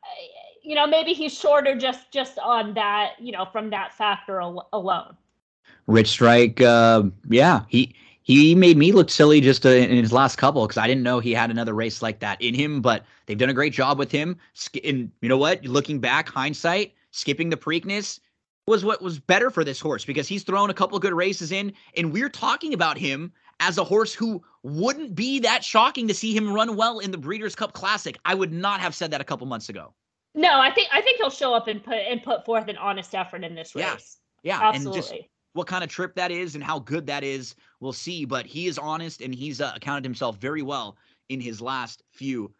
[0.64, 4.68] you know, maybe he's shorter just just on that, you know, from that factor al-
[4.72, 5.16] alone.
[5.86, 10.36] Rich Strike, uh, yeah, he he made me look silly just uh, in his last
[10.36, 12.80] couple because I didn't know he had another race like that in him.
[12.80, 14.38] But they've done a great job with him.
[14.82, 15.64] And you know what?
[15.64, 18.20] Looking back, hindsight, skipping the Preakness
[18.66, 21.74] was what was better for this horse because he's thrown a couple good races in,
[21.98, 26.34] and we're talking about him as a horse who wouldn't be that shocking to see
[26.34, 28.18] him run well in the Breeders' Cup Classic.
[28.24, 29.92] I would not have said that a couple months ago.
[30.34, 33.14] No, I think I think he'll show up and put and put forth an honest
[33.14, 33.92] effort in this Yeah.
[33.94, 34.18] race.
[34.42, 35.30] Yeah, and just Absolutely.
[35.54, 38.24] what kind of trip that is and how good that is, we'll see.
[38.24, 40.96] But he is honest and he's uh, accounted himself very well
[41.28, 42.52] in his last few.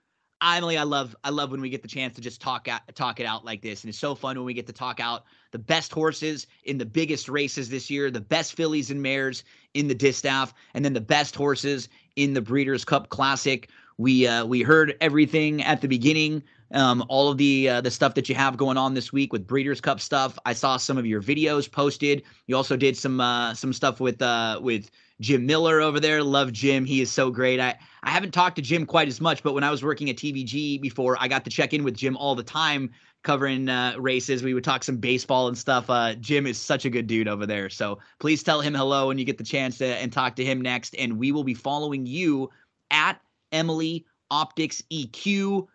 [0.43, 3.19] Emily, I love I love when we get the chance to just talk out, talk
[3.19, 5.59] it out like this, and it's so fun when we get to talk out the
[5.59, 9.43] best horses in the biggest races this year, the best fillies and mares
[9.75, 13.71] in the distaff, and then the best horses in the Breeders' Cup Classic.
[13.97, 16.43] We uh, we heard everything at the beginning
[16.75, 19.47] um, all of the uh, the stuff that you have going on this week with
[19.47, 20.39] Breeders' Cup stuff.
[20.45, 22.23] I saw some of your videos posted.
[22.47, 26.23] You also did some uh, some stuff with uh, with Jim Miller over there.
[26.23, 26.85] Love Jim.
[26.85, 27.61] He is so great.
[27.61, 30.17] I I haven't talked to Jim quite as much, but when I was working at
[30.17, 32.91] TVG before, I got to check in with Jim all the time
[33.23, 34.43] covering uh, races.
[34.43, 35.89] We would talk some baseball and stuff.
[35.89, 37.71] Uh, Jim is such a good dude over there.
[37.71, 40.61] So please tell him hello when you get the chance to and talk to him
[40.61, 40.95] next.
[40.97, 42.51] And we will be following you
[42.91, 43.19] at
[43.51, 45.67] Emily Optix EQ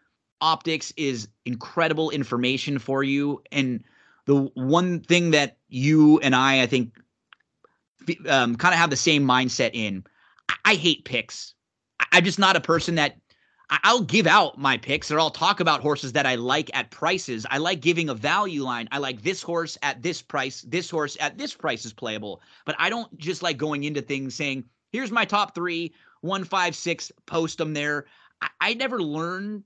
[0.41, 3.41] Optix is incredible information for you.
[3.51, 3.83] And
[4.29, 6.95] the one thing that you and i i think
[8.27, 10.03] um, kind of have the same mindset in
[10.49, 11.55] i, I hate picks.
[11.99, 13.17] I, i'm just not a person that
[13.71, 17.47] i'll give out my picks or i'll talk about horses that i like at prices.
[17.49, 18.87] I like giving a value line.
[18.91, 22.41] I like this horse at this price this horse at this price is playable.
[22.65, 26.75] But i don't just like going into things saying here's my top three one five
[26.75, 28.05] six post them there.
[28.43, 29.63] I, I never learned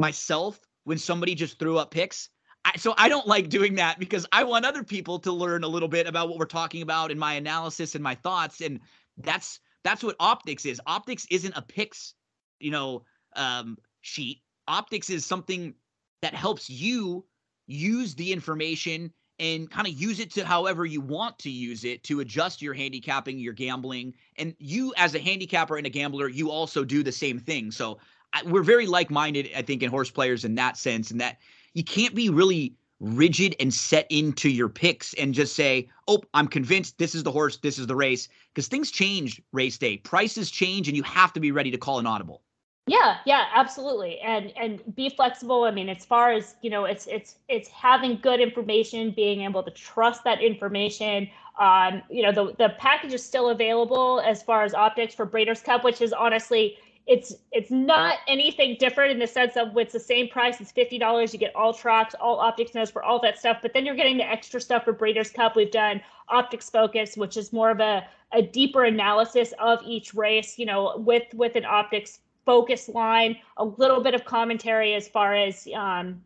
[0.00, 2.28] myself when somebody just threw up picks.
[2.64, 5.68] I, so I don't like doing that because I want other people to learn a
[5.68, 8.60] little bit about what we're talking about and my analysis and my thoughts.
[8.60, 8.80] And
[9.18, 10.80] that's that's what Optix is.
[10.86, 12.14] Optix isn't a picks,
[12.58, 13.04] you know,
[13.36, 14.40] um, sheet.
[14.68, 15.74] Optix is something
[16.22, 17.26] that helps you
[17.66, 22.02] use the information and kind of use it to however you want to use it
[22.04, 24.14] to adjust your handicapping, your gambling.
[24.36, 27.70] And you, as a handicapper and a gambler, you also do the same thing.
[27.70, 27.98] So
[28.46, 31.38] we're very like-minded, I think, in horse players in that sense, and that
[31.74, 36.48] you can't be really rigid and set into your picks and just say, "Oh, I'm
[36.48, 40.50] convinced this is the horse, this is the race," because things change race day, prices
[40.50, 42.42] change, and you have to be ready to call an audible.
[42.86, 44.20] Yeah, yeah, absolutely.
[44.20, 45.64] And and be flexible.
[45.64, 49.62] I mean, as far as, you know, it's it's it's having good information, being able
[49.62, 51.28] to trust that information.
[51.58, 55.62] Um, you know, the the package is still available as far as Optix for Breeders'
[55.62, 56.76] Cup, which is honestly
[57.06, 60.60] it's it's not anything different in the sense of it's the same price.
[60.60, 61.32] It's fifty dollars.
[61.32, 63.58] You get all tracks, all Optix notes for all that stuff.
[63.60, 65.54] But then you're getting the extra stuff for Breeders' Cup.
[65.54, 66.00] We've done
[66.30, 70.58] Optix focus, which is more of a a deeper analysis of each race.
[70.58, 75.34] You know, with with an Optix focus line, a little bit of commentary as far
[75.34, 76.22] as um,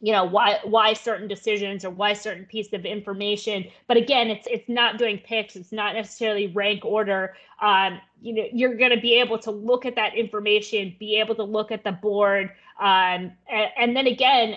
[0.00, 4.46] you know why why certain decisions or why certain piece of information but again it's
[4.50, 9.00] it's not doing picks it's not necessarily rank order um you know you're going to
[9.00, 13.32] be able to look at that information be able to look at the board um
[13.50, 14.56] and, and then again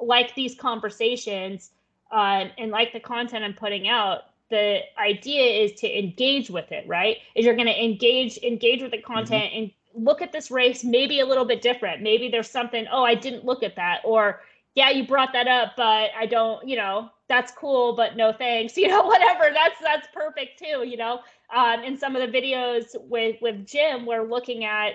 [0.00, 1.70] like these conversations
[2.10, 6.86] uh, and like the content i'm putting out the idea is to engage with it
[6.86, 10.84] right is you're going to engage engage with the content and look at this race
[10.84, 12.02] maybe a little bit different.
[12.02, 14.00] Maybe there's something, oh, I didn't look at that.
[14.04, 14.40] Or,
[14.74, 18.76] yeah, you brought that up, but I don't, you know, that's cool, but no thanks.
[18.82, 19.50] You know, whatever.
[19.52, 21.20] That's that's perfect too, you know.
[21.54, 24.94] Um, in some of the videos with with Jim, we're looking at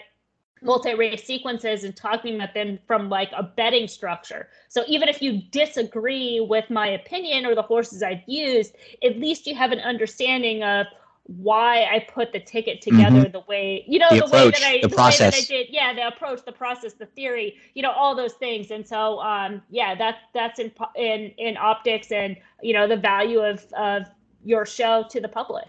[0.61, 4.49] multi-race sequences and talking about them from like a betting structure.
[4.69, 9.45] So even if you disagree with my opinion or the horses I've used, at least
[9.45, 10.87] you have an understanding of
[11.27, 13.31] why I put the ticket together mm-hmm.
[13.31, 15.33] the way you know the, the approach, way that I the, the process.
[15.33, 15.66] way that I did.
[15.87, 18.71] Yeah, the approach, the process, the theory, you know, all those things.
[18.71, 23.39] And so um yeah, that that's in in in Optix and you know the value
[23.39, 24.03] of of
[24.43, 25.67] your show to the public.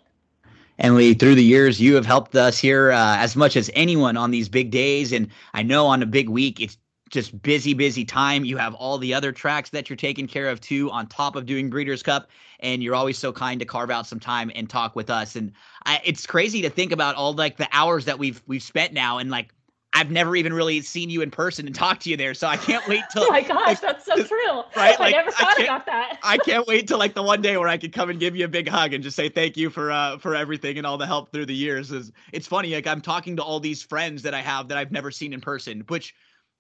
[0.78, 4.30] Emily, through the years, you have helped us here uh, as much as anyone on
[4.30, 5.10] these big days.
[5.10, 6.78] And I know on a big week, it's
[7.10, 8.44] just busy, busy time.
[8.44, 11.46] You have all the other tracks that you're taking care of too, on top of
[11.46, 12.30] doing Breeders' Cup.
[12.60, 15.34] And you're always so kind to carve out some time and talk with us.
[15.34, 15.52] And
[15.84, 19.18] I, it's crazy to think about all like the hours that we've we've spent now,
[19.18, 19.52] and like
[19.94, 22.34] I've never even really seen you in person and talked to you there.
[22.34, 23.24] So I can't wait till.
[23.24, 24.62] oh my gosh, like, that's so true.
[24.76, 24.98] Right?
[25.00, 26.18] Like, I never thought I about that.
[26.22, 28.44] I can't wait till like the one day where I can come and give you
[28.44, 31.06] a big hug and just say thank you for uh for everything and all the
[31.06, 31.90] help through the years.
[31.90, 34.92] Is it's funny like I'm talking to all these friends that I have that I've
[34.92, 36.14] never seen in person, which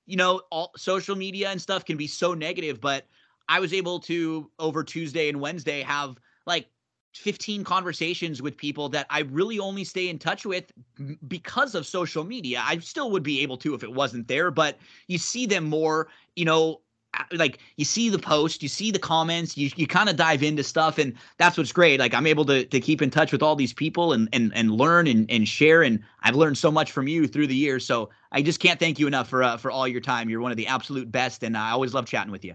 [0.06, 3.04] you know, all social media and stuff can be so negative, but
[3.46, 6.16] I was able to over Tuesday and Wednesday have
[6.46, 6.66] like
[7.14, 10.70] 15 conversations with people that I really only stay in touch with
[11.26, 12.62] because of social media.
[12.64, 16.08] I still would be able to if it wasn't there, but you see them more,
[16.36, 16.80] you know,
[17.32, 20.62] like you see the post, you see the comments, you you kind of dive into
[20.62, 21.98] stuff, and that's what's great.
[21.98, 24.70] Like I'm able to to keep in touch with all these people and and and
[24.70, 27.84] learn and and share, and I've learned so much from you through the years.
[27.84, 30.28] So I just can't thank you enough for uh, for all your time.
[30.28, 32.54] You're one of the absolute best, and I always love chatting with you.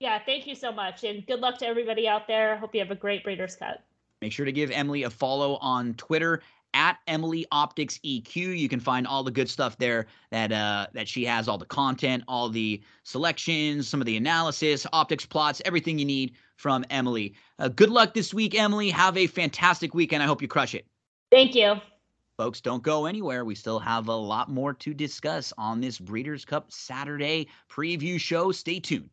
[0.00, 2.56] Yeah, thank you so much, and good luck to everybody out there.
[2.58, 3.80] Hope you have a great Breeders' Cup.
[4.24, 6.40] Make sure to give Emily a follow on Twitter
[6.72, 8.58] at Emily Optix EQ.
[8.58, 11.66] You can find all the good stuff there that uh, that she has, all the
[11.66, 17.34] content, all the selections, some of the analysis, Optix plots, everything you need from Emily.
[17.58, 18.88] Uh, good luck this week, Emily.
[18.88, 20.22] Have a fantastic weekend.
[20.22, 20.86] I hope you crush it.
[21.30, 21.74] Thank you.
[22.38, 23.44] Folks, don't go anywhere.
[23.44, 28.52] We still have a lot more to discuss on this Breeders' Cup Saturday preview show.
[28.52, 29.10] Stay tuned.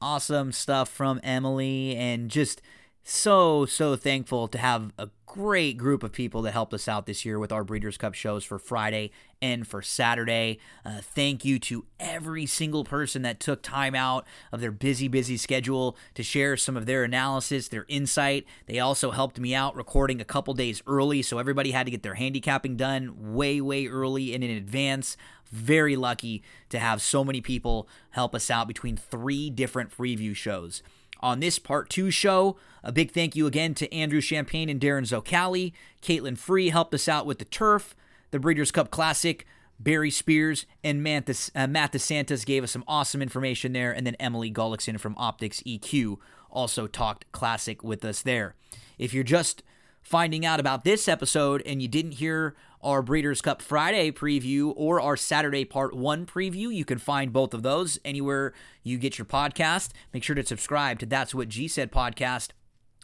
[0.00, 2.60] Awesome stuff from Emily and just
[3.08, 7.24] so so thankful to have a great group of people that helped us out this
[7.24, 10.58] year with our breeders cup shows for friday and for saturday.
[10.84, 15.36] Uh, thank you to every single person that took time out of their busy busy
[15.36, 18.44] schedule to share some of their analysis their insight.
[18.66, 22.02] They also helped me out recording a couple days early so everybody had to get
[22.02, 25.16] their handicapping done way way early and in advance.
[25.52, 30.82] Very lucky to have so many people help us out between three different preview shows
[31.26, 32.56] on this part two show.
[32.84, 35.72] A big thank you again to Andrew Champagne and Darren Zoccali.
[36.00, 37.96] Caitlin Free helped us out with the turf,
[38.30, 39.44] the Breeders' Cup Classic.
[39.78, 43.92] Barry Spears and uh, Matt DeSantis gave us some awesome information there.
[43.92, 46.16] And then Emily Gullickson from Optix EQ
[46.50, 48.54] also talked classic with us there.
[48.96, 49.62] If you're just
[50.00, 52.54] finding out about this episode and you didn't hear
[52.86, 57.52] our Breeders' Cup Friday preview or our Saturday Part 1 preview, you can find both
[57.52, 59.90] of those anywhere you get your podcast.
[60.14, 62.50] Make sure to subscribe to That's What G Said podcast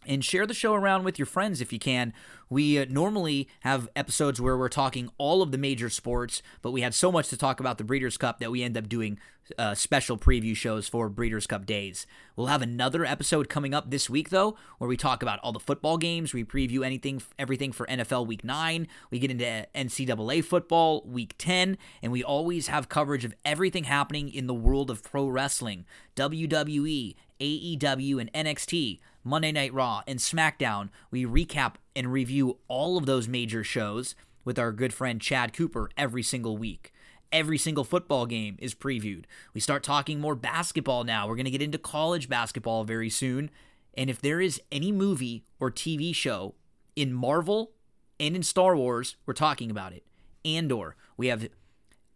[0.07, 2.13] and share the show around with your friends if you can.
[2.51, 6.83] We uh, normally have episodes where we're talking all of the major sports, but we
[6.83, 9.19] had so much to talk about the Breeders' Cup that we end up doing
[9.59, 12.07] uh, special preview shows for Breeders' Cup days.
[12.37, 15.61] We'll have another episode coming up this week, though, where we talk about all the
[15.61, 16.35] football games.
[16.35, 18.87] We preview anything, everything for NFL Week 9.
[19.11, 24.29] We get into NCAA football Week 10, and we always have coverage of everything happening
[24.29, 29.01] in the world of pro wrestling WWE, AEW, and NXT.
[29.25, 30.89] Monday Night Raw, and SmackDown.
[31.11, 34.15] We recap and review all of those major shows
[34.45, 36.93] with our good friend Chad Cooper every single week.
[37.31, 39.25] Every single football game is previewed.
[39.55, 41.27] We start talking more basketball now.
[41.27, 43.51] We're going to get into college basketball very soon.
[43.95, 46.55] And if there is any movie or TV show
[46.97, 47.73] in Marvel
[48.19, 50.05] and in Star Wars, we're talking about it.
[50.45, 51.49] Andor, we have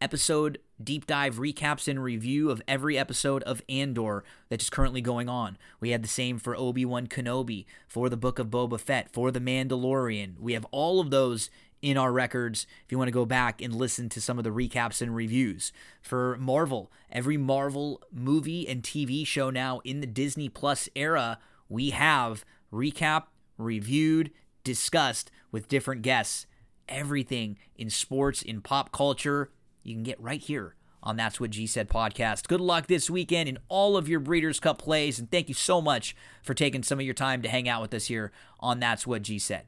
[0.00, 5.28] episode deep dive recaps and review of every episode of Andor that is currently going
[5.28, 5.56] on.
[5.80, 9.30] We had the same for Obi Wan Kenobi, for the Book of Boba Fett, for
[9.30, 10.38] The Mandalorian.
[10.38, 11.50] We have all of those
[11.82, 14.50] in our records if you want to go back and listen to some of the
[14.50, 15.72] recaps and reviews.
[16.02, 21.38] For Marvel, every Marvel movie and TV show now in the Disney Plus era,
[21.68, 23.24] we have recap,
[23.58, 24.30] reviewed,
[24.64, 26.46] discussed with different guests.
[26.88, 29.50] Everything in sports, in pop culture,
[29.86, 32.48] you can get right here on That's What G Said podcast.
[32.48, 35.80] Good luck this weekend in all of your Breeders' Cup plays, and thank you so
[35.80, 39.06] much for taking some of your time to hang out with us here on That's
[39.06, 39.66] What G Said.